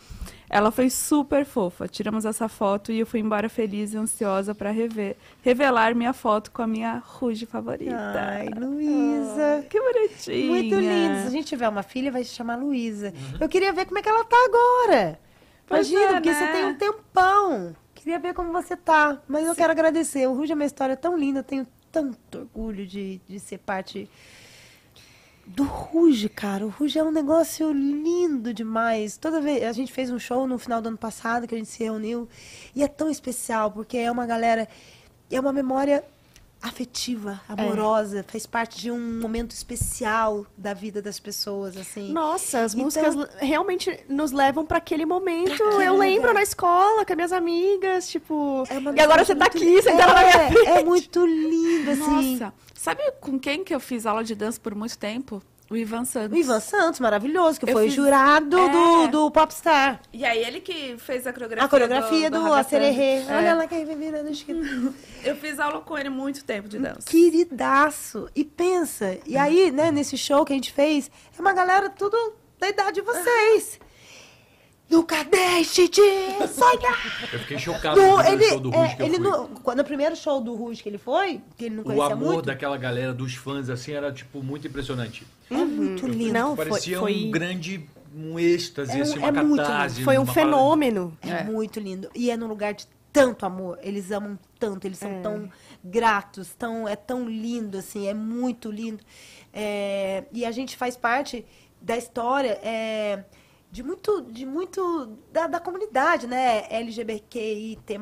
[0.49, 1.87] Ela foi super fofa.
[1.87, 6.49] Tiramos essa foto e eu fui embora feliz e ansiosa para rever, revelar minha foto
[6.49, 7.95] com a minha Ruge favorita.
[7.95, 9.63] Ai, Luísa.
[9.69, 10.47] Que bonitinha.
[10.47, 11.21] Muito lindo.
[11.21, 13.13] Se a gente tiver uma filha, vai se chamar Luísa.
[13.39, 15.19] Eu queria ver como é que ela tá agora.
[15.67, 16.35] Pois Imagina, é, porque né?
[16.35, 17.75] você tem um tempão.
[17.93, 19.21] Queria ver como você tá.
[19.27, 20.27] Mas eu quero agradecer.
[20.27, 21.39] O Ruge é uma história tão linda.
[21.39, 24.09] Eu tenho tanto orgulho de, de ser parte
[25.49, 26.65] do Ruge, cara.
[26.65, 29.17] O Ruge é um negócio lindo demais.
[29.17, 31.69] Toda vez a gente fez um show no final do ano passado que a gente
[31.69, 32.29] se reuniu
[32.75, 34.67] e é tão especial porque é uma galera,
[35.29, 36.03] é uma memória
[36.61, 42.11] afetiva, amorosa, faz parte de um momento especial da vida das pessoas, assim.
[42.11, 45.57] Nossa, as Então- músicas realmente nos levam pra aquele momento.
[45.57, 48.63] Pra eu lembro na escola com as minhas amigas, tipo.
[48.69, 50.67] É e agora você tá aqui, sentada na minha é, frente.
[50.67, 52.37] é muito lindo, assim.
[52.39, 55.41] Nossa, sabe com quem que eu fiz aula de dança por muito tempo?
[55.69, 56.35] O Ivan Santos.
[56.35, 58.69] O Ivan Santos, maravilhoso, que Eu foi fiz- jurado É.
[58.69, 60.01] do, do Popstar.
[60.11, 61.65] E aí ele que fez a coreografia.
[61.65, 63.19] A coreografia do, do, Acererê.
[63.19, 63.37] Ragatanga.
[63.37, 63.53] Olha É.
[63.53, 64.93] lá quem vem virando esquina.
[65.23, 67.01] Eu fiz aula com ele muito tempo de dança.
[67.05, 68.27] Queridaço.
[68.35, 72.17] E pensa, e aí, né, nesse show que a gente fez, é uma galera tudo
[72.59, 73.79] da idade de vocês.
[74.89, 76.01] Nunca deixe de
[76.47, 77.19] sonhar.
[77.31, 79.23] Eu fiquei chocado No, ele, show do é, Ruge que eu ele fui.
[79.29, 82.13] no, quando, no primeiro show do Ruge que ele foi, que ele não O conhecia
[82.13, 85.27] amor muito, daquela galera, dos fãs, assim, era, tipo, muito impressionante.
[85.51, 86.33] é muito lindo.
[86.33, 90.03] Não, foi, Parecia foi, um grande, um êxtase, É, assim, é uma muito catarse.
[90.03, 91.17] foi um parada- fenômeno.
[91.21, 91.43] É, É.
[91.43, 92.09] muito lindo.
[92.15, 93.77] E é num lugar de tanto amor.
[93.83, 95.49] Eles amam tanto, eles são tão
[95.83, 99.03] gratos, tão, é tão lindo, assim, é muito lindo.
[99.53, 101.45] É, e a gente faz parte
[101.81, 103.23] da história é,
[103.71, 106.65] de muito, de muito da, da comunidade, né?
[106.69, 107.99] LGBTIT+.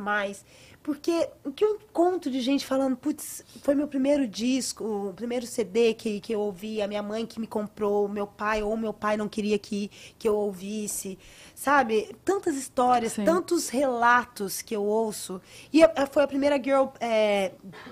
[0.81, 5.45] Porque o que eu encontro de gente falando, putz, foi meu primeiro disco, o primeiro
[5.45, 8.93] CD que, que eu ouvi, a minha mãe que me comprou, meu pai, ou meu
[8.93, 11.19] pai não queria que, que eu ouvisse,
[11.53, 12.15] sabe?
[12.23, 13.25] Tantas histórias, Sim.
[13.25, 15.41] tantos relatos que eu ouço.
[15.73, 17.51] E a- foi a primeira girl é,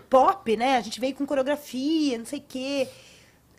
[0.10, 0.77] pop, né?
[0.77, 2.88] A gente veio com coreografia, não sei o quê.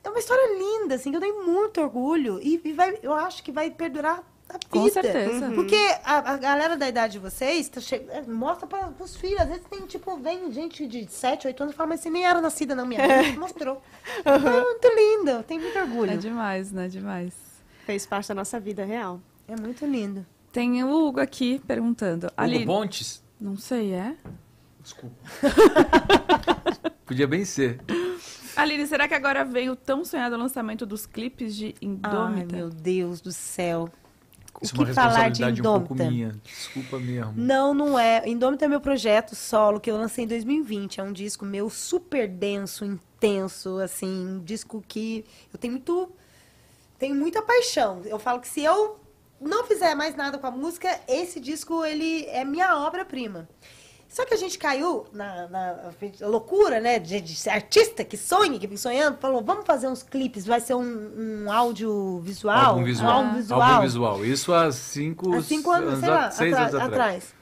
[0.06, 2.38] É uma história linda, assim, que eu tenho muito orgulho.
[2.40, 4.68] E, e vai, eu acho que vai perdurar a vida.
[4.70, 5.50] Com certeza.
[5.50, 5.74] Porque
[6.04, 7.96] a, a galera da idade de vocês tá che...
[7.96, 9.40] é, mostra para os filhos.
[9.40, 12.24] Às vezes tem, tipo, vem gente de 7, 8 anos e fala, mas você nem
[12.24, 13.82] era nascida, não, minha mãe mostrou.
[14.24, 16.12] É muito lindo, eu tenho muito orgulho.
[16.12, 16.86] É demais, né?
[16.86, 17.34] Demais.
[17.84, 19.20] Fez parte da nossa vida real.
[19.48, 20.24] É muito lindo.
[20.52, 22.26] Tem o Hugo aqui perguntando.
[22.26, 23.24] Hugo Ali, Pontes?
[23.40, 24.14] não sei, é?
[24.80, 25.16] Desculpa.
[27.04, 27.80] Podia bem ser.
[28.56, 32.56] Aline, será que agora vem o tão sonhado lançamento dos clipes de Ai, Indômita?
[32.56, 33.90] meu Deus do céu.
[34.60, 36.10] O Isso é uma que falar de responsabilidade um pouco Indômita?
[36.10, 36.40] minha.
[36.42, 37.32] Desculpa mesmo.
[37.36, 38.26] Não, não é.
[38.26, 41.00] Indômita é meu projeto solo que eu lancei em 2020.
[41.00, 46.10] É um disco meu super denso, intenso, assim, um disco que eu tenho muito
[46.98, 48.00] tenho muita paixão.
[48.06, 48.98] Eu falo que se eu
[49.38, 53.46] não fizer mais nada com a música, esse disco ele é minha obra-prima.
[54.08, 55.76] Só que a gente caiu na, na
[56.22, 56.98] loucura, né?
[56.98, 59.18] De, de ser artista que sonha, que fica sonhando.
[59.18, 62.82] Falou, vamos fazer uns clipes, vai ser um, um audiovisual.
[62.82, 63.10] Visual.
[63.10, 63.82] Um álbum visual.
[63.82, 64.24] Visual.
[64.24, 67.34] Isso há cinco, Há cinco anos, sei lá, seis atrás, anos atrás.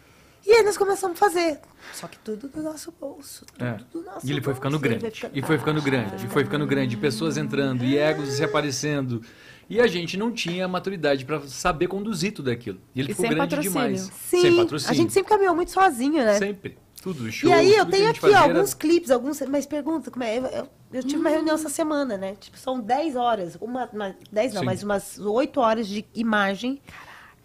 [0.46, 1.58] E aí nós começamos a fazer.
[1.92, 3.44] Só que tudo do nosso bolso.
[3.46, 3.78] Tudo É.
[3.92, 5.14] do nosso E ele foi bolso, ficando ele grande.
[5.14, 6.26] ficando- E foi ficando grande.
[6.26, 6.96] E foi ficando grande.
[6.96, 7.84] Pessoas entrando.
[7.84, 9.22] E egos se aparecendo.
[9.68, 12.80] E a gente não tinha maturidade para saber conduzir tudo aquilo.
[12.94, 13.72] E ele E ficou sem grande patrocínio.
[13.88, 14.00] demais.
[14.24, 14.90] Sim, sem patrocínio.
[14.92, 16.38] a gente sempre caminhou muito sozinho, né?
[16.38, 16.76] Sempre.
[17.02, 17.30] Tudo.
[17.30, 19.38] Show, e aí eu tenho aqui ó, fazia era- alguns clipes, alguns.
[19.42, 20.38] Mas pergunta, como é?
[20.38, 22.34] Eu, eu- eu tive uma reunião essa semana, né?
[22.40, 23.58] Tipo, são 10 horas.
[23.60, 24.66] Uma, uma, 10 não, Sim.
[24.66, 26.80] mas umas 8 horas de imagem.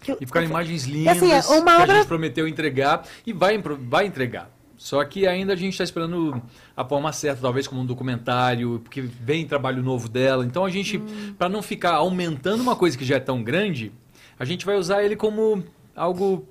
[0.02, 2.48] que eu- E ficaram imagens E lindas assim, é uma que a obra- gente prometeu
[2.48, 4.50] entregar e vai, vai entregar.
[4.80, 6.42] Só que ainda a gente está esperando
[6.76, 10.46] a forma certa, talvez como um documentário, porque vem trabalho novo dela.
[10.46, 11.36] Então a gente, Hum.
[11.38, 13.92] para não ficar aumentando uma coisa que já é tão grande,
[14.40, 15.62] a gente vai usar ele como
[15.94, 16.48] algo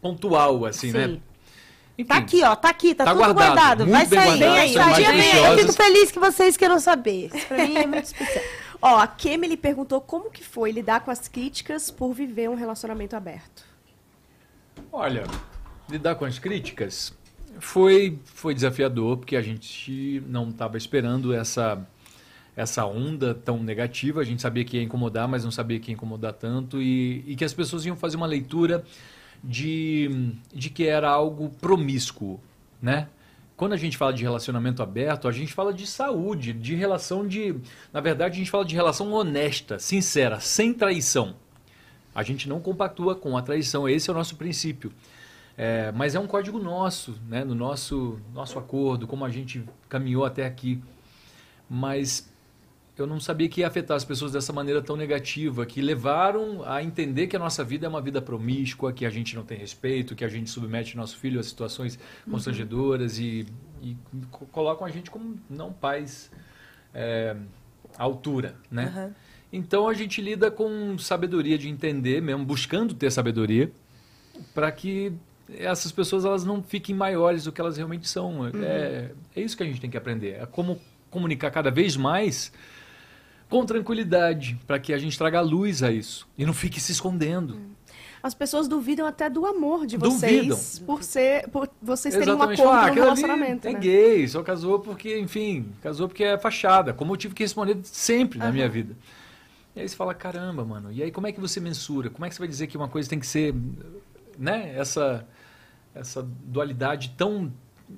[0.00, 0.96] pontual, assim, Sim.
[0.96, 1.18] né?
[1.98, 3.86] Enfim, Tá aqui, ó, tá aqui, tá, Tá tudo guardado, guardado.
[3.86, 5.04] Vai sair, guardado, vai sair.
[5.04, 7.30] imagens Eu fico feliz que vocês queiram saber.
[7.34, 8.44] Isso pra mim é muito especial.
[8.80, 13.14] Ó, a Kemily perguntou como que foi lidar com as críticas por viver um relacionamento
[13.14, 13.62] aberto.
[14.90, 15.24] Olha,
[15.90, 17.12] lidar com as críticas
[17.58, 21.86] foi, foi desafiador, porque a gente não estava esperando essa,
[22.56, 24.20] essa onda tão negativa.
[24.20, 26.80] A gente sabia que ia incomodar, mas não sabia que ia incomodar tanto.
[26.80, 28.84] E, e que as pessoas iam fazer uma leitura
[29.42, 32.40] de, de que era algo promíscuo,
[32.80, 33.08] né?
[33.56, 37.54] Quando a gente fala de relacionamento aberto, a gente fala de saúde, de relação de...
[37.92, 41.36] Na verdade, a gente fala de relação honesta, sincera, sem traição.
[42.14, 44.92] A gente não compactua com a traição, esse é o nosso princípio.
[45.56, 47.44] É, mas é um código nosso, né?
[47.44, 50.82] no nosso, nosso acordo, como a gente caminhou até aqui.
[51.68, 52.30] Mas
[52.96, 56.82] eu não sabia que ia afetar as pessoas dessa maneira tão negativa, que levaram a
[56.82, 60.14] entender que a nossa vida é uma vida promíscua, que a gente não tem respeito,
[60.14, 61.98] que a gente submete nosso filho a situações
[62.30, 63.46] constrangedoras e,
[63.82, 63.96] e
[64.30, 66.30] co- colocam a gente como não pais
[66.94, 67.36] é,
[67.96, 68.92] à altura, né?
[68.94, 69.14] Aham.
[69.52, 73.70] Então a gente lida com sabedoria de entender mesmo, buscando ter sabedoria,
[74.54, 75.12] para que
[75.58, 78.46] essas pessoas elas não fiquem maiores do que elas realmente são.
[78.48, 80.38] É, é isso que a gente tem que aprender.
[80.40, 80.80] É como
[81.10, 82.52] comunicar cada vez mais
[83.48, 87.60] com tranquilidade, para que a gente traga luz a isso e não fique se escondendo.
[88.22, 90.56] As pessoas duvidam até do amor de Duvidam.
[90.56, 92.62] vocês por ser por vocês terem um Exatamente.
[92.62, 93.78] acordo Ah, no relacionamento, é né?
[93.80, 96.94] gay, só casou porque, enfim, casou porque é fachada.
[96.94, 98.96] Como eu tive que responder sempre na minha vida.
[99.74, 102.10] E aí você fala, caramba, mano, e aí como é que você mensura?
[102.10, 103.54] Como é que você vai dizer que uma coisa tem que ser,
[104.38, 105.26] né, essa,
[105.94, 107.52] essa dualidade tão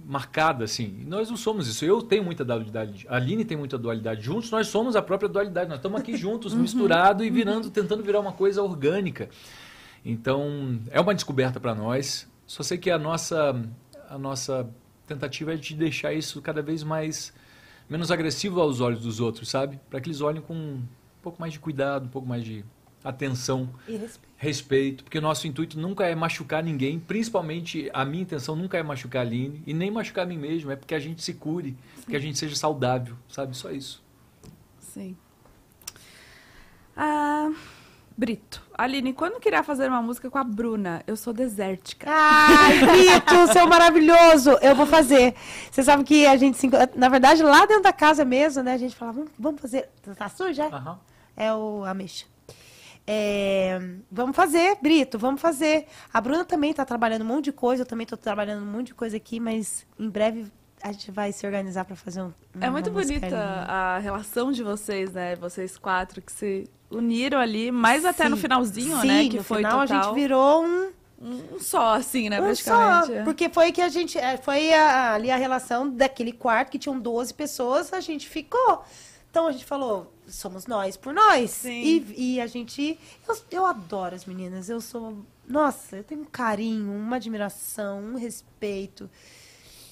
[0.05, 1.05] marcada assim?
[1.07, 1.85] Nós não somos isso.
[1.85, 4.23] Eu tenho muita dualidade, a Aline tem muita dualidade.
[4.23, 5.69] Juntos nós somos a própria dualidade.
[5.69, 9.29] Nós estamos aqui juntos, misturados e virando, tentando virar uma coisa orgânica.
[10.05, 12.29] Então, é uma descoberta para nós.
[12.47, 13.55] Só sei que a nossa,
[14.09, 14.69] a nossa
[15.07, 17.33] tentativa é de deixar isso cada vez mais
[17.89, 19.81] menos agressivo aos olhos dos outros, sabe?
[19.89, 20.83] Para que eles olhem com um
[21.23, 22.65] pouco mais de cuidado, um pouco mais de
[23.05, 24.29] atenção, E respeito.
[24.37, 28.83] respeito, porque o nosso intuito nunca é machucar ninguém, principalmente a minha intenção nunca é
[28.83, 31.77] machucar a Aline e nem machucar a mim mesmo, é porque a gente se cure,
[32.09, 33.55] que a gente seja saudável, sabe?
[33.57, 34.03] Só isso.
[34.79, 35.17] Sim.
[36.97, 37.51] Ah,
[38.17, 38.63] Brito.
[38.79, 41.03] Aline, quando queria fazer uma música com a Bruna?
[41.07, 42.07] Eu sou desértica.
[42.09, 44.51] Ai, Vitor, seu maravilhoso!
[44.63, 45.35] Eu vou fazer.
[45.71, 48.75] Você sabe que a gente se Na verdade, lá dentro da casa mesmo, né?
[48.75, 49.89] A gente falava, vamos, fazer.
[50.17, 50.67] Tá suja?
[50.67, 50.99] Aham.
[51.37, 52.27] É o Ameixa.
[53.07, 53.79] É,
[54.11, 55.87] vamos fazer, Brito, vamos fazer.
[56.13, 58.89] A Bruna também tá trabalhando um monte de coisa, eu também tô trabalhando um monte
[58.89, 60.47] de coisa aqui, mas em breve
[60.83, 62.33] a gente vai se organizar para fazer um.
[62.61, 63.43] É muito bonita linda.
[63.69, 65.37] a relação de vocês, né?
[65.37, 69.29] Vocês quatro que se uniram ali, mais até no finalzinho, Sim, né?
[69.29, 70.91] Que no foi final a total gente virou um.
[71.23, 72.41] um só, assim, né?
[72.41, 73.07] Um praticamente.
[73.19, 74.19] só, porque foi que a gente.
[74.19, 78.83] é, Foi a- ali a relação daquele quarto que tinham 12 pessoas, a gente ficou.
[79.35, 81.51] Então a gente falou, somos nós por nós.
[81.51, 81.83] Sim.
[81.83, 82.97] E, e a gente.
[83.27, 84.69] Eu, eu adoro as meninas.
[84.69, 85.27] Eu sou.
[85.45, 89.11] Nossa, eu tenho um carinho, uma admiração, um respeito.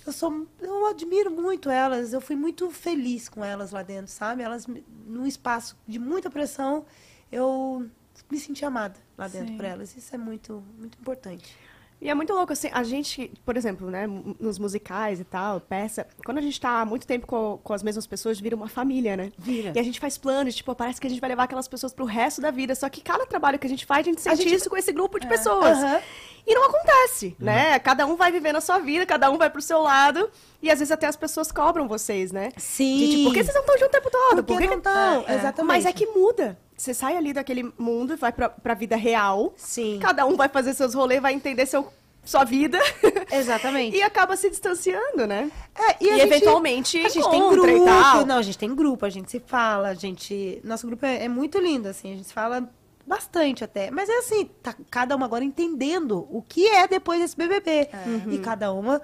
[0.06, 0.47] Eu sou.
[0.60, 2.12] Eu admiro muito elas.
[2.12, 4.44] Eu fui muito feliz com elas lá dentro, sabe?
[4.44, 4.64] Elas,
[5.05, 6.86] num espaço de muita pressão,
[7.32, 7.90] eu
[8.31, 9.56] me senti amada lá dentro Sim.
[9.56, 9.97] por elas.
[9.97, 11.59] Isso é muito, muito importante.
[12.02, 14.08] E é muito louco, assim, a gente, por exemplo, né,
[14.40, 17.80] nos musicais e tal, peça, quando a gente tá há muito tempo com, com as
[17.80, 19.30] mesmas pessoas, vira uma família, né?
[19.38, 19.70] Vira.
[19.72, 22.04] E a gente faz planos, tipo, parece que a gente vai levar aquelas pessoas pro
[22.04, 24.52] resto da vida, só que cada trabalho que a gente faz, a gente sente gente-
[24.56, 25.78] isso com esse grupo de pessoas.
[25.78, 26.00] Aham.
[26.44, 27.78] E não acontece, né?
[27.78, 30.28] Cada um vai vivendo a sua vida, cada um vai pro seu lado,
[30.60, 32.50] e às vezes até as pessoas cobram vocês, né?
[32.56, 32.98] Sim.
[32.98, 34.42] De, tipo, por que vocês não estão juntos o tempo todo?
[34.42, 35.22] Por que não tão?
[35.28, 35.34] É, é.
[35.36, 35.68] Exatamente.
[35.68, 36.58] Mas é que muda.
[36.82, 39.54] Você sai ali daquele mundo e vai pra, pra vida real.
[39.56, 40.00] Sim.
[40.02, 41.86] Cada um vai fazer seus rolês, vai entender seu,
[42.24, 42.76] sua vida.
[43.30, 43.96] Exatamente.
[43.96, 45.48] E acaba se distanciando, né?
[45.76, 49.06] É, E, a gente- eventualmente A gente tem grupo, e não, a gente tem grupo,
[49.06, 50.60] a gente se fala, a gente...
[50.64, 52.68] Nosso grupo é, é muito lindo, assim, a gente se fala
[53.06, 53.88] bastante até.
[53.88, 57.90] Mas é assim, tá cada uma agora entendendo o que é depois desse BBB.
[58.28, 59.00] E cada uma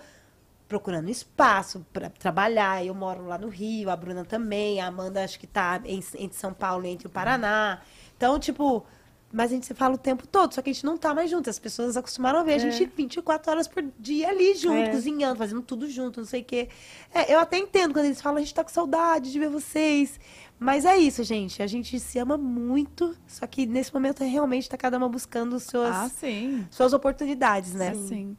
[0.68, 2.84] procurando espaço para trabalhar.
[2.84, 6.36] Eu moro lá no Rio, a Bruna também, a Amanda acho que tá em- entre
[6.38, 7.80] São Paulo e entre o Paraná.
[8.16, 8.84] Então, tipo...
[9.30, 11.30] Mas a gente se fala o tempo todo, só que a gente não tá mais
[11.30, 11.50] junto.
[11.50, 14.88] As pessoas acostumaram a ver a gente 24 horas por dia ali junto, É.
[14.88, 16.70] cozinhando, fazendo tudo junto, não sei o quê.
[17.12, 20.18] É, eu até entendo quando eles falam, a gente tá com saudade de ver vocês.
[20.58, 21.62] Mas é isso, gente.
[21.62, 25.60] A gente se ama muito, só que nesse momento é realmente tá cada uma buscando
[25.60, 26.66] suas, Ah, sim.
[26.70, 27.92] suas oportunidades, né?
[27.94, 28.34] Sim.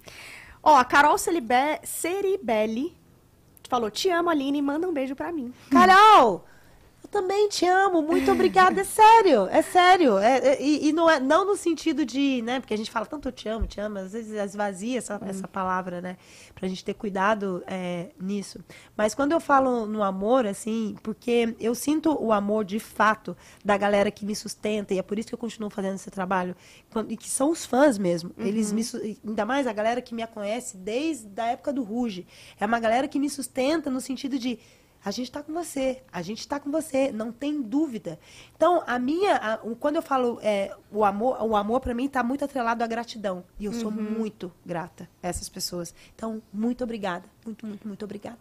[0.61, 2.95] Ó, a Carol Celibe- Ceribelli
[3.69, 5.53] falou: Te amo, Aline, manda um beijo pra mim.
[5.71, 6.45] Carol,
[7.09, 10.17] também te amo, muito obrigada, é sério, é sério.
[10.17, 13.05] É, é- e e não, é, não no sentido de, né, porque a gente fala
[13.05, 16.17] tanto eu te amo, te amo, às vezes esvazia essa, essa palavra, né,
[16.55, 18.59] pra gente ter cuidado é, nisso.
[18.95, 23.77] Mas quando eu falo no amor, assim, porque eu sinto o amor de fato da
[23.77, 26.55] galera que me sustenta, e é por isso que eu continuo fazendo esse trabalho,
[27.07, 28.31] e que são os fãs mesmo.
[28.37, 28.83] Eles me,
[29.25, 32.25] ainda mais a galera que me conhece desde a época do Ruge.
[32.59, 34.59] É uma galera que me sustenta no sentido de
[35.03, 38.19] a gente está com você, a gente está com você, não tem dúvida.
[38.55, 42.05] Então, a minha, a- o- quando eu falo é, o amor, o amor para mim
[42.05, 43.43] está muito atrelado à gratidão.
[43.59, 45.93] E eu sou muito grata a essas pessoas.
[46.15, 47.25] Então, muito obrigada.
[47.45, 48.39] Muito, muito, muito obrigada.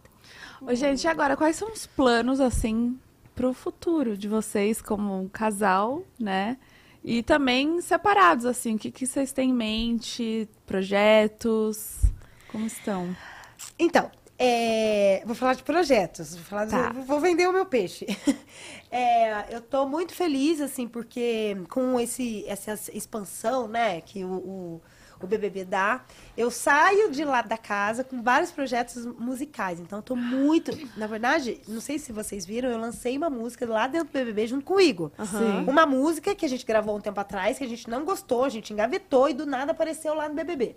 [0.61, 2.99] Ô, gente, agora, quais são os planos, assim,
[3.33, 6.57] pro futuro de vocês como um casal, né?
[7.01, 10.49] E também separados, assim, o que, que vocês têm em mente?
[10.65, 12.01] Projetos?
[12.51, 13.15] Como estão?
[13.77, 14.11] Então,
[14.41, 16.91] é, vou falar de projetos, vou, falar de- Tá.
[17.05, 18.05] vou vender o meu peixe.
[18.91, 24.81] É, eu estou muito feliz, assim, porque com esse, essa expansão, né, que o, o,
[25.21, 26.03] o BBB dá,
[26.35, 29.79] eu saio de lá da casa com vários projetos musicais.
[29.79, 30.71] Então, estou muito...
[30.97, 34.47] Na verdade, não sei se vocês viram, eu lancei uma música lá dentro do BBB
[34.47, 35.11] junto com o Igor.
[35.19, 35.69] Sim.
[35.69, 38.49] Uma música que a gente gravou um tempo atrás, que a gente não gostou, a
[38.49, 40.75] gente engavetou e do nada apareceu lá no BBB.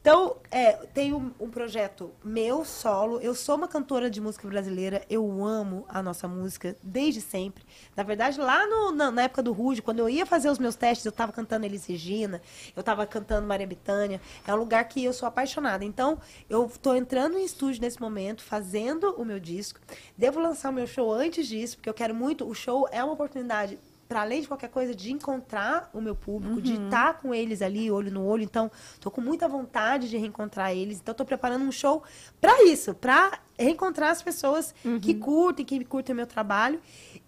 [0.00, 3.20] Então, é, tem um, um projeto meu, solo.
[3.20, 5.04] Eu sou uma cantora de música brasileira.
[5.10, 7.62] Eu amo a nossa música desde sempre.
[7.94, 10.74] Na verdade, lá no- na, na época do Ruge, quando eu ia fazer os meus
[10.74, 12.40] testes, eu estava cantando Elis Regina,
[12.74, 14.22] eu estava cantando Maria Bethânia.
[14.46, 15.84] É um lugar que eu sou apaixonada.
[15.84, 16.18] Então,
[16.48, 19.80] eu estou entrando em estúdio nesse momento, fazendo o meu disco.
[20.16, 22.48] Devo lançar o meu show antes disso, porque eu quero muito.
[22.48, 23.78] O show é uma oportunidade
[24.10, 27.92] para além de qualquer coisa, de encontrar o meu público, de estar com eles ali,
[27.92, 28.42] olho no olho.
[28.42, 28.68] Então,
[28.98, 30.98] tô com muita vontade de reencontrar eles.
[30.98, 32.02] Então, tô preparando um show
[32.40, 36.80] para isso, para reencontrar as pessoas que curtem, que curtem o meu trabalho.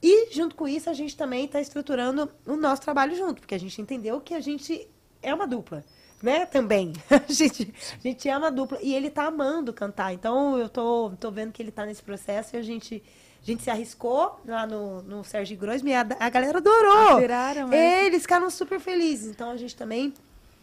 [0.02, 3.60] E, junto com isso, a gente também está estruturando o nosso trabalho junto, porque a
[3.60, 4.88] gente entendeu que a gente
[5.22, 5.84] é uma dupla.
[6.20, 6.92] Né, também.
[7.10, 8.78] A gente, a gente é uma dupla.
[8.80, 10.12] E ele tá amando cantar.
[10.12, 13.02] Então, eu tô, tô vendo que ele tá nesse processo e a gente,
[13.42, 17.08] a gente se arriscou lá no, no Sérgio Grosme e a, a galera adorou.
[17.16, 18.06] Admiraram, é?
[18.06, 19.30] Eles ficaram super felizes.
[19.30, 20.14] Então, a gente também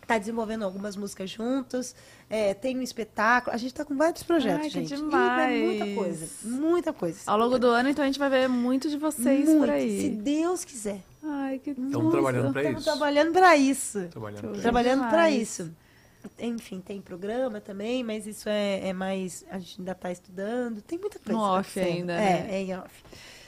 [0.07, 1.93] tá desenvolvendo algumas músicas juntos.
[2.30, 3.53] É, tem um espetáculo.
[3.53, 4.93] A gente tá com vários projetos, Ai, que gente.
[4.93, 5.51] E demais.
[5.51, 6.27] é muita coisa.
[6.43, 7.19] Muita coisa.
[7.27, 9.72] Ao longo do ano, então, a gente vai ver muito de vocês Muito, por Se
[9.73, 10.10] aí.
[10.10, 11.01] Deus quiser.
[11.22, 12.89] Ai, que Estamos trabalhando para Estamos isso.
[12.91, 14.07] trabalhando para isso.
[14.10, 14.61] Trabalhando pra isso.
[14.61, 15.72] Trabalhando para isso.
[16.38, 19.46] Enfim, tem programa também, mas isso é, é mais.
[19.50, 20.82] A gente ainda está estudando.
[20.82, 21.38] Tem muita coisa.
[21.38, 22.48] No off ainda, É, né?
[22.52, 23.04] é em off.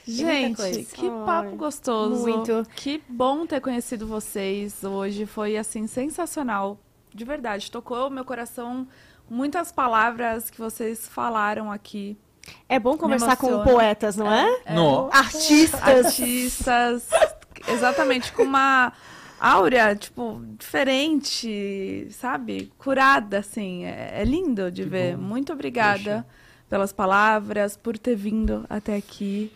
[0.06, 2.22] Gente, que Ai, papo gostoso.
[2.22, 2.66] muito.
[2.74, 5.26] Que bom ter conhecido vocês hoje.
[5.26, 6.78] Foi, assim, sensacional.
[7.14, 8.88] De verdade, tocou meu coração
[9.30, 12.18] muitas palavras que vocês falaram aqui.
[12.68, 14.46] É bom conversar com poetas, não é?
[14.74, 15.08] Nó.
[15.12, 15.80] Artistas.
[15.82, 17.08] Artistas,
[17.68, 18.92] exatamente, com uma
[19.42, 22.70] áurea, tipo, diferente, sabe?
[22.78, 23.84] Curada, assim.
[23.84, 25.16] É, é lindo de Que ver.
[25.16, 25.22] bom.
[25.22, 26.26] Muito obrigada Poxa.
[26.70, 29.52] pelas palavras, por ter vindo até aqui.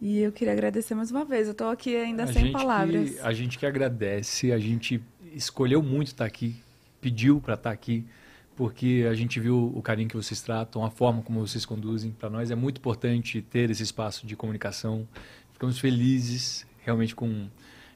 [0.00, 1.46] E eu queria agradecer mais uma vez.
[1.46, 3.10] Eu tô aqui ainda A sem palavras.
[3.10, 5.02] Que, a gente que agradece, a gente
[5.34, 6.56] escolheu muito estar aqui,
[7.00, 8.06] pediu para estar aqui,
[8.56, 12.10] porque a gente viu o carinho que vocês tratam, a forma como vocês conduzem.
[12.10, 15.06] Para nós é muito importante ter esse espaço de comunicação.
[15.52, 17.48] Ficamos felizes realmente com,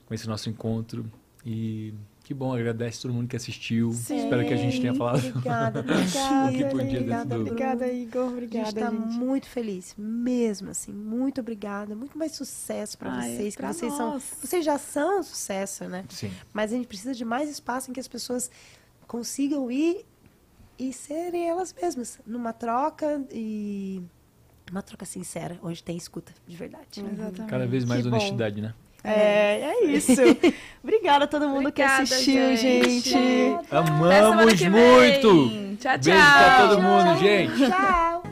[0.06, 1.10] com esse nosso encontro.
[1.46, 3.92] E que bom, agradece todo mundo que assistiu.
[3.92, 4.16] Sim.
[4.24, 5.26] Espero que a gente tenha falado.
[5.28, 6.68] Obrigada, O que obrigada.
[6.70, 8.22] podia obrigada, Obrigada, Igor.
[8.22, 13.36] A gente Obrigada, está muito feliz, mesmo assim, muito obrigada, muito mais sucesso para Ai,
[13.36, 16.04] vocês, que pra vocês são, vocês já são um sucesso, né?
[16.08, 16.30] Sim.
[16.52, 18.50] Mas a gente precisa de mais espaço em que as pessoas
[19.06, 20.06] consigam ir
[20.78, 24.02] e serem elas mesmas, numa troca e
[24.70, 27.00] uma troca sincera, onde tem escuta de verdade.
[27.00, 27.50] Exatamente.
[27.50, 28.16] Cada vez mais Que bom.
[28.16, 28.72] honestidade, né?
[29.04, 30.12] É, é isso.
[30.82, 33.10] Obrigada a todo mundo Obrigada, que assistiu, gente.
[33.10, 33.58] gente.
[33.70, 35.76] Amamos muito!
[35.78, 36.00] Tchau, tchau.
[36.02, 37.70] Beijo pra todo mundo, gente.
[37.70, 38.22] Tchau.